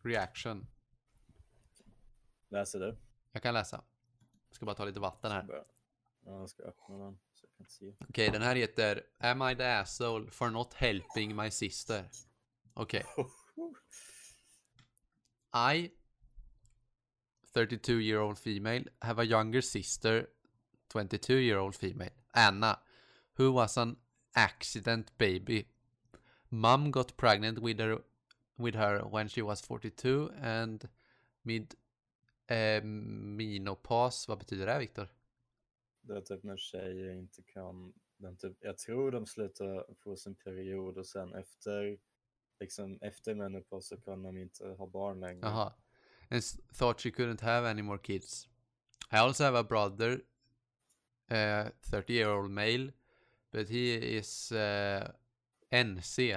reaction. 0.03 0.67
Läser 2.49 2.81
du? 2.81 2.97
Jag 3.33 3.43
kan 3.43 3.55
läsa. 3.55 3.85
Jag 4.49 4.57
ska 4.57 4.67
bara 4.67 4.75
ta 4.75 4.85
lite 4.85 5.01
vatten 5.01 5.33
här. 5.33 5.65
Ja, 6.25 6.41
jag 6.41 6.51
ska 6.51 6.63
öppna 6.63 6.99
den 6.99 7.19
så 7.35 7.47
jag 7.47 7.57
kan 7.57 7.67
se. 7.67 7.95
Okej, 8.09 8.31
den 8.31 8.43
här 8.43 8.57
heter 8.57 9.03
Am 9.19 9.43
I 9.43 9.57
the 9.57 9.65
asshole 9.65 10.31
for 10.31 10.51
not 10.51 10.75
helping 10.75 11.37
my 11.37 11.51
sister? 11.51 12.05
Okej. 12.75 13.05
I, 15.75 15.91
32 17.53 17.99
year 17.99 18.21
old 18.21 18.39
female, 18.39 18.85
have 19.03 19.19
a 19.19 19.25
younger 19.25 19.61
sister, 19.61 20.27
22 20.89 21.35
year 21.37 21.59
old 21.59 21.75
female, 21.75 22.11
Anna, 22.35 22.79
who 23.39 23.53
was 23.53 23.77
an 23.79 23.97
accident 24.35 25.11
baby. 25.19 25.67
Mom 26.51 26.91
got 26.91 27.17
pregnant 27.17 27.59
with 27.59 27.81
her 27.81 27.99
with 28.59 28.75
her 28.75 29.01
when 29.11 29.29
she 29.29 29.43
was 29.43 29.61
42 29.61 30.31
and 30.43 30.89
mid 31.43 31.75
eh, 32.49 32.83
menopause. 32.85 34.29
Vad 34.29 34.39
betyder 34.39 34.67
det, 34.67 34.79
Viktor? 34.79 35.09
Det 36.03 36.17
är 36.17 36.21
typ 36.21 36.43
när 36.43 36.57
tjejer 36.57 37.13
inte 37.13 37.43
kan, 37.43 37.93
den 38.17 38.37
typ, 38.37 38.57
jag 38.61 38.79
tror 38.79 39.11
de 39.11 39.27
slutar 39.27 39.95
få 39.95 40.17
sin 40.17 40.35
period 40.35 40.99
och 40.99 41.07
sen 41.07 41.35
efter, 41.35 41.99
liksom 42.61 42.99
efter 43.01 43.35
menopaus 43.35 43.89
så 43.89 43.97
kan 43.97 44.23
de 44.23 44.37
inte 44.37 44.69
ha 44.69 44.87
barn 44.87 45.21
längre. 45.21 45.41
Jaha. 45.43 45.73
And 46.31 46.43
thought 46.73 47.01
she 47.01 47.11
couldn't 47.11 47.41
have 47.41 47.65
any 47.65 47.83
more 47.83 47.99
kids. 47.99 48.49
I 49.13 49.19
also 49.19 49.45
have 49.45 49.55
a 49.57 49.65
brother, 49.65 50.21
a 51.31 51.73
30 51.83 52.13
year 52.13 52.31
old 52.31 52.51
male, 52.51 52.91
but 53.53 53.69
he 53.69 53.95
is 53.95 54.53
uh, 54.53 55.11
NC 55.73 56.37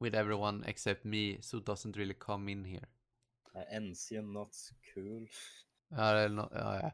with 0.00 0.14
everyone 0.14 0.64
except 0.66 1.04
me, 1.04 1.38
so 1.40 1.60
doesn't 1.60 1.96
really 1.96 2.14
come 2.14 2.48
in 2.48 2.64
here. 2.64 2.88
Nej, 3.54 3.66
NC 3.70 4.22
not 4.22 4.50
cool. 4.94 5.26
Ja, 5.88 6.12
det 6.12 6.20
är 6.20 6.28
no- 6.28 6.48
ja, 6.52 6.80
ja. 6.82 6.90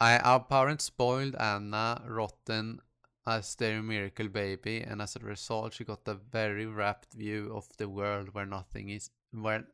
I, 0.00 0.18
our 0.24 0.40
parents 0.40 0.84
spoiled 0.84 1.34
Anna 1.36 2.02
rotten 2.06 2.80
as 3.26 3.56
their 3.56 3.82
miracle 3.82 4.28
baby, 4.28 4.82
and 4.82 5.00
as 5.02 5.16
a 5.16 5.20
result, 5.20 5.72
she 5.72 5.84
got 5.84 6.08
a 6.08 6.14
very 6.14 6.66
wrapped 6.66 7.12
view 7.14 7.56
of 7.56 7.68
the 7.76 7.86
world 7.86 8.28
where 8.34 8.46
nothing 8.46 8.90
is 8.90 9.10
where 9.30 9.64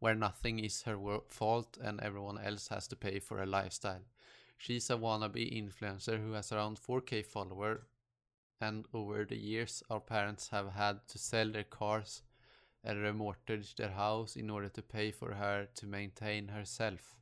where 0.00 0.14
nothing 0.14 0.58
is 0.58 0.82
her 0.82 0.96
fault 1.28 1.76
and 1.82 2.00
everyone 2.00 2.38
else 2.38 2.68
has 2.68 2.86
to 2.88 2.96
pay 2.96 3.18
for 3.18 3.38
her 3.38 3.46
lifestyle. 3.46 4.02
She's 4.56 4.90
a 4.90 4.96
wannabe 4.96 5.52
influencer 5.52 6.20
who 6.22 6.32
has 6.32 6.52
around 6.52 6.78
4k 6.80 7.24
follower, 7.24 7.86
and 8.60 8.86
over 8.92 9.24
the 9.24 9.36
years, 9.36 9.82
our 9.90 10.00
parents 10.00 10.48
have 10.48 10.72
had 10.72 11.06
to 11.08 11.18
sell 11.18 11.50
their 11.50 11.64
cars 11.64 12.22
and 12.84 12.98
remortgage 12.98 13.76
their 13.76 13.90
house 13.90 14.36
in 14.36 14.50
order 14.50 14.68
to 14.68 14.82
pay 14.82 15.10
for 15.12 15.34
her 15.34 15.68
to 15.76 15.86
maintain 15.86 16.48
herself. 16.48 17.14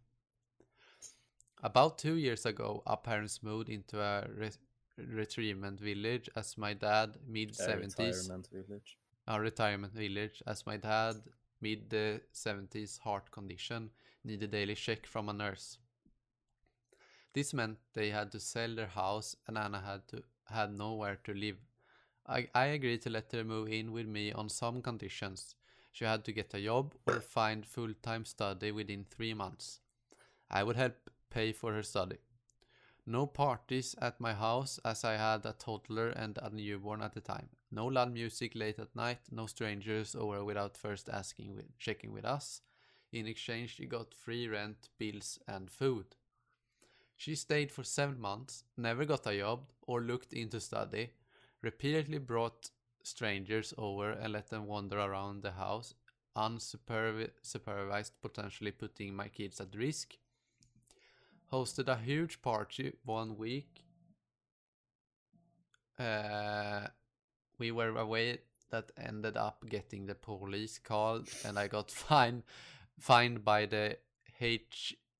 About 1.63 1.99
two 1.99 2.15
years 2.17 2.47
ago, 2.47 2.83
our 2.87 2.97
parents 2.97 3.43
moved 3.43 3.69
into 3.69 4.01
a 4.01 4.27
re- 4.35 4.51
retirement 4.99 5.81
village 5.81 6.29
as 6.37 6.57
my 6.59 6.75
dad, 6.75 7.17
mid 7.27 7.51
A 7.51 7.53
70s, 7.53 7.99
retirement 7.99 8.49
village. 8.53 8.99
a 9.27 9.41
retirement 9.41 9.93
village 9.95 10.43
as 10.47 10.65
my 10.67 10.77
dad, 10.77 11.17
mid 11.61 11.91
the 11.91 12.21
70s 12.35 13.01
heart 13.01 13.31
condition, 13.31 13.91
need 14.25 14.41
needed 14.41 14.51
daily 14.51 14.75
check 14.75 15.07
from 15.07 15.29
a 15.29 15.33
nurse. 15.33 15.79
This 17.33 17.53
meant 17.53 17.79
they 17.93 18.11
had 18.11 18.33
to 18.33 18.41
sell 18.41 18.75
their 18.75 18.87
house 18.87 19.37
and 19.47 19.59
Anna 19.59 19.81
had 19.81 20.09
to 20.09 20.23
had 20.47 20.73
nowhere 20.73 21.19
to 21.25 21.35
live. 21.35 21.59
I, 22.27 22.49
I 22.55 22.67
agreed 22.67 23.03
to 23.03 23.11
let 23.11 23.33
her 23.33 23.45
move 23.45 23.69
in 23.69 23.93
with 23.93 24.07
me 24.07 24.33
on 24.33 24.49
some 24.49 24.81
conditions. 24.83 25.55
She 25.93 26.05
had 26.05 26.25
to 26.25 26.33
get 26.33 26.55
a 26.55 26.63
job 26.63 26.95
or 27.07 27.21
find 27.21 27.67
full-time 27.67 28.25
study 28.25 28.71
within 28.73 29.05
three 29.05 29.35
months. 29.35 29.81
I 30.51 30.63
would 30.63 30.77
help 30.77 31.11
pay 31.31 31.53
for 31.53 31.73
her 31.73 31.83
study. 31.83 32.19
No 33.07 33.27
parties 33.27 33.95
at 34.01 34.21
my 34.21 34.35
house 34.35 34.81
as 34.85 35.05
I 35.05 35.17
had 35.17 35.47
a 35.47 35.53
toddler 35.53 36.09
and 36.11 36.39
a 36.39 36.51
newborn 36.51 37.03
at 37.03 37.15
the 37.15 37.21
time. 37.21 37.49
No 37.71 37.87
loud 37.87 38.13
music 38.13 38.55
late 38.55 38.79
at 38.79 38.95
night, 38.95 39.19
no 39.31 39.47
strangers 39.47 40.15
over 40.15 40.45
without 40.45 40.77
first 40.77 41.09
asking 41.09 41.55
with 41.55 41.77
checking 41.79 42.13
with 42.13 42.25
us. 42.25 42.63
In 43.13 43.27
exchange 43.27 43.77
she 43.77 43.87
got 43.87 44.15
free 44.15 44.49
rent, 44.49 44.89
bills 44.99 45.39
and 45.49 45.71
food. 45.71 46.17
She 47.17 47.35
stayed 47.35 47.73
for 47.73 47.83
seven 47.83 48.21
months, 48.21 48.65
never 48.77 49.05
got 49.05 49.27
a 49.27 49.39
job 49.39 49.71
or 49.87 50.01
looked 50.03 50.33
into 50.33 50.61
study, 50.61 51.11
repeatedly 51.63 52.19
brought 52.19 52.71
strangers 53.03 53.73
over 53.79 54.11
and 54.11 54.33
let 54.33 54.51
them 54.51 54.67
wander 54.67 54.99
around 54.99 55.43
the 55.43 55.53
house, 55.53 55.95
unsupervised, 56.37 58.11
potentially 58.21 58.73
putting 58.73 59.15
my 59.15 59.29
kids 59.29 59.61
at 59.61 59.75
risk. 59.75 60.17
Hosted 61.53 61.89
a 61.89 61.97
huge 61.97 62.43
party 62.43 62.93
one 63.05 63.37
week. 63.37 63.83
Uh, 65.99 66.89
we 67.59 67.73
were 67.73 67.99
away 68.01 68.39
that 68.71 68.91
ended 68.97 69.37
up 69.37 69.65
getting 69.71 70.07
the 70.07 70.15
police 70.15 70.79
called 70.79 71.29
and 71.47 71.59
I 71.59 71.69
got 71.69 71.91
fined 72.09 72.43
fined 73.01 73.45
by 73.45 73.67
the 73.67 73.97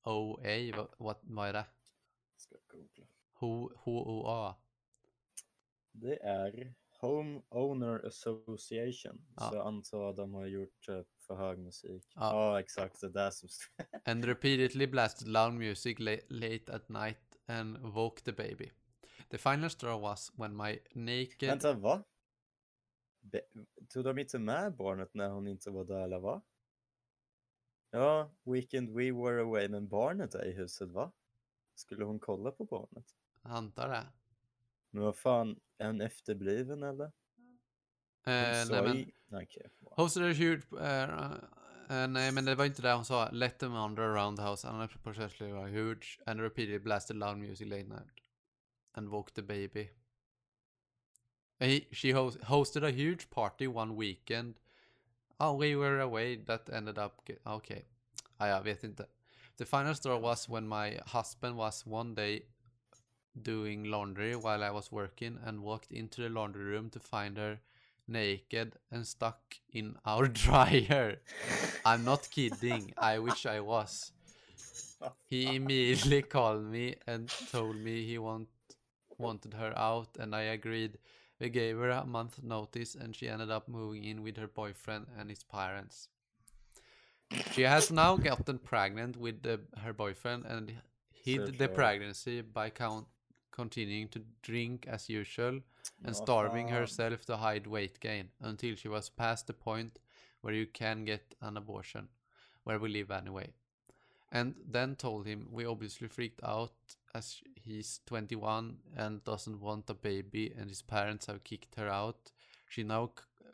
HOA. 0.03 0.75
Vad, 0.77 0.87
vad, 0.97 1.17
vad 1.21 1.47
är 1.49 1.53
det? 1.53 1.65
Ska 2.37 2.55
googla. 2.67 3.05
H- 3.33 3.71
HOA. 3.75 4.55
Det 5.91 6.19
är 6.23 6.73
Home 7.01 7.41
Owner 7.49 8.05
Association. 8.07 9.25
Ja. 9.35 9.49
Så 9.49 9.55
jag 9.55 9.67
antar 9.67 10.09
att 10.09 10.15
de 10.15 10.33
har 10.33 10.45
gjort 10.45 10.81
typ 10.85 11.07
för 11.27 11.35
hög 11.35 11.59
musik. 11.59 12.05
Ja. 12.15 12.21
Ja, 12.33 12.59
exakt. 12.59 13.01
Det 13.01 13.09
där 13.09 13.31
som 13.31 13.49
and 14.05 14.25
repeatedly 14.25 14.87
blasted 14.87 15.27
loud 15.27 15.53
music 15.53 15.99
la- 15.99 16.25
late 16.29 16.73
at 16.73 16.89
night 16.89 17.37
and 17.45 17.77
woke 17.77 18.21
the 18.23 18.31
baby. 18.31 18.71
The 19.29 19.37
final 19.37 19.69
straw 19.69 20.01
was 20.01 20.31
when 20.35 20.55
my 20.57 20.79
naked 20.93 21.49
Vänta, 21.49 21.73
va? 21.73 22.03
Tog 23.89 24.03
de 24.03 24.17
inte 24.19 24.39
med 24.39 24.75
barnet 24.75 25.13
när 25.13 25.29
hon 25.29 25.47
inte 25.47 25.69
var 25.71 25.85
där 25.85 26.03
eller 26.03 26.19
va? 26.19 26.41
Ja, 27.91 28.31
Weekend 28.43 28.89
We 28.89 29.11
Were 29.11 29.41
Away, 29.41 29.69
men 29.69 29.87
barnet 29.87 30.35
är 30.35 30.45
i 30.45 30.51
huset 30.51 30.89
va? 30.89 31.11
Skulle 31.75 32.05
hon 32.05 32.19
kolla 32.19 32.51
på 32.51 32.65
barnet? 32.65 33.05
antar 33.41 33.89
det. 33.89 34.07
Men 34.89 35.03
vad 35.03 35.17
fan, 35.17 35.59
är 35.77 35.87
hon 35.87 36.01
efterbliven 36.01 36.83
eller? 36.83 37.05
Eh, 37.05 37.11
nej 38.23 38.83
men 38.83 38.97
i- 38.97 39.13
okej. 39.31 39.69
wow. 39.79 39.93
hosted 39.95 40.23
a 40.23 40.33
huge 40.33 40.73
uh, 40.73 41.33
Eh, 41.89 42.07
nej, 42.07 42.31
men 42.31 42.45
det 42.45 42.55
var 42.55 42.65
inte 42.65 42.81
det 42.81 42.93
hon 42.93 43.05
sa. 43.05 43.29
Let 43.31 43.59
them 43.59 43.71
wander 43.73 44.03
around 44.03 44.37
the 44.37 44.43
house 44.43 44.67
and 44.67 44.77
unappropriately 44.77 45.51
were 45.51 45.69
huge 45.69 46.19
and 46.25 46.41
repeatedly 46.41 46.79
blasted 46.79 47.15
loud 47.17 47.37
music 47.37 47.67
late 47.67 47.87
night. 47.87 48.19
And 48.93 49.09
woke 49.09 49.33
the 49.33 49.41
baby. 49.41 49.89
He, 51.59 51.87
she 51.91 52.11
host, 52.11 52.39
hosted 52.41 52.83
a 52.83 52.91
huge 52.91 53.29
party 53.29 53.67
one 53.67 53.95
weekend. 53.95 54.55
Oh, 55.39 55.53
we 55.53 55.75
were 55.75 55.99
away 55.99 56.35
that 56.35 56.69
ended 56.71 56.97
up... 56.97 57.21
Okay. 57.45 57.83
Ah, 58.39 58.47
jag 58.47 58.63
vet. 58.63 59.09
The 59.57 59.65
final 59.65 59.95
story 59.95 60.19
was 60.19 60.47
when 60.47 60.67
my 60.67 60.99
husband 61.07 61.57
was 61.57 61.85
one 61.85 62.13
day 62.13 62.43
doing 63.41 63.85
laundry 63.85 64.35
while 64.35 64.63
I 64.63 64.69
was 64.69 64.91
working 64.91 65.39
and 65.43 65.61
walked 65.61 65.91
into 65.91 66.21
the 66.21 66.29
laundry 66.29 66.63
room 66.63 66.89
to 66.91 66.99
find 66.99 67.37
her 67.37 67.59
naked 68.07 68.73
and 68.91 69.05
stuck 69.05 69.55
in 69.73 69.95
our 70.05 70.27
dryer. 70.43 71.17
I'm 71.85 72.03
not 72.03 72.29
kidding. 72.29 72.93
I 72.97 73.19
wish 73.19 73.45
I 73.45 73.59
was. 73.59 74.11
He 75.25 75.55
immediately 75.55 76.21
called 76.23 76.65
me 76.65 76.95
and 77.05 77.29
told 77.51 77.75
me 77.75 78.05
he 78.05 78.17
want, 78.17 78.47
wanted 79.17 79.53
her 79.53 79.73
out, 79.77 80.17
and 80.19 80.35
I 80.35 80.41
agreed. 80.41 80.97
We 81.39 81.49
gave 81.49 81.77
her 81.77 81.89
a 81.89 82.05
month 82.05 82.41
notice, 82.43 82.95
and 82.95 83.15
she 83.15 83.29
ended 83.29 83.51
up 83.51 83.67
moving 83.67 84.03
in 84.05 84.23
with 84.23 84.37
her 84.37 84.47
boyfriend 84.47 85.07
and 85.17 85.29
his 85.29 85.43
parents. 85.43 86.09
She 87.51 87.61
has 87.63 87.91
now 87.91 88.15
gotten 88.17 88.57
pregnant 88.57 89.17
with 89.17 89.43
the, 89.43 89.59
her 89.77 89.93
boyfriend 89.93 90.45
and 90.45 90.73
hid 91.11 91.57
the 91.57 91.67
Såklart. 91.67 91.75
pregnancy 91.75 92.41
by 92.41 92.69
count, 92.69 93.07
continuing 93.51 94.07
to 94.09 94.21
drink 94.41 94.87
as 94.87 95.09
usual 95.09 95.61
and 96.03 96.15
starving 96.15 96.67
herself 96.69 97.25
to 97.25 97.37
hide 97.37 97.67
weight 97.67 97.99
gain 97.99 98.29
until 98.41 98.75
she 98.75 98.87
was 98.87 99.09
past 99.09 99.47
the 99.47 99.53
point 99.53 99.99
where 100.41 100.53
you 100.53 100.67
can 100.67 101.05
get 101.05 101.35
an 101.41 101.57
abortion, 101.57 102.07
where 102.63 102.79
we 102.79 102.89
live 102.89 103.11
anyway. 103.11 103.49
And 104.31 104.55
then 104.69 104.95
told 104.95 105.25
him 105.25 105.47
we 105.51 105.65
obviously 105.65 106.07
freaked 106.07 106.41
out 106.43 106.73
as 107.15 107.41
he's 107.67 107.99
21 108.05 108.77
and 108.95 109.23
doesn't 109.23 109.59
want 109.59 109.89
a 109.89 109.93
baby 109.93 110.53
and 110.57 110.69
his 110.69 110.81
parents 110.81 111.25
have 111.25 111.43
kicked 111.43 111.75
her 111.75 111.89
out. 111.89 112.31
She 112.69 112.83
now 112.83 113.11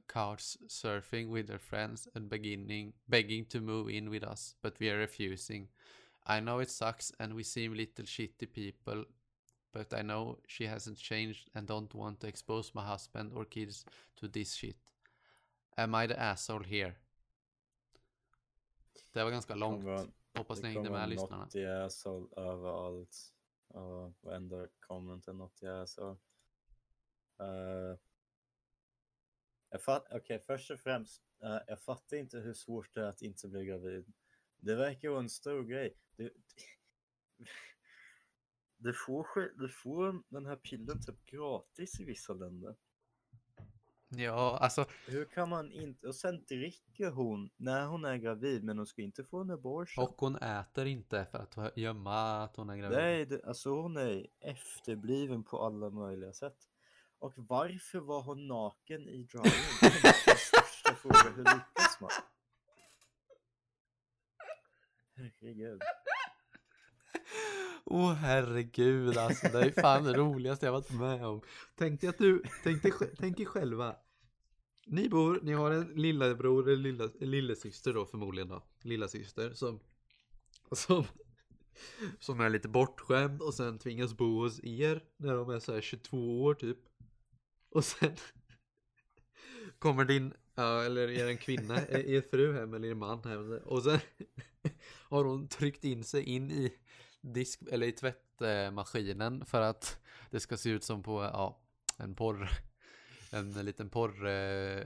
couch 0.08 0.58
surfing 0.68 1.30
with 1.30 1.50
her 1.50 1.60
friends 1.60 2.08
and 2.16 2.30
beginning 2.30 2.94
begging 3.10 3.46
to 3.46 3.60
move 3.62 3.90
in 3.90 4.10
with 4.10 4.24
us, 4.24 4.56
but 4.62 4.80
we 4.80 4.90
are 4.90 4.98
refusing. 4.98 5.68
I 6.26 6.40
know 6.40 6.60
it 6.60 6.70
sucks 6.70 7.12
and 7.20 7.34
we 7.34 7.44
seem 7.44 7.74
little 7.74 8.06
shitty 8.06 8.52
people, 8.54 9.06
but 9.74 9.94
I 9.94 10.02
know 10.02 10.40
she 10.48 10.66
hasn't 10.66 10.98
changed 10.98 11.50
and 11.56 11.68
don't 11.68 11.94
want 11.94 12.20
to 12.20 12.28
expose 12.28 12.72
my 12.74 12.86
husband 12.86 13.32
or 13.36 13.46
kids 13.46 13.86
to 14.18 14.28
this 14.28 14.54
shit. 14.54 14.78
Am 15.78 15.96
I 15.96 16.08
the 16.08 16.20
asshole 16.20 16.64
here? 16.64 16.94
Det 19.14 19.24
var 19.24 19.32
ganska 19.32 19.56
långt. 19.56 20.10
Hoppas 20.36 20.62
ni 20.64 20.70
hängde 20.70 20.90
med 20.90 21.10
lyssnarna. 21.10 21.44
något 21.44 21.56
i 21.56 21.66
asshole 21.66 22.28
överallt. 22.38 23.33
Och 23.74 24.14
varenda 24.22 24.68
comment 24.80 25.28
inte 25.28 25.34
något 25.34 25.62
jag 25.62 25.90
så. 25.90 26.18
Uh, 27.42 27.98
jag 29.70 29.82
fatt, 29.82 30.08
Okej, 30.12 30.40
först 30.40 30.72
och 30.72 30.80
främst. 30.80 31.24
uh, 31.44 31.60
jag 31.68 31.80
fattar 31.82 32.18
inte 32.18 32.40
hur 32.40 32.54
svårt 32.54 32.94
det 32.94 33.02
är 33.02 33.06
att 33.06 33.22
inte 33.22 33.48
bli 33.48 33.66
gravid. 33.66 34.14
Det 34.58 34.76
verkar 34.76 35.10
vara 35.10 35.20
en 35.20 35.30
stor 35.30 35.64
grej. 35.64 35.98
Du, 36.16 36.34
du, 38.78 38.94
får, 38.94 39.54
du 39.60 39.70
får 39.70 40.24
den 40.30 40.46
här 40.46 40.56
pillen 40.56 41.02
typ 41.02 41.26
gratis 41.26 42.00
i 42.00 42.04
vissa 42.04 42.34
länder. 42.34 42.76
Ja, 44.18 44.58
alltså 44.62 44.86
Hur 45.08 45.26
kan 45.26 45.50
man 45.50 45.72
inte... 45.72 46.08
Och 46.08 46.16
sen 46.16 46.44
dricker 46.44 47.12
hon 47.12 47.50
när 47.58 47.86
hon 47.86 48.06
är 48.06 48.16
gravid 48.18 48.64
men 48.64 48.78
hon 48.78 48.88
ska 48.88 49.02
inte 49.02 49.24
få 49.24 49.42
en 49.42 49.52
abortion. 49.52 50.04
och 50.04 50.16
hon 50.18 50.36
äter 50.36 50.86
inte 50.88 51.26
för 51.32 51.40
att 51.40 51.78
gömma 51.78 52.44
att 52.44 52.56
hon 52.56 52.70
är 52.70 52.78
gravid. 52.78 52.98
Nej, 52.98 53.26
det, 53.26 53.46
alltså 53.46 53.70
hon 53.70 53.98
är 53.98 54.28
efterbliven 54.40 55.44
på 55.44 55.66
alla 55.66 55.90
möjliga 55.90 56.34
sätt. 56.34 56.58
Och 57.20 57.34
varför 57.36 58.00
var 58.00 58.22
hon 58.22 58.48
naken 58.48 59.10
i 59.10 59.24
dryern? 59.24 59.44
Det 59.82 59.88
är 59.88 60.04
min 60.04 60.38
största 60.38 60.96
fråga. 60.96 61.36
Hur 61.36 61.44
lyckas 61.44 62.02
man? 62.02 62.10
Herregud. 65.42 65.82
Åh 67.94 68.12
oh, 68.12 68.14
herregud 68.14 69.18
alltså, 69.18 69.48
det 69.48 69.60
är 69.60 69.82
fan 69.82 70.04
det 70.04 70.14
roligaste 70.14 70.66
jag 70.66 70.74
varit 70.74 70.92
med 70.92 71.26
om. 71.26 71.42
Tänk 71.76 72.02
dig 72.02 72.10
att 72.10 72.18
du, 72.18 72.44
tänk 72.64 72.82
dig, 72.82 72.92
tänk 73.20 73.40
er 73.40 73.46
själva. 73.46 73.96
Ni 74.86 75.10
bor, 75.10 75.40
ni 75.44 75.54
har 75.54 75.72
en 75.72 75.86
lillebror 75.86 76.70
eller 76.70 76.84
lilla, 76.84 77.10
lillasyster 77.20 77.94
då 77.94 78.06
förmodligen 78.06 78.50
då. 78.50 78.64
Lillasyster 78.82 79.54
som, 79.54 79.80
som, 80.72 81.04
som 82.20 82.40
är 82.40 82.50
lite 82.50 82.68
bortskämd 82.68 83.42
och 83.42 83.54
sen 83.54 83.80
tvingas 83.80 84.18
bo 84.18 84.40
hos 84.40 84.64
er 84.64 85.04
när 85.18 85.36
de 85.36 85.50
är 85.50 85.60
så 85.60 85.74
här 85.74 85.82
22 85.82 86.44
år 86.44 86.54
typ. 86.54 86.78
Och 87.70 87.86
sen 87.86 88.16
kommer 89.80 90.06
din, 90.06 90.34
ja, 90.56 90.84
eller 90.84 91.08
är 91.08 91.28
en 91.28 91.38
kvinna, 91.38 91.78
är 91.78 92.06
er 92.06 92.22
fru 92.32 92.54
hem 92.54 92.74
eller 92.74 92.88
er 92.88 92.96
man 92.96 93.24
hem 93.24 93.60
och 93.66 93.84
sen 93.84 94.00
har 95.10 95.24
hon 95.24 95.48
tryckt 95.48 95.84
in 95.84 96.04
sig 96.04 96.24
in 96.24 96.52
i 96.52 96.74
disk 97.24 97.62
eller 97.72 97.88
i 97.88 97.92
tvättmaskinen 97.92 99.46
för 99.46 99.62
att 99.62 100.00
det 100.30 100.40
ska 100.40 100.58
se 100.58 100.70
ut 100.70 100.84
som 100.84 101.04
på 101.04 101.24
ja, 101.24 101.62
en 101.98 102.16
porr 102.16 102.50
en 103.32 103.52
liten 103.52 103.90
porr 103.90 104.28
eh, 104.28 104.86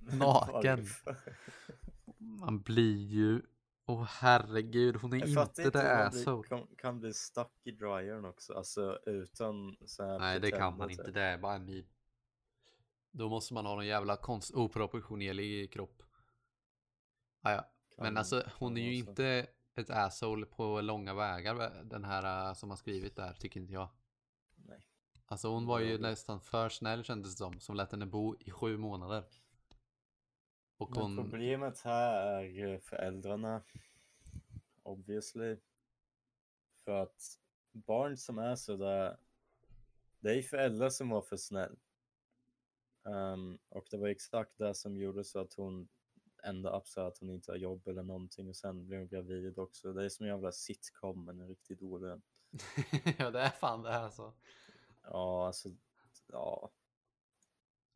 naken. 0.18 0.86
Man 2.18 2.62
blir 2.62 2.96
ju 2.96 3.42
åh 3.86 4.04
herregud 4.04 4.96
hon 4.96 5.12
är 5.12 5.26
Jag 5.26 5.42
inte 5.42 5.70
det 5.70 6.06
asshole 6.06 6.48
kan, 6.48 6.66
kan 6.78 7.00
bli 7.00 7.14
stuck 7.14 7.52
i 7.64 7.70
dryern 7.70 8.24
också. 8.24 8.54
Alltså 8.54 8.98
utan 9.06 9.76
så 9.86 10.04
här 10.04 10.18
nej 10.18 10.40
det 10.40 10.50
kan 10.50 10.76
man 10.76 10.90
inte. 10.90 11.10
det 11.10 11.22
är 11.22 11.38
bara 11.38 11.54
en 11.54 11.64
meme 11.64 11.88
då 13.10 13.28
måste 13.28 13.54
man 13.54 13.66
ha 13.66 13.74
någon 13.74 13.86
jävla 13.86 14.16
konst 14.16 14.54
oproportionerlig 14.54 15.72
kropp. 15.72 16.02
Ah, 17.42 17.52
ja. 17.52 17.70
Men 17.96 18.16
alltså 18.16 18.42
hon 18.58 18.76
är 18.76 18.82
ju 18.82 18.94
inte 18.94 19.46
ett 19.78 19.90
asshole 19.90 20.46
på 20.46 20.80
långa 20.80 21.14
vägar 21.14 21.84
den 21.84 22.04
här 22.04 22.48
äh, 22.48 22.54
som 22.54 22.70
har 22.70 22.76
skrivit 22.76 23.16
där 23.16 23.32
tycker 23.32 23.60
inte 23.60 23.72
jag. 23.72 23.88
Nej. 24.56 24.82
Alltså 25.26 25.48
hon 25.48 25.66
var 25.66 25.80
ju 25.80 25.92
Ja, 25.92 25.98
nästan 25.98 26.40
för 26.40 26.68
snäll 26.68 27.04
kändes 27.04 27.32
det 27.32 27.38
som, 27.38 27.60
som 27.60 27.76
lät 27.76 27.92
henne 27.92 28.06
bo 28.06 28.36
i 28.40 28.50
sju 28.50 28.76
månader. 28.76 29.24
Och 30.76 30.90
Men 30.90 31.02
hon, 31.02 31.16
problemet 31.16 31.80
här 31.80 32.42
är 32.42 32.72
eh, 32.72 32.78
föräldrarna. 32.78 33.62
Obviously. 34.82 35.56
För 36.84 37.02
att 37.02 37.38
barn 37.72 38.16
som 38.16 38.38
är 38.38 38.56
sådär. 38.56 39.16
Det 40.20 40.38
är 40.38 40.42
föräldrar 40.42 40.90
som 40.90 41.08
var 41.08 41.22
för 41.22 41.36
snäll. 41.36 41.76
Ehm, 43.04 43.58
och 43.68 43.86
det 43.90 43.96
var 43.96 44.08
exakt 44.08 44.58
det 44.58 44.74
som 44.74 44.96
gjorde 44.96 45.24
så 45.24 45.38
att 45.40 45.54
hon 45.54 45.88
ända 46.48 46.76
upp 46.76 46.88
så 46.88 47.00
att 47.00 47.18
hon 47.18 47.30
inte 47.30 47.52
har 47.52 47.56
jobb 47.56 47.88
eller 47.88 48.02
någonting 48.02 48.48
och 48.48 48.56
sen 48.56 48.86
blev 48.86 48.98
hon 48.98 49.08
gravid 49.08 49.58
också. 49.58 49.92
Det 49.92 50.04
är 50.04 50.08
som 50.08 50.26
en 50.26 50.32
jävla 50.32 50.52
sitcom 50.52 51.24
men 51.24 51.40
en 51.40 51.48
riktigt 51.48 51.80
dålig 51.80 52.10
en. 52.10 52.22
ja 53.18 53.30
det 53.30 53.40
är 53.40 53.50
fan 53.50 53.82
det 53.82 53.92
här 53.92 54.02
alltså. 54.02 54.32
Ja, 55.02 55.46
alltså. 55.46 55.68
Ja, 56.26 56.70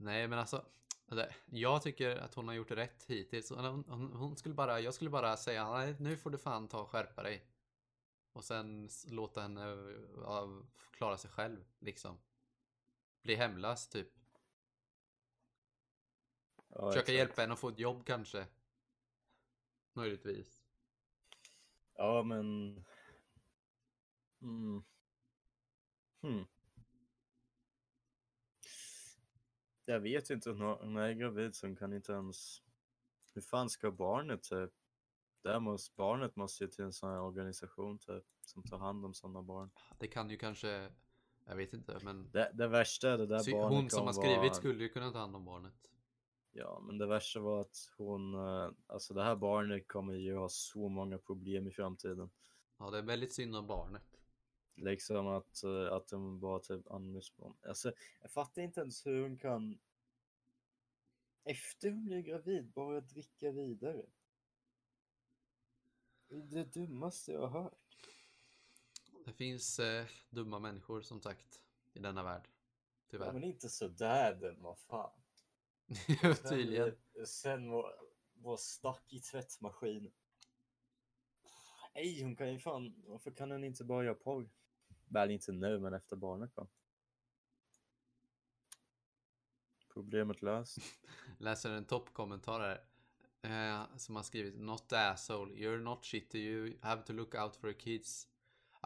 Nej 0.03 0.29
men 0.29 0.39
alltså, 0.39 0.65
det, 1.07 1.35
jag 1.45 1.83
tycker 1.83 2.17
att 2.17 2.35
hon 2.35 2.49
har 2.49 2.55
gjort 2.55 2.71
rätt 2.71 3.05
hittills. 3.09 3.51
Hon, 3.51 3.85
hon, 3.89 4.13
hon 4.13 4.37
skulle 4.37 4.55
bara, 4.55 4.81
jag 4.81 4.95
skulle 4.95 5.11
bara 5.11 5.37
säga 5.37 5.71
nej 5.71 5.97
nu 5.99 6.17
får 6.17 6.31
du 6.31 6.39
fan 6.39 6.69
ta 6.69 6.81
och 6.81 6.89
skärpa 6.89 7.23
dig. 7.23 7.47
Och 8.33 8.45
sen 8.45 8.89
låta 9.09 9.41
henne 9.41 9.77
ja, 10.17 10.63
klara 10.91 11.17
sig 11.17 11.31
själv 11.31 11.65
liksom. 11.79 12.19
Bli 13.23 13.35
hemlös 13.35 13.89
typ. 13.89 14.09
Ja 16.75 16.93
Försöka 16.93 17.13
hjälpa 17.13 17.41
henne 17.43 17.55
att 17.55 17.61
få 17.61 17.69
ett 17.69 17.79
jobb 17.79 18.07
kanske. 18.07 18.47
Möjligtvis. 19.93 20.63
Ja, 21.95 22.23
men... 22.23 22.77
Mm. 24.43 24.85
Hmm. 26.21 26.45
Jag 29.85 30.01
vet 30.01 30.31
inte, 30.31 30.51
hon 30.51 30.97
är 30.97 31.13
gravid 31.13 31.55
så 31.55 31.67
hon 31.67 31.77
kan 31.77 31.93
inte 31.93 32.13
ens... 32.13 32.63
Hur 33.35 33.43
fan 33.43 33.71
ska 33.71 33.91
barnet 33.91 34.43
typ? 34.43 34.71
Där 35.43 35.61
måste, 35.61 35.95
barnet 35.97 36.37
måste 36.37 36.65
ju 36.65 36.71
till 36.71 36.85
en 36.85 36.93
sån 36.93 37.11
här 37.11 37.21
organisation 37.21 37.99
typ, 37.99 38.25
som 38.41 38.63
tar 38.63 38.79
hand 38.79 39.05
om 39.05 39.15
sådana 39.15 39.43
barn. 39.43 39.71
Det 39.99 40.09
kan 40.09 40.31
ju 40.31 40.37
kanske, 40.37 40.91
jag 41.45 41.57
vet 41.57 41.73
inte 41.73 41.99
men 42.03 42.31
Det, 42.31 42.51
det 42.55 42.69
värsta 42.69 43.11
är 43.11 43.19
det 43.19 43.27
där 43.27 43.53
barnet 43.53 43.71
hon 43.71 43.91
som 43.91 44.07
har 44.07 44.13
skrivit 44.13 44.39
vara- 44.39 44.55
skulle 44.55 44.83
ju 44.83 44.89
kunna 44.89 45.13
ta 45.13 45.19
hand 45.19 45.37
om 45.37 45.45
barnet. 45.45 45.91
Ja, 46.53 46.81
men 46.87 46.99
det 46.99 47.07
värsta 47.07 47.41
var 47.41 47.61
att 47.61 47.91
hon, 47.97 48.35
eh, 48.35 48.71
alltså 48.87 49.15
det 49.15 49.23
här 49.23 49.37
barnet 49.37 49.89
kommer 49.89 50.15
ju 50.15 50.37
ha 50.37 50.49
så 50.49 50.89
många 50.89 51.19
problem 51.19 51.67
i 51.69 51.71
framtiden. 51.71 52.31
Ja 52.79 52.91
det 52.91 52.99
är 52.99 53.03
väldigt 53.03 53.33
synd 53.33 53.57
om 53.57 53.67
barnet. 53.67 54.03
Liksom 54.75 55.27
att, 55.27 55.63
eh, 55.65 55.93
att 55.93 56.09
de 56.09 56.41
bara 56.41 56.59
typ 56.59 56.85
på. 57.37 57.57
Alltså, 57.69 57.93
jag 58.21 58.31
fattar 58.31 58.63
inte 58.63 58.81
ens 58.81 59.07
hur 59.07 59.23
hon 59.23 59.39
kan 59.39 59.79
efter 61.45 61.91
hon 61.91 62.05
blir 62.05 62.21
gravid 62.21 62.71
bara 62.71 63.01
dricka 63.01 63.51
vidare. 63.51 64.07
Det 66.29 66.35
är 66.35 66.41
det 66.41 66.65
dummaste 66.65 67.33
jag 67.33 67.41
har 67.41 67.63
hört. 67.63 67.97
Det 69.25 69.33
finns 69.33 69.79
eh, 69.79 70.07
dumma 70.31 70.59
människor 70.59 71.03
som 71.03 71.21
sagt 71.21 71.63
i 71.93 71.99
denna 71.99 72.23
värld. 72.23 72.49
Ja, 72.49 73.11
Tyvärr. 73.11 73.33
men 73.33 73.45
inte 73.45 73.69
sådär 73.69 74.35
den, 74.35 74.63
vad 74.63 74.79
fan. 75.89 76.35
Tydligen. 76.49 76.95
Sen, 77.15 77.27
sen 77.27 77.71
var, 77.71 77.95
var 78.35 78.57
stack 78.57 79.13
i 79.13 79.21
tvättmaskin. 79.21 80.13
Nej, 81.95 82.23
hon 82.23 82.37
kan 82.37 82.53
ju 82.53 82.59
fan, 82.59 82.95
varför 83.07 83.31
kan 83.31 83.51
hon 83.51 83.65
inte 83.65 83.85
bara 83.85 84.05
göra 84.05 84.15
porr? 84.15 84.51
Väl 85.07 85.31
inte 85.31 85.53
nu, 85.53 85.79
men 85.79 85.95
efter 85.95 86.17
barnet 86.17 86.55
kom. 86.55 86.69
Problemet 89.93 90.43
löst. 90.43 90.79
Läser 91.39 91.71
en 91.71 91.85
toppkommentar 91.85 92.61
här. 92.61 92.85
Eh, 93.43 93.97
som 93.97 94.17
har 94.17 94.23
skrivit 94.23 94.59
Not 94.59 94.89
the 94.89 94.97
asshole, 94.97 95.53
you're 95.53 95.81
not 95.81 96.05
shitty, 96.05 96.39
you 96.39 96.79
have 96.81 97.03
to 97.03 97.13
look 97.13 97.35
out 97.35 97.57
for 97.57 97.73
the 97.73 97.79
kids. 97.79 98.29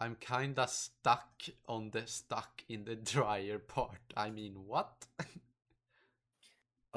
I'm 0.01 0.17
kinda 0.17 0.67
stuck 0.67 1.51
on 1.65 1.91
the 1.91 2.07
stuck 2.07 2.65
in 2.67 2.85
the 2.85 2.95
dryer 2.95 3.59
part. 3.59 4.13
I 4.27 4.31
mean 4.31 4.67
what? 4.67 5.09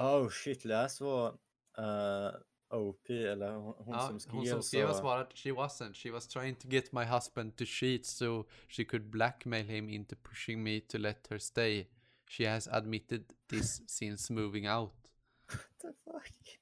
Oh 0.02 0.30
shit, 0.30 0.66
läs 0.66 1.02
vad 1.02 1.34
uh, 1.80 2.32
OP, 2.70 3.10
eller 3.10 3.52
hon, 3.52 3.76
ja, 3.88 4.08
som 4.08 4.20
skrev, 4.20 4.36
hon 4.36 4.48
som 4.48 4.64
skrev 4.64 4.88
har 4.88 4.94
sa- 4.94 5.00
svarat 5.00 5.38
She 5.38 5.50
wasn't. 5.50 5.94
She 5.94 6.12
was 6.12 6.28
trying 6.28 6.56
to 6.56 6.68
get 6.68 6.94
my 6.94 7.04
husband 7.04 7.58
to 7.58 7.66
cheat 7.66 8.06
so 8.06 8.46
she 8.68 8.86
could 8.86 9.10
blackmail 9.10 9.66
him 9.66 9.90
into 9.90 10.16
pushing 10.16 10.64
me 10.64 10.82
to 10.82 10.98
let 10.98 11.28
her 11.30 11.40
stay. 11.40 11.88
She 12.28 12.50
has 12.50 12.68
admitted 12.68 13.34
this 13.48 13.82
since 13.88 14.34
moving 14.34 14.68
out. 14.68 15.12
What 15.48 15.80
the 15.82 15.94
fuck? 16.04 16.60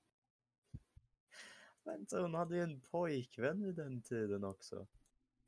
Vänta, 1.83 2.21
hon 2.21 2.33
hade 2.33 2.55
ju 2.55 2.63
en 2.63 2.81
pojkvän 2.81 3.63
vid 3.63 3.75
den 3.75 4.01
tiden 4.01 4.43
också. 4.43 4.87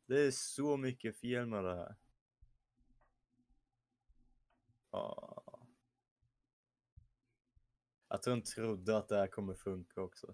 Det 0.05 0.19
är 0.19 0.31
så 0.31 0.77
mycket 0.77 1.17
fel 1.17 1.45
med 1.45 1.63
det 1.63 1.75
här. 1.75 1.95
Ah. 4.91 5.48
Att 8.09 8.25
hon 8.25 8.41
trodde 8.41 8.97
att 8.97 9.09
det 9.09 9.17
här 9.17 9.27
kommer 9.27 9.53
funka 9.53 10.01
också. 10.01 10.33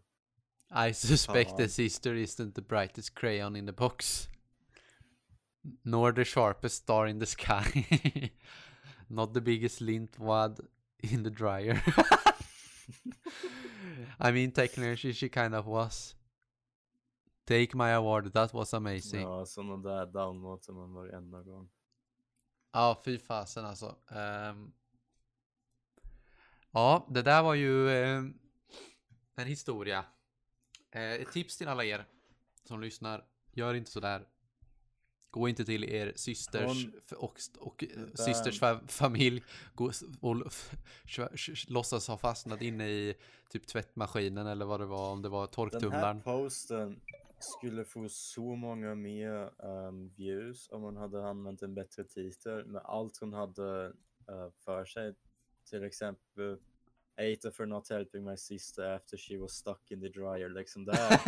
I 0.88 0.94
suspect 0.94 1.50
the 1.58 1.64
Fan. 1.64 1.70
sister 1.70 2.14
isn't 2.16 2.54
the 2.54 2.62
brightest 2.62 3.16
crayon 3.16 3.56
in 3.56 3.66
the 3.68 3.74
box. 3.74 4.30
Nor 5.82 6.12
the 6.12 6.26
sharpest 6.26 6.76
star 6.76 7.08
in 7.08 7.20
the 7.20 7.26
sky. 7.26 7.86
Not 9.08 9.34
the 9.34 9.42
biggest 9.42 9.82
lint 9.82 10.20
wad 10.20 10.60
in 11.00 11.24
the 11.24 11.30
dryer. 11.30 11.84
I 14.20 14.32
mean, 14.32 14.52
technically, 14.52 14.96
she, 14.96 15.14
she 15.14 15.30
kind 15.30 15.56
of 15.56 15.66
was. 15.68 16.16
Take 17.46 17.76
my 17.76 17.92
award, 17.92 18.34
that 18.34 18.54
was 18.54 18.74
amazing. 18.74 19.22
Ja, 19.22 19.40
Ja, 19.40 19.46
sådana 19.46 19.78
där 19.78 20.06
downvoter 20.06 20.74
man 20.74 20.94
varenda 20.94 21.42
gång. 21.44 21.70
fy 23.04 23.20
fasen 23.20 23.66
alltså. 23.66 23.96
Ehm, 24.12 24.72
ja, 26.76 27.08
det 27.10 27.22
där 27.22 27.44
var 27.44 27.54
ju 27.54 27.90
ehm, 27.90 28.34
en 29.36 29.48
historia. 29.48 30.06
Eh, 30.92 31.12
ett 31.14 31.32
tips 31.32 31.58
till 31.58 31.68
alla 31.68 31.84
er 31.86 32.06
som 32.64 32.82
lyssnar. 32.82 33.26
Gör 33.54 33.74
inte 33.74 33.92
sådär. 33.92 34.28
Gå 35.32 35.50
inte 35.50 35.66
till 35.66 35.84
er 35.84 36.14
systers 36.16 36.66
Hon- 36.86 36.94
och, 37.18 37.40
och 37.60 37.84
eh, 37.84 37.90
systers 38.14 38.62
fa- 38.62 38.88
familj 38.88 39.44
gå, 39.76 39.92
och 40.22 40.36
låtsas 41.68 42.08
ha 42.08 42.18
fastnat 42.18 42.62
inne 42.62 42.90
i 42.90 43.16
typ 43.50 43.68
tvättmaskinen 43.68 44.48
eller 44.48 44.66
vad 44.66 44.80
det 44.80 44.86
var, 44.86 45.12
om 45.12 45.22
det 45.22 45.30
var 45.30 45.40
Den 45.42 45.48
här 45.48 45.54
torktumlaren. 45.54 46.22
posten 46.22 47.02
skulle 47.40 47.86
få 47.86 48.10
så 48.10 48.56
många 48.56 48.96
mer 48.96 49.52
ehm, 49.66 50.10
views 50.16 50.70
om 50.72 50.82
hon 50.82 50.98
hade 50.98 51.28
använt 51.28 51.62
en 51.62 51.74
bättre 51.76 52.04
titel 52.04 52.66
med 52.66 52.82
allt 52.86 53.18
hon 53.18 53.34
hade 53.34 53.86
eh, 54.30 54.50
för 54.66 54.86
sig. 54.86 55.14
Till 55.70 55.84
exempel 55.84 56.58
Ata 57.18 57.52
for 57.52 57.66
not 57.66 57.90
helping 57.90 58.24
my 58.26 58.38
sister 58.38 58.84
after 58.96 59.18
she 59.18 59.38
was 59.38 59.52
stuck 59.52 59.92
in 59.92 60.02
the 60.02 60.08
dryer. 60.10 60.50
Liksom 60.50 60.86
där, 60.86 61.20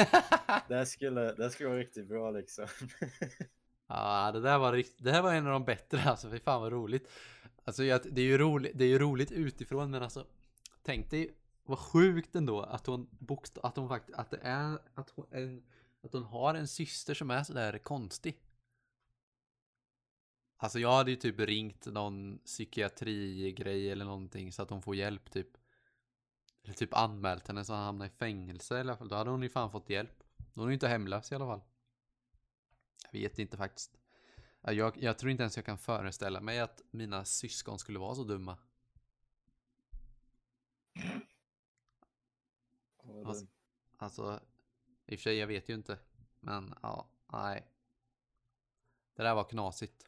det, 0.67 0.85
skulle, 0.85 1.33
det 1.33 1.49
skulle 1.49 1.69
vara 1.69 1.79
riktigt 1.79 2.07
bra 2.07 2.31
liksom. 2.31 2.67
Ja, 3.89 4.31
det 4.31 4.41
där 4.41 4.57
var 4.57 4.73
rikt- 4.73 4.97
det 5.03 5.11
här 5.11 5.21
var 5.21 5.33
en 5.33 5.45
av 5.47 5.51
de 5.53 5.65
bättre 5.65 6.03
alltså, 6.03 6.29
fy 6.29 6.39
fan 6.39 6.61
vad 6.61 6.71
roligt. 6.71 7.09
Alltså 7.63 7.81
det 7.81 8.21
är 8.21 8.25
ju 8.25 8.37
roligt, 8.37 8.71
det 8.75 8.83
är 8.83 8.89
ju 8.89 8.99
roligt 8.99 9.31
utifrån 9.31 9.91
men 9.91 10.03
alltså 10.03 10.25
tänk 10.83 11.09
dig 11.11 11.35
vad 11.63 11.79
sjukt 11.79 12.35
ändå 12.35 12.61
att 12.61 12.87
hon 12.87 13.07
bokst- 13.19 13.57
att 13.63 13.77
hon 13.77 13.89
faktiskt, 13.89 14.17
att 14.19 14.31
det 14.31 14.39
är, 14.41 14.77
att 14.93 15.09
hon, 15.09 15.25
en, 15.31 15.63
att 16.03 16.13
hon 16.13 16.23
har 16.23 16.55
en 16.55 16.67
syster 16.67 17.13
som 17.13 17.31
är 17.31 17.43
sådär 17.43 17.77
konstig. 17.77 18.37
Alltså 20.57 20.79
jag 20.79 20.91
hade 20.91 21.11
ju 21.11 21.17
typ 21.17 21.39
ringt 21.39 21.85
någon 21.85 22.37
psykiatrigrej 22.39 23.91
eller 23.91 24.05
någonting 24.05 24.51
så 24.51 24.61
att 24.61 24.69
hon 24.69 24.81
får 24.81 24.95
hjälp 24.95 25.31
typ. 25.31 25.57
Eller 26.63 26.73
typ 26.73 26.93
anmält 26.93 27.47
henne 27.47 27.65
så 27.65 27.73
han 27.73 27.83
hamnar 27.85 28.05
i 28.05 28.09
fängelse 28.09 28.77
i 28.77 28.79
alla 28.79 28.97
fall. 28.97 29.07
Då 29.07 29.15
hade 29.15 29.29
hon 29.29 29.43
ju 29.43 29.49
fan 29.49 29.71
fått 29.71 29.89
hjälp. 29.89 30.23
Då 30.37 30.61
är 30.61 30.63
hon 30.63 30.69
ju 30.69 30.73
inte 30.73 30.87
hemlös 30.87 31.31
i 31.31 31.35
alla 31.35 31.45
fall. 31.45 31.61
Jag 33.11 33.19
vet 33.19 33.39
inte 33.39 33.57
faktiskt. 33.57 33.97
Ja, 34.61 34.71
Jag, 34.71 35.03
jag 35.03 35.17
tror 35.17 35.31
inte 35.31 35.43
ens 35.43 35.55
jag 35.55 35.65
kan 35.65 35.77
föreställa 35.77 36.41
mig 36.41 36.59
att 36.59 36.81
mina 36.91 37.25
syskon 37.25 37.79
skulle 37.79 37.99
vara 37.99 38.15
så 38.15 38.23
dumma. 38.23 38.57
Alltså- 43.25 43.47
Alltså, 43.99 44.39
i 45.05 45.15
och 45.15 45.19
för 45.19 45.23
sig 45.23 45.37
jag 45.37 45.47
vet 45.47 45.69
ju 45.69 45.73
inte. 45.73 45.99
Men 46.39 46.73
ja, 46.81 47.09
nej. 47.33 47.67
Det 49.15 49.23
där 49.23 49.35
var 49.35 49.43
knasigt. 49.43 50.05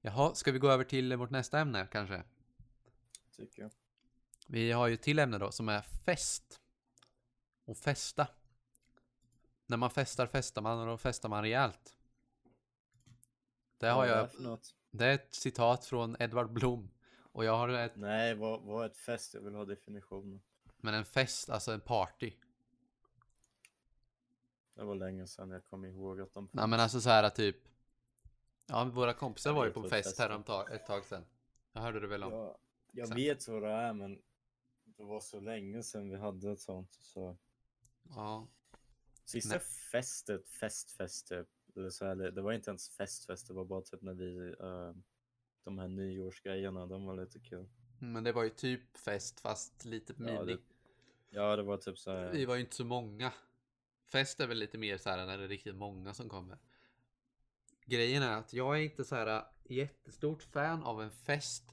Jaha, 0.00 0.34
ska 0.34 0.52
vi 0.52 0.58
gå 0.58 0.70
över 0.70 0.84
till 0.84 1.16
vårt 1.16 1.30
nästa 1.30 1.58
ämne 1.58 1.88
kanske? 1.92 2.22
tycker 3.38 3.62
jag. 3.62 3.70
Vi 4.46 4.72
har 4.72 4.86
ju 4.86 4.94
ett 4.94 5.02
till 5.02 5.18
ämne 5.18 5.38
då 5.38 5.52
som 5.52 5.68
är 5.68 5.80
fest. 5.80 6.60
Och 7.64 7.76
festa. 7.76 8.28
När 9.66 9.76
man 9.76 9.90
festar 9.90 10.26
festar 10.26 10.62
man 10.62 10.78
och 10.78 10.86
då 10.86 10.98
festar 10.98 11.28
man 11.28 11.42
rejält. 11.42 11.94
Det 13.78 13.86
har 13.86 14.06
jag. 14.06 14.28
Det 14.90 15.04
är 15.06 15.14
ett 15.14 15.34
citat 15.34 15.84
från 15.84 16.16
Edvard 16.22 16.52
Blom. 16.52 16.90
Och 17.32 17.44
jag 17.44 17.56
har 17.56 17.68
ett, 17.68 17.96
Nej, 17.96 18.34
vad, 18.34 18.62
vad 18.62 18.84
är 18.84 18.86
ett 18.90 18.96
fest? 18.96 19.34
Jag 19.34 19.40
vill 19.40 19.54
ha 19.54 19.64
definitionen. 19.64 20.40
men 20.76 20.94
en 20.94 21.04
fest, 21.04 21.50
alltså 21.50 21.72
en 21.72 21.80
party. 21.80 22.32
Det 24.74 24.84
var 24.84 24.94
länge 24.94 25.26
sedan 25.26 25.50
jag 25.50 25.64
kom 25.64 25.84
ihåg 25.84 26.20
att 26.20 26.34
de 26.34 26.48
Nej 26.52 26.66
men 26.66 26.80
alltså 26.80 27.00
så 27.00 27.10
här 27.10 27.30
typ. 27.30 27.56
Ja, 28.68 28.84
våra 28.84 29.14
kompisar 29.14 29.52
var 29.52 29.64
ju 29.64 29.72
på 29.72 29.82
fest 29.82 29.92
fest 29.92 30.20
är. 30.20 30.28
här 30.28 30.42
tag, 30.42 30.72
ett 30.72 30.86
tag 30.86 31.04
sedan. 31.04 31.24
Jag 31.72 31.80
hörde 31.80 32.00
det 32.00 32.06
väl 32.06 32.22
om. 32.22 32.32
Ja, 32.32 32.58
jag 32.92 33.08
Sen. 33.08 33.16
vet 33.16 33.48
vad 33.48 33.62
det 33.62 33.68
är, 33.68 33.92
men 33.92 34.22
det 34.84 35.04
var 35.04 35.20
så 35.20 35.40
länge 35.40 35.82
sedan 35.82 36.10
vi 36.10 36.16
hade 36.16 36.52
ett 36.52 36.60
sånt. 36.60 36.98
Så. 37.00 37.36
Ja. 38.08 38.48
Sista 39.24 39.54
Nej. 39.54 39.64
festet, 39.92 40.48
festfest 40.48 41.28
typ. 41.28 41.48
Eller 41.76 41.90
så 41.90 42.06
här, 42.06 42.14
det 42.14 42.42
var 42.42 42.52
inte 42.52 42.70
ens 42.70 42.90
festfest, 42.90 43.48
det 43.48 43.54
var 43.54 43.64
bara 43.64 43.80
typ 43.80 44.02
när 44.02 44.14
vi, 44.14 44.54
eh, 44.60 44.92
de 45.64 45.78
här 45.78 45.88
nyårsgrejerna, 45.88 46.86
de 46.86 47.04
var 47.04 47.16
lite 47.16 47.38
kul. 47.38 47.68
Men 47.98 48.24
det 48.24 48.32
var 48.32 48.42
ju 48.44 48.50
typ 48.50 48.96
fest 48.96 49.40
fast 49.40 49.84
lite 49.84 50.14
mini. 50.16 50.32
Ja, 50.32 50.44
det, 50.44 50.58
ja, 51.30 51.56
det 51.56 51.62
var 51.62 51.76
typ 51.76 51.98
så 51.98 52.10
här. 52.10 52.32
Vi 52.32 52.44
var 52.44 52.54
ju 52.54 52.60
inte 52.60 52.76
så 52.76 52.84
många. 52.84 53.32
Fest 54.12 54.40
är 54.40 54.46
väl 54.46 54.58
lite 54.58 54.78
mer 54.78 54.98
så 54.98 55.10
här 55.10 55.26
när 55.26 55.38
det 55.38 55.44
är 55.44 55.48
riktigt 55.48 55.74
många 55.74 56.14
som 56.14 56.28
kommer. 56.28 56.58
Grejen 57.88 58.22
är 58.22 58.36
att 58.36 58.52
jag 58.52 58.78
är 58.78 58.82
inte 58.82 59.04
så 59.04 59.16
här 59.16 59.26
äh, 59.26 59.42
jättestort 59.76 60.42
fan 60.42 60.82
av 60.82 61.02
en 61.02 61.10
fest. 61.10 61.64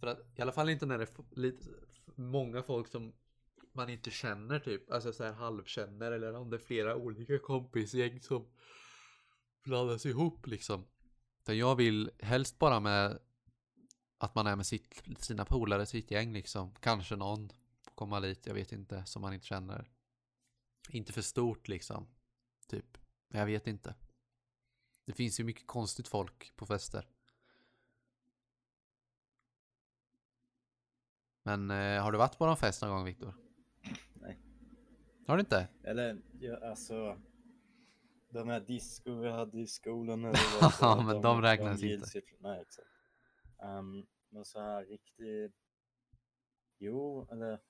För 0.00 0.06
att 0.06 0.38
i 0.38 0.42
alla 0.42 0.52
fall 0.52 0.68
inte 0.68 0.86
när 0.86 0.98
det 0.98 1.04
är 1.04 1.40
lite 1.40 1.68
många 2.14 2.62
folk 2.62 2.88
som 2.88 3.12
man 3.72 3.90
inte 3.90 4.10
känner 4.10 4.58
typ. 4.58 4.90
Alltså 4.90 5.12
så 5.12 5.24
här 5.24 5.32
halvkänner 5.32 6.12
eller 6.12 6.34
om 6.34 6.50
det 6.50 6.56
är 6.56 6.58
flera 6.58 6.96
olika 6.96 7.38
kompisgäng 7.38 8.20
som 8.20 8.46
blandas 9.64 10.06
ihop 10.06 10.46
liksom. 10.46 10.86
Utan 11.42 11.58
jag 11.58 11.76
vill 11.76 12.10
helst 12.18 12.58
bara 12.58 12.80
med 12.80 13.18
att 14.18 14.34
man 14.34 14.46
är 14.46 14.56
med 14.56 14.66
sitt, 14.66 15.02
sina 15.18 15.44
polare, 15.44 15.86
sitt 15.86 16.10
gäng 16.10 16.32
liksom. 16.32 16.74
Kanske 16.80 17.16
någon 17.16 17.48
får 17.84 17.92
komma 17.94 18.20
dit, 18.20 18.46
jag 18.46 18.54
vet 18.54 18.72
inte, 18.72 19.04
som 19.06 19.22
man 19.22 19.34
inte 19.34 19.46
känner. 19.46 19.90
Inte 20.88 21.12
för 21.12 21.22
stort 21.22 21.68
liksom. 21.68 22.08
Typ. 22.68 22.98
Men 23.28 23.38
jag 23.38 23.46
vet 23.46 23.66
inte. 23.66 23.94
Det 25.04 25.12
finns 25.12 25.40
ju 25.40 25.44
mycket 25.44 25.66
konstigt 25.66 26.08
folk 26.08 26.52
på 26.56 26.66
fester. 26.66 27.08
Men 31.42 31.70
eh, 31.70 32.02
har 32.02 32.12
du 32.12 32.18
varit 32.18 32.38
på 32.38 32.46
någon 32.46 32.56
fest 32.56 32.82
någon 32.82 32.90
gång 32.90 33.04
Viktor? 33.04 33.34
Nej. 34.14 34.38
Har 35.26 35.36
du 35.36 35.40
inte? 35.40 35.68
Eller, 35.82 36.22
ja, 36.40 36.68
alltså. 36.68 37.20
De 38.28 38.48
här 38.48 38.60
disco 38.60 39.14
vi 39.14 39.30
hade 39.30 39.60
i 39.60 39.66
skolan. 39.66 40.22
När 40.22 40.32
det 40.32 40.38
var 40.62 40.70
så 40.70 40.84
Ja, 40.84 41.02
men 41.06 41.22
de 41.22 41.42
räknas 41.42 41.72
inte. 41.74 41.86
gills 41.86 42.16
ju- 42.16 42.22
Nej, 42.38 42.60
exakt. 42.60 42.88
Ehm, 43.62 44.06
men 44.28 44.44
så 44.44 44.60
här 44.60 44.84
riktigt. 44.84 45.54
Jo, 46.78 47.28
eller. 47.30 47.60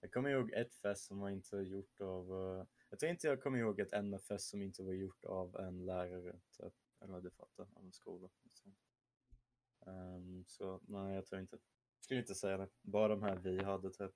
Jag 0.00 0.12
kommer 0.12 0.30
ihåg 0.30 0.50
ett 0.52 0.74
fest 0.74 1.04
som 1.06 1.18
var 1.18 1.30
inte 1.30 1.56
gjort 1.56 2.00
av, 2.00 2.30
eh, 2.58 2.66
jag 2.92 2.98
tror 2.98 3.10
inte 3.10 3.26
jag 3.26 3.42
kommer 3.42 3.58
ihåg 3.58 3.80
ett 3.80 4.04
NFS 4.04 4.48
som 4.48 4.62
inte 4.62 4.82
var 4.82 4.92
gjort 4.92 5.24
av 5.24 5.56
en 5.56 5.86
lärare, 5.86 6.40
typ. 6.52 6.74
eller 7.00 7.20
du 7.20 7.30
fattar, 7.30 7.68
av 7.74 7.84
en 7.84 7.92
skola. 7.92 8.30
liksom. 8.42 8.74
Um, 9.86 10.44
så 10.46 10.80
nej, 10.88 11.14
jag 11.14 11.26
tror 11.26 11.40
inte, 11.40 11.58
skulle 12.00 12.20
inte 12.20 12.34
säga 12.34 12.56
det. 12.56 12.68
Bara 12.82 13.08
de 13.08 13.22
här 13.22 13.36
vi 13.36 13.62
hade 13.62 13.90
typ. 13.90 14.12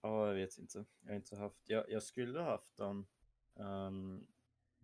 Ja, 0.00 0.26
jag 0.28 0.34
vet 0.34 0.58
inte. 0.58 0.84
Jag 1.00 1.08
har 1.08 1.16
inte 1.16 1.36
haft, 1.36 1.68
jag, 1.68 1.90
jag 1.90 2.02
skulle 2.02 2.38
ha 2.38 2.46
haft 2.50 2.76
dem, 2.76 3.06
um, 3.54 4.26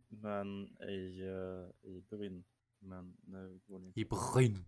men 0.09 0.81
i, 0.83 1.23
uh, 1.23 1.71
i 1.83 2.01
Brynn. 2.01 2.45
Men 2.79 3.17
nu 3.23 3.61
går 3.67 3.79
det 3.79 3.87
inte. 3.87 4.01
I 4.01 4.05
Brynn. 4.05 4.65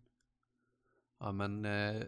Ja 1.23 1.33
men... 1.33 1.64
Eh, 1.64 2.03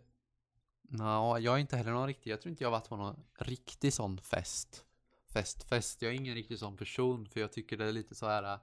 Nja, 0.89 1.39
jag 1.39 1.55
är 1.55 1.59
inte 1.59 1.77
heller 1.77 1.93
någon 1.93 2.07
riktig, 2.07 2.31
jag 2.31 2.41
tror 2.41 2.51
inte 2.51 2.65
jag 2.65 2.71
varit 2.71 2.89
på 2.89 2.97
någon 2.97 3.25
riktig 3.39 3.93
sån 3.93 4.19
fest. 4.19 4.85
Fest, 5.27 5.65
fest. 5.69 6.03
Jag 6.03 6.13
är 6.13 6.17
ingen 6.17 6.35
riktig 6.35 6.59
sån 6.59 6.77
person 6.77 7.27
för 7.27 7.41
jag 7.41 7.53
tycker 7.53 7.77
det 7.77 7.85
är 7.85 7.93
lite 7.93 8.15
så 8.15 8.27
här. 8.27 8.59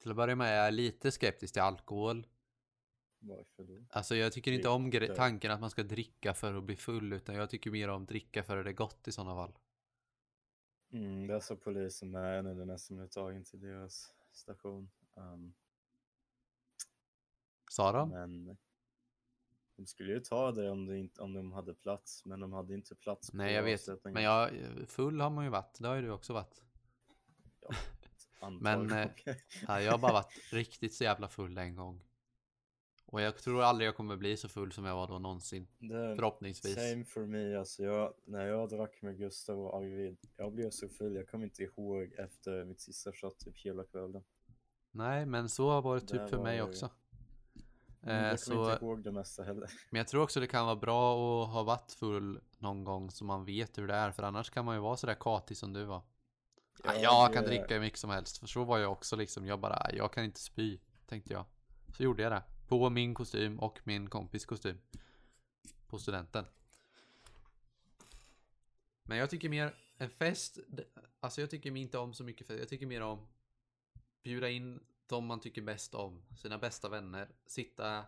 Till 0.00 0.10
att 0.10 0.16
börja 0.16 0.36
med 0.36 0.48
är 0.48 0.64
jag 0.64 0.74
lite 0.74 1.10
skeptisk 1.10 1.52
till 1.52 1.62
alkohol. 1.62 2.26
Varför 3.18 3.64
då? 3.64 3.84
Alltså 3.90 4.16
jag 4.16 4.32
tycker 4.32 4.52
inte 4.52 4.68
om 4.68 4.92
tanken 5.16 5.50
att 5.50 5.60
man 5.60 5.70
ska 5.70 5.82
dricka 5.82 6.34
för 6.34 6.54
att 6.54 6.64
bli 6.64 6.76
full 6.76 7.12
utan 7.12 7.34
jag 7.34 7.50
tycker 7.50 7.70
mer 7.70 7.88
om 7.88 8.06
dricka 8.06 8.42
för 8.42 8.56
att 8.56 8.64
det 8.64 8.70
är 8.70 8.74
gott 8.74 9.08
i 9.08 9.12
sådana 9.12 9.34
fall. 9.34 9.58
Mm, 10.92 11.26
det 11.26 11.40
sa 11.40 11.56
polisen 11.56 12.10
med 12.10 12.44
när 12.44 12.54
det 12.54 12.64
nästan 12.64 12.96
blev 12.96 13.08
tagen 13.08 13.44
till 13.44 13.60
deras 13.60 14.14
station. 14.32 14.90
Um, 15.14 15.54
Sa 17.70 17.92
de? 17.92 18.10
men 18.10 18.56
de 19.78 19.86
skulle 19.86 20.12
ju 20.12 20.20
ta 20.20 20.52
det 20.52 20.70
om, 20.70 20.86
det 20.86 20.98
inte, 20.98 21.22
om 21.22 21.34
de 21.34 21.52
hade 21.52 21.74
plats, 21.74 22.24
men 22.24 22.40
de 22.40 22.52
hade 22.52 22.74
inte 22.74 22.94
plats. 22.94 23.32
Nej 23.32 23.54
jag 23.54 23.62
vet. 23.62 23.80
avsättningen. 23.80 24.14
Men 24.14 24.22
jag, 24.22 24.50
full 24.88 25.20
har 25.20 25.30
man 25.30 25.44
ju 25.44 25.50
varit. 25.50 25.78
Det 25.78 25.88
har 25.88 25.94
ju 25.94 26.02
du 26.02 26.10
också 26.10 26.32
varit. 26.32 26.62
men, 28.60 28.80
Antagligen. 28.80 29.36
Ja, 29.66 29.80
jag 29.80 29.92
har 29.92 29.98
bara 29.98 30.12
varit 30.12 30.52
riktigt 30.52 30.94
så 30.94 31.04
jävla 31.04 31.28
full 31.28 31.58
en 31.58 31.76
gång. 31.76 32.04
Och 33.06 33.20
jag 33.20 33.38
tror 33.38 33.62
aldrig 33.62 33.88
jag 33.88 33.96
kommer 33.96 34.16
bli 34.16 34.36
så 34.36 34.48
full 34.48 34.72
som 34.72 34.84
jag 34.84 34.94
var 34.94 35.08
då 35.08 35.18
någonsin. 35.18 35.68
det, 35.78 36.16
Förhoppningsvis. 36.16 36.74
Same 36.74 37.04
for 37.04 37.26
me, 37.26 37.56
alltså 37.56 37.82
jag, 37.82 38.14
när 38.24 38.46
jag 38.46 38.68
drack 38.68 39.02
med 39.02 39.18
Gustav 39.18 39.60
och 39.60 39.76
Arvid, 39.76 40.18
jag 40.36 40.52
blev 40.52 40.70
så 40.70 40.88
full, 40.88 41.14
jag 41.14 41.28
kommer 41.28 41.44
inte 41.44 41.62
ihåg 41.62 42.12
efter 42.18 42.64
mitt 42.64 42.80
sista 42.80 43.12
shot 43.12 43.38
typ 43.38 43.58
hela 43.58 43.84
kvällen. 43.84 44.24
Nej, 44.90 45.26
men 45.26 45.48
så 45.48 45.80
var 45.80 45.94
det 45.94 46.00
typ 46.00 46.20
Det 46.20 46.28
för 46.28 46.42
mig 46.42 46.62
också. 46.62 46.90
Mm, 48.10 48.24
Eh, 48.24 48.30
jag 48.30 48.40
kommer 48.40 48.64
så, 48.66 48.72
inte 48.72 48.84
ihåg 48.84 49.02
det 49.04 49.12
mesta 49.12 49.42
heller. 49.42 49.70
men 49.90 49.98
jag 49.98 50.08
tror 50.08 50.22
också 50.22 50.40
det 50.40 50.46
kan 50.46 50.66
vara 50.66 50.76
bra 50.76 51.12
att 51.44 51.48
ha 51.52 51.62
varit 51.62 51.92
full 51.92 52.40
någon 52.58 52.84
gång 52.84 53.10
så 53.10 53.24
man 53.24 53.44
vet 53.44 53.78
hur 53.78 53.88
det 53.88 53.94
är. 53.94 54.10
För 54.10 54.22
annars 54.22 54.50
kan 54.50 54.64
man 54.64 54.74
ju 54.74 54.80
vara 54.80 54.96
sådär 54.96 55.14
katig 55.14 55.56
som 55.56 55.72
du 55.72 55.84
var. 55.84 56.02
Ja, 56.84 56.94
Ja, 56.94 57.00
jag 57.02 57.30
det- 57.30 57.34
kan 57.34 57.44
dricka 57.44 57.74
hur 57.74 57.80
mycket 57.80 57.98
som 57.98 58.10
helst. 58.10 58.38
För 58.38 58.46
så 58.46 58.64
var 58.64 58.78
jag 58.78 58.92
också 58.92 59.16
liksom. 59.16 59.46
Jag 59.46 59.60
bara, 59.60 59.82
"Nej, 59.84 59.96
jag 59.96 60.12
kan 60.12 60.24
inte 60.24 60.40
spy. 60.40 60.78
Tänkte 61.06 61.32
jag. 61.32 61.44
Så 61.96 62.02
gjorde 62.02 62.22
jag 62.22 62.32
det. 62.32 62.42
På 62.68 62.90
min 62.90 63.14
kostym 63.14 63.58
och 63.58 63.78
min 63.84 64.10
kompis 64.10 64.44
kostym. 64.46 64.78
På 65.86 65.98
studenten. 65.98 66.44
Men 69.04 69.18
jag 69.18 69.30
tycker 69.30 69.48
mer 69.48 69.74
en 69.98 70.10
fest. 70.10 70.58
Alltså 71.20 71.40
jag 71.40 71.50
tycker 71.50 71.76
inte 71.76 71.98
om 71.98 72.14
så 72.14 72.24
mycket 72.24 72.46
fest. 72.46 72.58
Jag 72.60 72.68
tycker 72.68 72.86
mer 72.86 73.00
om 73.02 73.26
bjuda 74.22 74.48
in 74.48 74.80
de 75.08 75.26
man 75.26 75.40
tycker 75.40 75.62
bäst 75.62 75.94
om. 75.94 76.22
Sina 76.36 76.58
bästa 76.58 76.88
vänner. 76.88 77.28
Sitta 77.46 78.04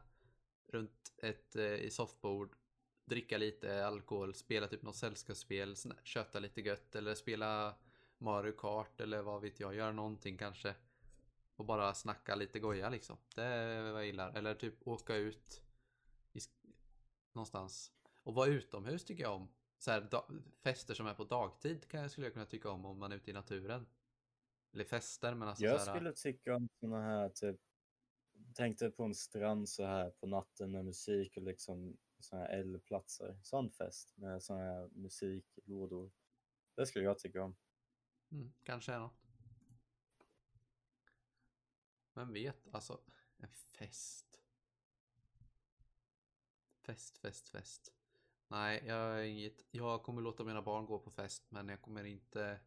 runt 0.66 1.12
ett 1.22 1.57
eh, 1.57 1.74
i 1.74 1.90
soffbord. 1.90 2.57
Dricka 3.05 3.38
lite 3.38 3.86
alkohol. 3.86 4.34
Spela 4.34 4.68
typ 4.68 4.82
något 4.82 4.96
sällskapsspel. 4.96 5.76
Köta 6.03 6.38
lite 6.38 6.61
gött. 6.61 6.94
Eller 6.94 7.14
spela 7.14 7.74
Mario 8.18 8.53
Kart. 8.53 9.01
Eller 9.01 9.22
vad 9.22 9.40
vet 9.40 9.61
jag. 9.61 9.74
Göra 9.74 9.92
någonting 9.92 10.36
kanske. 10.36 10.74
Och 11.57 11.64
bara 11.64 11.94
snacka 11.94 12.34
lite 12.34 12.59
goja 12.59 12.90
liksom. 12.90 13.16
Det 13.34 13.42
är 13.42 13.82
vad 13.82 14.01
jag 14.01 14.07
gillar. 14.07 14.32
Eller 14.32 14.55
typ 14.55 14.86
åka 14.86 15.14
ut 15.14 15.62
i, 16.32 16.40
någonstans. 17.32 17.92
Och 18.22 18.34
vara 18.34 18.48
utomhus 18.48 19.05
tycker 19.05 19.22
jag 19.22 19.34
om. 19.34 19.48
Så 19.78 19.90
här, 19.90 20.09
fester 20.62 20.94
som 20.94 21.07
är 21.07 21.14
på 21.14 21.24
dagtid 21.24 21.88
kan 21.88 22.01
jag, 22.01 22.11
skulle 22.11 22.26
jag 22.26 22.34
kunna 22.34 22.46
tycka 22.46 22.70
om 22.70 22.84
om 22.84 22.98
man 22.98 23.12
är 23.12 23.16
ute 23.16 23.30
i 23.30 23.34
naturen. 23.34 23.86
Eller 24.72 24.84
fester 24.84 25.34
men 25.34 25.48
alltså 25.48 25.64
Jag 25.64 25.80
så 25.80 25.86
här, 25.90 25.96
skulle 25.96 26.12
tycka 26.12 26.56
om 26.56 26.68
såna 26.80 27.02
här 27.02 27.28
typ, 27.28 27.60
tänkte 28.54 28.90
på 28.90 29.04
en 29.04 29.14
strand 29.14 29.68
så 29.68 29.84
här 29.84 30.10
på 30.10 30.26
natten 30.26 30.72
med 30.72 30.84
musik 30.84 31.36
och 31.36 31.42
liksom 31.42 31.96
såna 32.18 32.42
här 32.42 32.48
eldplatser. 32.48 33.38
Sån 33.42 33.70
fest 33.70 34.16
med 34.16 34.42
såna 34.42 34.60
här 34.60 34.88
musiklådor. 34.88 36.12
Det 36.74 36.86
skulle 36.86 37.04
jag 37.04 37.18
tycka 37.18 37.42
om. 37.42 37.56
mm, 38.30 38.52
kanske 38.62 38.92
är 38.92 38.98
något. 38.98 39.20
Vem 42.14 42.32
vet, 42.32 42.68
alltså 42.74 43.00
en 43.36 43.48
fest. 43.48 44.42
Fest, 46.82 47.18
fest, 47.18 47.48
fest. 47.48 47.94
Nej, 48.48 48.84
jag 48.86 49.28
inget. 49.28 49.64
Jag 49.70 50.02
kommer 50.02 50.22
låta 50.22 50.44
mina 50.44 50.62
barn 50.62 50.86
gå 50.86 50.98
på 50.98 51.10
fest 51.10 51.50
men 51.50 51.68
jag 51.68 51.82
kommer 51.82 52.04
inte. 52.04 52.60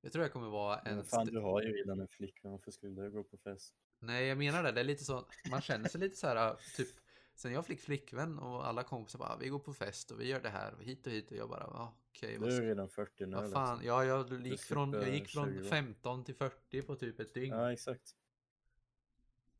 Jag 0.00 0.12
tror 0.12 0.24
jag 0.24 0.32
kommer 0.32 0.48
vara 0.48 0.78
en. 0.78 0.96
Men 0.96 1.04
fan, 1.04 1.26
du 1.26 1.40
har 1.40 1.62
ju 1.62 1.72
redan 1.72 2.00
en 2.00 2.08
flickvän, 2.08 2.52
varför 2.52 2.70
skulle 2.70 3.02
du 3.02 3.10
gå 3.10 3.24
på 3.24 3.36
fest? 3.36 3.74
Nej, 3.98 4.26
jag 4.26 4.38
menar 4.38 4.62
det. 4.62 4.72
Det 4.72 4.80
är 4.80 4.84
lite 4.84 5.04
så. 5.04 5.26
Man 5.50 5.60
känner 5.60 5.88
sig 5.88 6.00
lite 6.00 6.16
så 6.16 6.26
här, 6.26 6.56
typ. 6.76 6.88
Sen 7.34 7.52
jag 7.52 7.66
fick 7.66 7.80
flickvän 7.80 8.38
och 8.38 8.66
alla 8.66 8.82
kompisar 8.82 9.18
bara, 9.18 9.28
"Ah, 9.28 9.36
vi 9.40 9.48
går 9.48 9.58
på 9.58 9.74
fest 9.74 10.10
och 10.10 10.20
vi 10.20 10.28
gör 10.28 10.40
det 10.40 10.48
här 10.48 10.74
och 10.74 10.82
hit 10.82 11.06
och 11.06 11.12
hit 11.12 11.30
och 11.30 11.36
jag 11.36 11.48
bara, 11.48 11.64
ah, 11.66 11.92
okej, 12.10 12.38
vad, 12.38 12.48
Du 12.48 12.52
är 12.52 12.56
ska- 12.58 12.66
redan 12.66 12.88
40 12.88 13.26
nu 13.26 13.36
vad 13.36 13.52
fan. 13.52 13.78
liksom. 13.78 13.88
Ja, 13.88 14.04
jag 14.04 14.46
gick 14.46 14.60
från, 14.60 14.92
jag 14.92 15.08
gick 15.14 15.28
från 15.28 15.44
20 15.52 15.60
år. 15.60 15.70
15 15.70 16.24
till 16.24 16.34
40 16.34 16.82
på 16.82 16.94
typ 16.96 17.20
ett 17.20 17.34
dygn. 17.34 17.54
Ja, 17.54 17.72
exakt. 17.72 18.14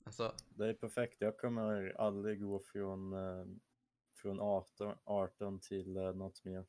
Alltså, 0.05 0.34
Det 0.49 0.66
är 0.68 0.74
perfekt. 0.74 1.20
Jag 1.20 1.39
kommer 1.39 2.01
aldrig 2.01 2.43
gå 2.43 2.59
från, 2.61 3.12
eh, 3.12 3.47
från 4.14 4.41
18, 4.41 4.95
18 5.05 5.61
till 5.61 5.97
eh, 5.97 6.12
något 6.12 6.45
mer. 6.45 6.64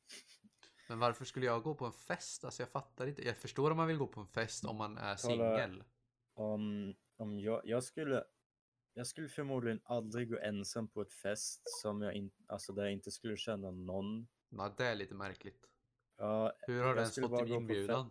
Men 0.88 0.98
varför 0.98 1.24
skulle 1.24 1.46
jag 1.46 1.62
gå 1.62 1.74
på 1.74 1.86
en 1.86 1.92
fest? 1.92 2.44
Alltså 2.44 2.62
jag 2.62 2.70
fattar 2.70 3.06
inte. 3.06 3.22
Jag 3.26 3.36
förstår 3.36 3.70
om 3.70 3.76
man 3.76 3.86
vill 3.88 3.98
gå 3.98 4.06
på 4.06 4.20
en 4.20 4.26
fest 4.26 4.64
om 4.64 4.76
man 4.76 4.98
är 4.98 5.16
singel. 5.16 5.84
Om, 6.34 6.94
om 7.16 7.40
jag, 7.40 7.60
jag 7.64 7.84
skulle 7.84 8.24
jag 8.94 9.06
skulle 9.06 9.28
förmodligen 9.28 9.80
aldrig 9.84 10.30
gå 10.30 10.38
ensam 10.38 10.88
på 10.88 11.02
ett 11.02 11.12
fest 11.12 11.62
som 11.64 12.02
jag 12.02 12.14
inte, 12.14 12.36
alltså 12.46 12.72
där 12.72 12.82
jag 12.82 12.92
inte 12.92 13.10
skulle 13.10 13.36
känna 13.36 13.70
någon. 13.70 14.28
Ja, 14.48 14.74
det 14.76 14.84
är 14.84 14.94
lite 14.94 15.14
märkligt. 15.14 15.68
Ja, 16.16 16.52
Hur 16.58 16.82
har 16.82 16.94
du 16.94 17.00
ens 17.00 17.14
fått 17.14 17.38
din 17.38 17.54
inbjudan? 17.54 18.10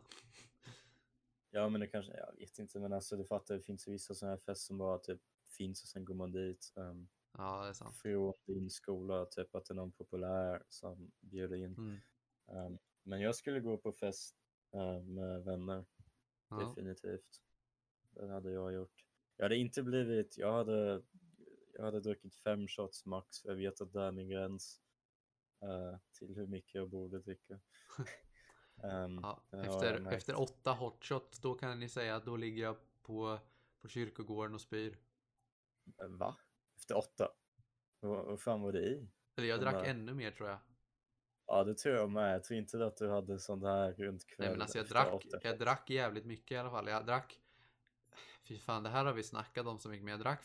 ja 1.50 1.70
men 1.70 1.82
det 1.82 1.88
kanske, 1.88 2.12
jag 2.18 2.36
vet 2.40 2.60
inte 2.60 2.80
men 2.80 2.94
alltså 2.94 3.18
du 3.18 3.26
fattar 3.26 3.56
det 3.56 3.62
finns 3.62 3.88
ju 3.88 3.92
vissa 3.92 4.16
sådana 4.16 4.36
här 4.36 4.38
fester 4.38 4.68
som 4.68 4.78
bara 4.78 4.98
typ 4.98 5.22
finns 5.58 5.84
och 5.84 5.90
sen 5.90 6.06
går 6.06 6.16
man 6.16 6.32
dit 6.32 6.72
um, 6.76 7.08
Ja, 7.38 7.64
det 7.64 7.70
är 7.70 7.74
sant. 7.74 7.96
från 7.96 8.34
din 8.46 8.70
skola, 8.70 9.26
typ 9.26 9.56
att 9.56 9.66
det 9.66 9.74
är 9.74 9.76
någon 9.76 9.92
populär 9.92 10.64
som 10.70 11.12
bjuder 11.20 11.56
in. 11.56 11.74
Mm. 11.74 11.98
Um, 12.48 12.78
men 13.04 13.22
jag 13.22 13.36
skulle 13.36 13.60
gå 13.60 13.78
på 13.78 13.92
fest 13.92 14.36
eh, 14.74 15.02
med 15.04 15.44
vänner. 15.44 15.86
Ja. 16.50 16.56
Definitivt. 16.56 17.42
Det 18.10 18.28
hade 18.28 18.52
jag 18.52 18.74
gjort. 18.74 19.06
Jag 19.38 19.46
hade 19.46 19.56
inte 19.56 19.84
blivit, 19.84 20.38
jag 20.38 20.54
hade, 20.54 21.02
jag 21.74 21.84
hade 21.84 22.00
druckit 22.00 22.36
fem 22.36 22.68
shots 22.68 23.06
max 23.06 23.42
för 23.42 23.50
jag 23.50 23.56
vet 23.56 23.82
att 23.82 23.94
det 23.94 24.02
är 24.02 24.12
min 24.12 24.30
gräns 24.30 24.82
eh, 25.62 26.00
till 26.20 26.36
hur 26.36 26.48
mycket 26.48 26.76
jag 26.76 26.90
borde 26.90 27.20
dricka. 27.20 27.60
Ehm, 28.84 29.20
Ja, 29.24 29.44
efter, 29.52 30.14
efter 30.14 30.42
åtta 30.42 30.72
hotshots, 30.74 31.40
då 31.40 31.54
kan 31.56 31.80
ni 31.80 31.90
säga 31.90 32.16
att 32.16 32.26
då 32.26 32.36
ligger 32.36 32.64
jag 32.64 32.78
på, 33.02 33.40
på 33.82 33.88
kyrkogården 33.88 34.56
och 34.56 34.62
spyr. 34.62 34.98
Va? 36.10 36.38
Efter 36.76 36.98
åtta? 36.98 37.32
Vad, 38.00 38.42
fan 38.42 38.62
var 38.62 38.72
det 38.72 38.86
i? 38.86 39.08
Eller 39.36 39.48
jag 39.48 39.60
drack 39.60 39.88
ännu 39.88 40.14
mer 40.14 40.32
tror 40.32 40.50
jag. 40.50 40.60
Ja 41.48 41.64
det 41.64 41.74
tror 41.74 41.96
jag 41.96 42.12
med. 42.12 42.34
Jag 42.34 42.44
tror 42.44 42.60
inte 42.60 42.86
att 42.86 42.98
du 42.98 43.10
hade 43.10 43.40
sånt 43.40 43.64
här 43.64 43.94
runt 43.94 44.28
kväll 44.28 44.46
Nej 44.46 44.50
men 44.50 44.62
alltså 44.62 44.78
jag 44.78 44.88
drack, 44.88 45.26
jag 45.32 45.42
shots. 45.44 45.60
drack 45.60 45.90
jävligt 45.90 46.26
mycket 46.26 46.52
i 46.52 46.58
alla 46.58 46.70
fall. 46.70 46.88
Jag 46.88 47.06
drack, 47.06 47.40
fy 48.44 48.60
fan 48.60 48.84
det 48.84 48.90
här 48.90 49.06
har 49.06 49.14
vi 49.14 49.24
snackat 49.24 49.68
om 49.68 49.80
så 49.80 49.90
mycket, 49.90 50.04
men 50.04 50.12
jag 50.12 50.20
drack 50.20 50.44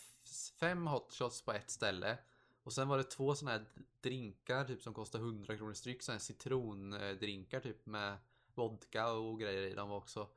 fem 0.60 0.86
hotshots 0.86 1.42
på 1.42 1.52
ett 1.52 1.70
ställe. 1.70 2.18
Och 2.62 2.72
sen 2.72 2.88
var 2.88 2.98
det 2.98 3.04
två 3.04 3.34
sådana 3.34 3.58
här 3.58 3.66
drinkar 4.00 4.64
typ 4.64 4.82
som 4.82 4.94
kostar 4.94 5.18
100 5.18 5.56
kronor 5.56 5.72
styck, 5.72 6.02
sådana 6.02 6.16
här 6.16 6.22
citrondrinkar 6.22 7.60
typ 7.60 7.86
med 7.86 8.16
vodka 8.54 9.12
och 9.12 9.40
grejer 9.40 9.62
i. 9.62 9.74
De 9.74 9.88
var 9.88 9.96
också 9.96 10.28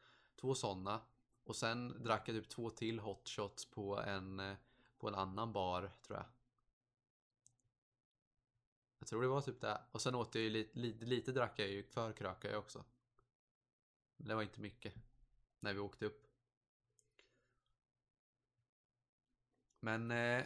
två 0.42 0.56
sådana. 0.56 1.02
Och 1.44 1.56
sen 1.56 2.04
drack 2.04 2.30
jag 2.30 2.36
typ 2.36 2.50
två 2.50 2.70
till 2.70 3.00
hotshots 3.00 3.66
på 3.66 4.00
en, 4.00 4.40
eh, 4.40 4.56
på 4.98 5.08
en 5.08 5.16
annan 5.16 5.54
bar 5.54 5.92
tror 6.08 6.18
jag. 6.18 6.26
Jag 9.06 9.10
tror 9.10 9.22
det 9.22 9.28
var 9.28 9.42
typ 9.42 9.62
det. 9.62 9.82
Och 9.92 10.02
sen 10.02 10.16
åt 10.16 10.36
jag 10.36 10.44
ju 10.44 10.50
lite, 10.50 10.80
lite, 10.80 11.06
lite 11.06 11.32
drack 11.32 11.60
jag 11.60 11.68
ju, 11.68 11.84
förkrökade 11.84 12.54
jag 12.54 12.60
också. 12.64 12.86
Men 14.18 14.28
det 14.28 14.36
var 14.36 14.42
inte 14.42 14.62
mycket. 14.62 14.94
När 15.60 15.74
vi 15.74 15.80
åkte 15.80 16.06
upp. 16.06 16.28
Men 19.80 20.12
eh, 20.12 20.44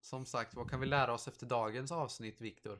som 0.00 0.26
sagt, 0.26 0.54
vad 0.54 0.70
kan 0.70 0.80
vi 0.80 0.86
lära 0.86 1.12
oss 1.12 1.28
efter 1.28 1.46
dagens 1.46 1.92
avsnitt, 1.92 2.40
Viktor? 2.40 2.78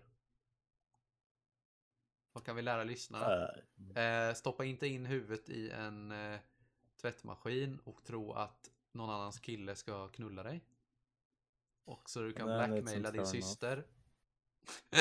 Vad 2.33 2.45
kan 2.45 2.57
vi 2.57 2.63
lära 2.63 2.85
lyssnarna? 2.85 3.49
Äh, 3.95 4.29
Eh, 4.29 4.35
stoppa 4.35 4.65
inte 4.65 4.87
in 4.87 5.07
huvudet 5.07 5.49
i 5.49 5.71
en 5.71 6.13
eh, 6.13 6.41
tvättmaskin 6.97 7.79
och 7.85 8.05
tro 8.05 8.33
att 8.33 8.71
någon 8.93 9.11
annans 9.11 9.41
kille 9.41 9.77
ska 9.77 10.09
knulla 10.09 10.43
dig. 10.43 10.65
Och 11.85 12.11
så 12.11 12.21
du 12.21 12.33
kan 12.33 12.47
blackmaila 12.47 13.11
din 13.11 13.27
syster. 13.27 13.87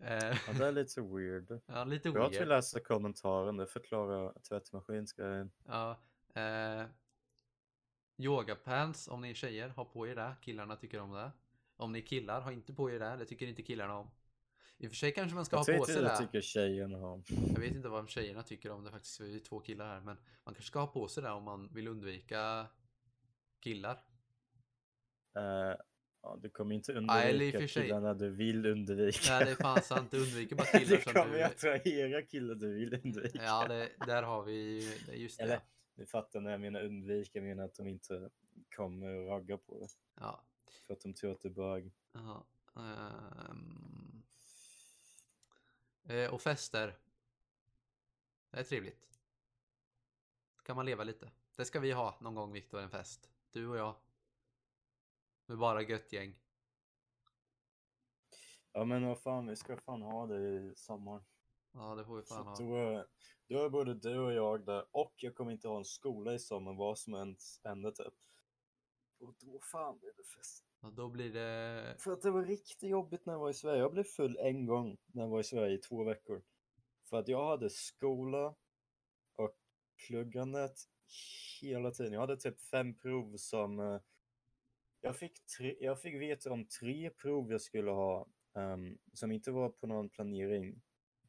eh, 0.00 0.36
ja, 0.46 0.52
det 0.58 0.66
är 0.66 0.72
lite 0.72 1.00
weird. 1.00 1.60
ja, 1.66 1.84
lite 1.84 2.10
Bra 2.10 2.26
att 2.26 2.32
vi 2.32 2.36
weird. 2.36 2.48
läste 2.48 2.80
kommentaren, 2.80 3.56
det 3.56 3.66
förklarar 3.66 4.40
tvättmaskinsgrejen. 4.48 5.50
Ja, 5.66 6.00
eh, 6.34 6.86
yogapants 8.16 9.08
om 9.08 9.20
ni 9.20 9.30
är 9.30 9.34
tjejer, 9.34 9.68
ha 9.68 9.84
på 9.84 10.06
er 10.08 10.14
det. 10.14 10.36
Killarna 10.42 10.76
tycker 10.76 11.00
om 11.00 11.12
det. 11.12 11.30
Om 11.76 11.92
ni 11.92 11.98
är 11.98 12.06
killar, 12.06 12.40
ha 12.40 12.52
inte 12.52 12.72
på 12.74 12.90
er 12.90 12.98
det. 12.98 13.16
Det 13.16 13.24
tycker 13.24 13.46
inte 13.46 13.62
killarna 13.62 13.96
om. 13.98 14.10
I 14.78 14.86
och 14.86 14.90
för 14.90 14.96
sig 14.96 15.12
kanske 15.14 15.34
man 15.34 15.44
ska 15.44 15.56
Jag 15.56 15.64
ha 15.64 15.78
på 15.78 15.84
sig 15.84 15.94
det 15.94 16.08
det. 16.08 16.16
tycker 16.18 16.40
tjejerna 16.40 16.98
om. 17.06 17.24
Jag 17.54 17.60
vet 17.60 17.74
inte 17.74 17.88
vad 17.88 18.08
tjejerna 18.08 18.42
tycker 18.42 18.70
om 18.70 18.84
det 18.84 18.90
faktiskt. 18.90 19.20
Vi 19.20 19.36
är 19.36 19.40
två 19.40 19.60
killar 19.60 19.86
här. 19.86 20.00
Men 20.00 20.16
man 20.44 20.54
kanske 20.54 20.62
ska 20.62 20.80
ha 20.80 20.86
på 20.86 21.08
sig 21.08 21.22
det 21.22 21.30
om 21.30 21.44
man 21.44 21.68
vill 21.74 21.88
undvika 21.88 22.66
killar. 23.60 24.04
Eh, 25.36 25.76
ja, 26.22 26.38
du 26.42 26.50
kommer 26.50 26.74
inte 26.74 26.92
undvika 26.92 27.58
sig. 27.58 27.68
killarna 27.68 28.14
du 28.14 28.30
vill 28.30 28.66
undvika. 28.66 29.32
Nej, 29.32 29.44
det 29.44 29.50
är 29.50 29.54
fan 29.54 29.82
sant. 29.82 30.10
Du 30.10 30.20
undviker 30.20 30.56
bara 30.56 30.66
killar 30.78 30.96
du 30.96 31.02
som 31.02 31.12
kommer 31.12 31.34
du... 31.34 31.42
attrahera 31.42 32.22
killar 32.22 32.54
du 32.54 32.74
vill 32.74 33.00
undvika. 33.04 33.42
Ja, 33.44 33.68
det, 33.68 33.88
där 34.06 34.22
har 34.22 34.42
vi 34.42 34.80
det 35.06 35.16
just 35.16 35.38
det. 35.38 35.44
Eller, 35.44 35.60
ni 35.94 36.06
fattar 36.06 36.40
när 36.40 36.50
jag 36.50 36.60
menar 36.60 36.82
undvika, 36.82 37.38
jag 37.38 37.44
menar 37.44 37.64
att 37.64 37.74
de 37.74 37.88
inte 37.88 38.30
kommer 38.76 39.14
och 39.14 39.28
ragga 39.28 39.58
på 39.58 39.78
det. 39.78 39.88
Ja. 40.20 40.44
För 40.86 40.94
att 40.94 41.00
de 41.00 41.14
tror 41.14 41.32
att 41.32 41.40
du 41.40 41.48
är 41.48 41.52
bög. 41.52 41.92
ja. 42.12 42.46
Eh, 46.04 46.34
och 46.34 46.42
fester. 46.42 46.96
Det 48.50 48.58
är 48.58 48.64
trevligt. 48.64 49.06
kan 50.62 50.76
man 50.76 50.86
leva 50.86 51.04
lite. 51.04 51.30
Det 51.56 51.64
ska 51.64 51.80
vi 51.80 51.92
ha 51.92 52.18
någon 52.20 52.34
gång 52.34 52.52
Viktor, 52.52 52.80
en 52.80 52.90
fest. 52.90 53.30
Du 53.50 53.66
och 53.66 53.76
jag. 53.76 53.94
Med 55.52 55.58
bara 55.58 55.82
gött 55.82 56.12
gäng. 56.12 56.34
Ja 58.72 58.84
men 58.84 59.06
vad 59.06 59.22
fan, 59.22 59.46
vi 59.46 59.56
ska 59.56 59.76
fan 59.76 60.02
ha 60.02 60.26
det 60.26 60.38
i 60.38 60.72
sommar. 60.76 61.24
Ja, 61.72 61.94
det 61.94 62.04
får 62.04 62.16
vi 62.16 62.22
fan 62.22 62.56
Så 62.56 62.64
ha. 62.64 62.92
då, 62.92 63.06
då 63.48 63.64
är 63.64 63.68
både 63.68 63.94
du 63.94 64.18
och 64.18 64.32
jag 64.32 64.64
där 64.64 64.86
och 64.90 65.14
jag 65.16 65.34
kommer 65.34 65.52
inte 65.52 65.68
ha 65.68 65.76
en 65.76 65.84
skola 65.84 66.34
i 66.34 66.38
sommar, 66.38 66.74
vad 66.74 66.98
som 66.98 67.14
än 67.14 67.36
händer 67.64 67.90
typ. 67.90 68.14
Och 69.20 69.34
då 69.40 69.60
fan 69.60 69.98
blir 69.98 70.12
det 70.16 70.24
fest. 70.24 70.64
Ja, 70.80 70.90
då 70.90 71.08
blir 71.08 71.32
det... 71.32 71.96
För 71.98 72.12
att 72.12 72.22
det 72.22 72.30
var 72.30 72.44
riktigt 72.44 72.90
jobbigt 72.90 73.26
när 73.26 73.32
jag 73.32 73.40
var 73.40 73.50
i 73.50 73.54
Sverige. 73.54 73.80
Jag 73.80 73.92
blev 73.92 74.04
full 74.04 74.36
en 74.36 74.66
gång 74.66 74.98
när 75.06 75.22
jag 75.22 75.30
var 75.30 75.40
i 75.40 75.44
Sverige 75.44 75.74
i 75.74 75.78
två 75.78 76.04
veckor. 76.04 76.42
För 77.04 77.16
att 77.16 77.28
jag 77.28 77.48
hade 77.48 77.70
skola 77.70 78.54
och 79.36 79.56
pluggandet 80.06 80.76
hela 81.60 81.90
tiden. 81.90 82.12
Jag 82.12 82.20
hade 82.20 82.36
typ 82.36 82.60
fem 82.60 82.98
prov 82.98 83.36
som... 83.36 84.00
Jag 85.04 85.16
fick, 85.16 85.46
tre, 85.46 85.76
jag 85.80 86.00
fick 86.00 86.14
veta 86.14 86.52
om 86.52 86.66
tre 86.66 87.10
prov 87.10 87.52
jag 87.52 87.60
skulle 87.60 87.90
ha 87.90 88.28
ehm, 88.54 88.98
som 89.12 89.32
inte 89.32 89.50
var 89.50 89.68
på 89.68 89.86
någon 89.86 90.08
planering 90.08 90.82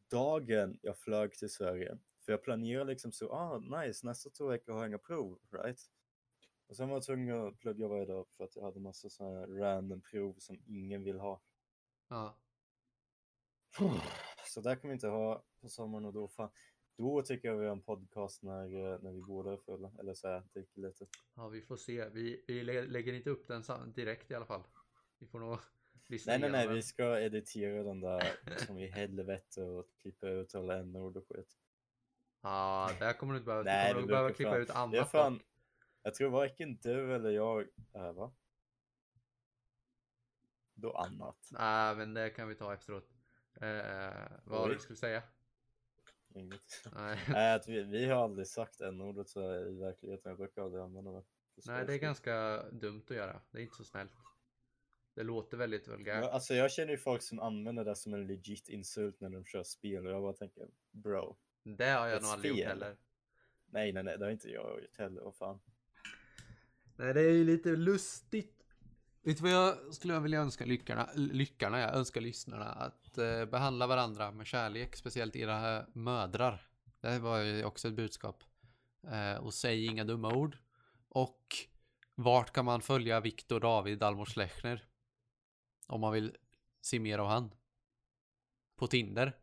dagen 0.09 0.79
jag 0.81 0.97
flög 0.97 1.33
till 1.33 1.49
Sverige. 1.49 1.97
För 2.25 2.31
jag 2.31 2.43
planerade 2.43 2.91
liksom 2.91 3.11
så, 3.11 3.33
ah 3.33 3.59
nice, 3.59 4.05
nästa 4.05 4.29
två 4.29 4.47
veckor 4.47 4.73
har 4.73 4.79
jag 4.79 4.87
inga 4.89 4.97
prov, 4.97 5.39
right? 5.51 5.79
Och 6.67 6.75
sen 6.75 6.89
var 6.89 6.95
jag 6.95 7.03
tvungen 7.03 7.47
att 7.47 7.59
plugga 7.59 7.87
varje 7.87 8.05
dag 8.05 8.27
för 8.29 8.43
att 8.43 8.55
jag 8.55 8.63
hade 8.63 8.79
massa 8.79 9.09
sådana 9.09 9.39
här 9.39 9.47
random 9.47 10.01
prov 10.01 10.35
som 10.37 10.61
ingen 10.65 11.03
vill 11.03 11.19
ha. 11.19 11.41
Ja. 12.07 12.39
Så 14.45 14.61
där 14.61 14.75
kommer 14.75 14.91
vi 14.91 14.93
inte 14.93 15.07
ha 15.07 15.43
på 15.61 15.69
sommaren 15.69 16.05
och 16.05 16.13
då 16.13 16.27
fan. 16.27 16.49
Då 16.97 17.21
tycker 17.21 17.47
jag 17.47 17.57
vi 17.57 17.65
har 17.65 17.71
en 17.71 17.81
podcast 17.81 18.43
när, 18.43 18.63
eh, 18.93 18.99
när 19.01 19.11
vi 19.11 19.21
båda 19.21 19.53
är 19.53 19.57
fulla. 19.57 19.91
Eller 19.99 20.13
så 20.13 20.27
här, 20.27 20.43
dricker 20.53 20.81
lite. 20.81 21.05
ja, 21.35 21.47
vi 21.47 21.61
får 21.61 21.77
se. 21.77 22.09
Vi, 22.09 22.43
vi 22.47 22.63
lä- 22.63 22.85
lägger 22.85 23.13
inte 23.13 23.29
upp 23.29 23.47
den 23.47 23.63
direkt 23.95 24.31
i 24.31 24.35
alla 24.35 24.45
fall. 24.45 24.63
Vi 25.19 25.27
får 25.27 25.39
nog 25.39 25.57
lyssna 26.07 26.31
Nej 26.31 26.39
nej 26.39 26.49
nej, 26.51 26.59
igenom 26.59 26.73
vi 26.73 26.79
den. 26.79 26.83
ska 26.87 27.19
editera 27.19 27.83
den 27.83 27.99
där 28.01 28.39
som 28.65 28.77
i 28.77 28.87
helvete 28.87 29.61
och 29.63 29.85
klippa 30.01 30.27
ut 30.29 30.55
alla 30.55 30.77
n-ord 30.77 31.17
och 31.17 31.27
skit. 31.29 31.57
Ja, 32.41 32.89
där 32.99 33.13
kommer 33.13 33.33
du 33.33 33.37
inte 33.37 33.45
behöva, 33.45 33.63
Nej, 33.63 33.87
du 33.87 33.93
kommer 33.93 34.07
det 34.07 34.11
behöva 34.13 34.33
klippa 34.33 34.51
fan- 34.51 34.61
ut 34.61 34.67
Det 34.67 34.73
annat 34.73 35.11
fan, 35.11 35.33
dock. 35.33 35.41
jag 36.03 36.13
tror 36.13 36.29
varken 36.29 36.77
du 36.81 37.15
eller 37.15 37.29
jag, 37.29 37.61
äh, 37.93 38.13
va? 38.13 38.33
Då 40.73 40.91
annat. 40.93 41.47
Nej, 41.51 41.95
men 41.95 42.13
det 42.13 42.29
kan 42.29 42.47
vi 42.47 42.55
ta 42.55 42.73
efteråt. 42.73 43.09
Eh, 43.61 44.31
vad 44.43 44.61
det 44.61 44.69
Oj. 44.69 44.73
du 44.73 44.79
skulle 44.79 44.97
säga? 44.97 45.23
Inget. 46.35 46.83
Nej, 47.27 47.55
att 47.55 47.67
vi, 47.67 47.83
vi 47.83 48.05
har 48.05 48.23
aldrig 48.23 48.47
sagt 48.47 48.81
n-ordet 48.81 49.29
så 49.29 49.55
i 49.55 49.79
verkligheten. 49.79 50.29
Jag 50.29 50.37
brukar 50.37 50.61
aldrig 50.61 50.83
använda 50.83 51.11
det. 51.11 51.23
Nej, 51.65 51.85
det 51.85 51.93
är 51.93 51.97
ganska 51.97 52.63
dumt 52.71 53.03
att 53.09 53.15
göra. 53.15 53.41
Det 53.51 53.57
är 53.57 53.61
inte 53.61 53.75
så 53.75 53.83
snällt. 53.83 54.11
Det 55.15 55.23
låter 55.23 55.57
väldigt 55.57 55.87
Ja, 55.87 55.93
vulgärt. 55.93 56.23
alltså 56.31 56.53
jag 56.53 56.71
känner 56.71 56.91
ju 56.91 56.97
folk 56.97 57.21
som 57.21 57.39
använder 57.39 57.85
det 57.85 57.95
som 57.95 58.13
en 58.13 58.27
legit 58.27 58.69
insult 58.69 59.19
när 59.19 59.29
de 59.29 59.45
kör 59.45 59.63
spel 59.63 60.07
och 60.07 60.13
jag 60.13 60.21
bara 60.21 60.33
tänker 60.33 60.67
bro. 60.91 61.37
Det 61.63 61.89
har 61.89 62.07
jag 62.07 62.21
nog 62.21 62.31
aldrig 62.31 62.51
gjort 62.57 62.67
heller. 62.67 62.95
Nej 63.65 63.93
nej 63.93 64.03
nej 64.03 64.17
det 64.17 64.25
har 64.25 64.31
inte 64.31 64.49
jag 64.49 64.81
gjort 64.81 64.97
heller, 64.97 65.21
vad 65.21 65.35
fan. 65.35 65.59
Nej, 66.95 67.13
det 67.13 67.21
är 67.21 67.31
ju 67.31 67.43
lite 67.43 67.69
lustigt. 67.69 68.52
Vet 69.25 69.37
du 69.37 69.43
vad 69.43 69.51
jag 69.51 69.93
skulle 69.93 70.19
vilja 70.19 70.41
önska 70.41 70.65
lyckarna, 70.65 71.09
lyckarna, 71.15 71.79
jag 71.79 71.95
önskar 71.95 72.21
lyssnarna 72.21 72.65
att 72.65 73.17
eh, 73.17 73.45
behandla 73.45 73.87
varandra 73.87 74.31
med 74.31 74.47
kärlek, 74.47 74.95
speciellt 74.95 75.35
era 75.35 75.85
mödrar. 75.93 76.67
Det 77.01 77.19
var 77.19 77.39
ju 77.39 77.65
också 77.65 77.87
ett 77.87 77.93
budskap. 77.93 78.43
Eh, 79.07 79.35
och 79.35 79.53
säg 79.53 79.85
inga 79.85 80.03
dumma 80.03 80.35
ord. 80.35 80.57
Och 81.09 81.55
vart 82.15 82.53
kan 82.53 82.65
man 82.65 82.81
följa 82.81 83.19
Viktor 83.19 83.59
David 83.59 83.99
Dalmors 83.99 84.35
Lechner? 84.35 84.87
Om 85.87 86.01
man 86.01 86.13
vill 86.13 86.37
se 86.81 86.99
mer 86.99 87.19
av 87.19 87.27
han. 87.27 87.53
På 88.75 88.87
Tinder. 88.87 89.37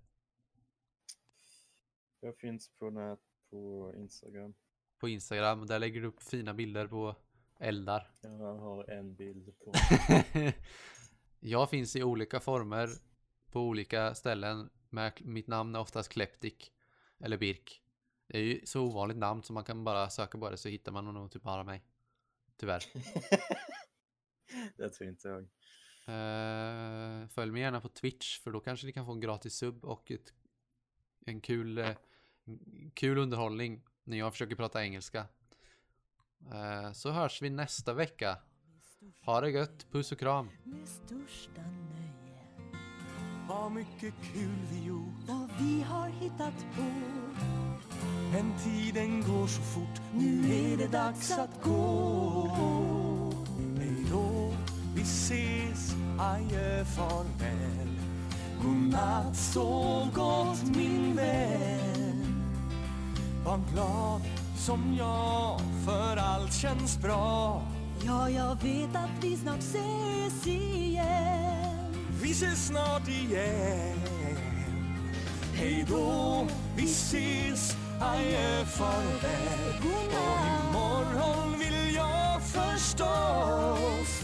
Jag 2.20 2.38
finns 2.38 2.70
på 2.78 2.90
nät 2.90 3.20
på 3.50 3.92
Instagram. 3.96 4.54
På 4.98 5.08
Instagram. 5.08 5.66
Där 5.66 5.78
lägger 5.78 6.00
du 6.00 6.06
upp 6.06 6.22
fina 6.22 6.54
bilder 6.54 6.86
på 6.86 7.16
eldar. 7.60 8.10
Jag 8.22 8.58
har 8.58 8.90
en 8.90 9.14
bild 9.14 9.58
på. 9.58 9.72
jag 11.40 11.70
finns 11.70 11.96
i 11.96 12.02
olika 12.02 12.40
former 12.40 12.88
på 13.50 13.60
olika 13.60 14.14
ställen. 14.14 14.70
Med, 14.88 15.12
mitt 15.20 15.46
namn 15.46 15.74
är 15.74 15.80
oftast 15.80 16.08
Kleptik 16.08 16.72
eller 17.20 17.36
Birk. 17.36 17.82
Det 18.26 18.38
är 18.38 18.42
ju 18.42 18.60
så 18.66 18.82
ovanligt 18.82 19.16
namn 19.16 19.42
så 19.42 19.52
man 19.52 19.64
kan 19.64 19.84
bara 19.84 20.10
söka 20.10 20.38
på 20.38 20.50
det 20.50 20.56
så 20.56 20.68
hittar 20.68 20.92
man 20.92 21.04
nog 21.04 21.30
typ 21.30 21.42
bara 21.42 21.64
mig. 21.64 21.82
Tyvärr. 22.56 22.84
det 24.76 24.90
tror 24.90 25.08
inte 25.08 25.28
jag. 25.28 25.48
Eh, 26.06 27.28
följ 27.28 27.52
mig 27.52 27.62
gärna 27.62 27.80
på 27.80 27.88
Twitch 27.88 28.40
för 28.40 28.50
då 28.50 28.60
kanske 28.60 28.86
ni 28.86 28.92
kan 28.92 29.06
få 29.06 29.12
en 29.12 29.20
gratis 29.20 29.54
sub 29.54 29.84
och 29.84 30.10
ett, 30.10 30.32
en 31.26 31.40
kul, 31.40 31.78
eh, 31.78 31.96
kul 32.94 33.18
underhållning 33.18 33.82
när 34.04 34.18
jag 34.18 34.32
försöker 34.32 34.56
prata 34.56 34.84
engelska. 34.84 35.26
Eh, 36.52 36.92
så 36.92 37.10
hörs 37.10 37.42
vi 37.42 37.50
nästa 37.50 37.94
vecka. 37.94 38.38
Ha 39.24 39.40
det 39.40 39.50
gött, 39.50 39.86
puss 39.92 40.12
och 40.12 40.18
kram. 40.18 40.50
med 40.64 40.88
största 40.88 41.60
nöje 41.60 42.38
Vad 43.48 43.72
mycket 43.72 44.14
kul 44.32 44.58
vi 44.72 44.86
gjort. 44.86 45.28
Vad 45.28 45.50
vi 45.60 45.82
har 45.82 46.08
hittat 46.08 46.54
på. 46.76 46.82
Men 48.32 48.58
tiden 48.58 49.20
går 49.20 49.46
så 49.46 49.62
fort. 49.62 50.00
Nu 50.14 50.54
är 50.54 50.76
det 50.76 50.88
dags 50.88 51.30
att 51.30 51.62
gå. 51.62 52.48
Hej 53.78 54.06
då, 54.10 54.52
vi 54.94 55.02
ses. 55.02 55.94
Adjö, 56.18 56.84
farväl. 56.84 58.00
Godnatt, 58.62 59.36
sov 59.36 60.12
gott 60.14 60.76
min 60.76 61.16
vän. 61.16 62.44
Var 63.44 63.60
glad 63.72 64.22
som 64.60 64.96
jag 64.98 65.60
För 65.84 66.16
allt 66.16 66.54
känns 66.54 66.98
bra. 66.98 67.62
Ja, 68.06 68.30
jag 68.30 68.62
vet 68.62 68.96
att 68.96 69.24
vi 69.24 69.36
snart 69.36 69.58
ses 69.58 70.46
igen. 70.46 71.94
Vi 72.22 72.30
ses 72.30 72.66
snart 72.66 73.08
igen. 73.08 73.98
Hej 75.54 75.86
då, 75.88 76.46
vi 76.76 76.84
ses. 76.84 77.76
Adjö, 78.00 78.64
farväl. 78.64 79.74
Och 79.78 80.46
imorgon 80.68 81.58
vill 81.58 81.94
jag 81.94 82.42
förstås 82.42 84.22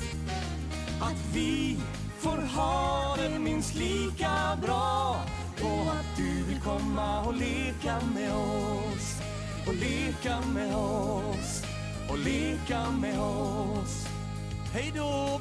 Att 1.01 1.35
vi 1.35 1.77
får 2.19 2.57
ha 2.57 3.17
det 3.17 3.39
minst 3.39 3.75
lika 3.75 4.59
bra. 4.63 5.17
Och 5.63 5.93
att 5.93 6.17
du 6.17 6.43
vill 6.49 6.61
komma 6.61 7.21
och 7.23 7.35
leka 7.35 8.01
med 8.15 8.33
oss 8.33 8.96
och 9.67 9.75
leka 9.75 10.41
med 10.41 10.75
oss 10.75 11.63
Och 12.09 12.19
leka 12.19 12.91
med 12.91 13.21
oss 13.21 14.07
Hej 14.73 14.93
då! 14.97 15.41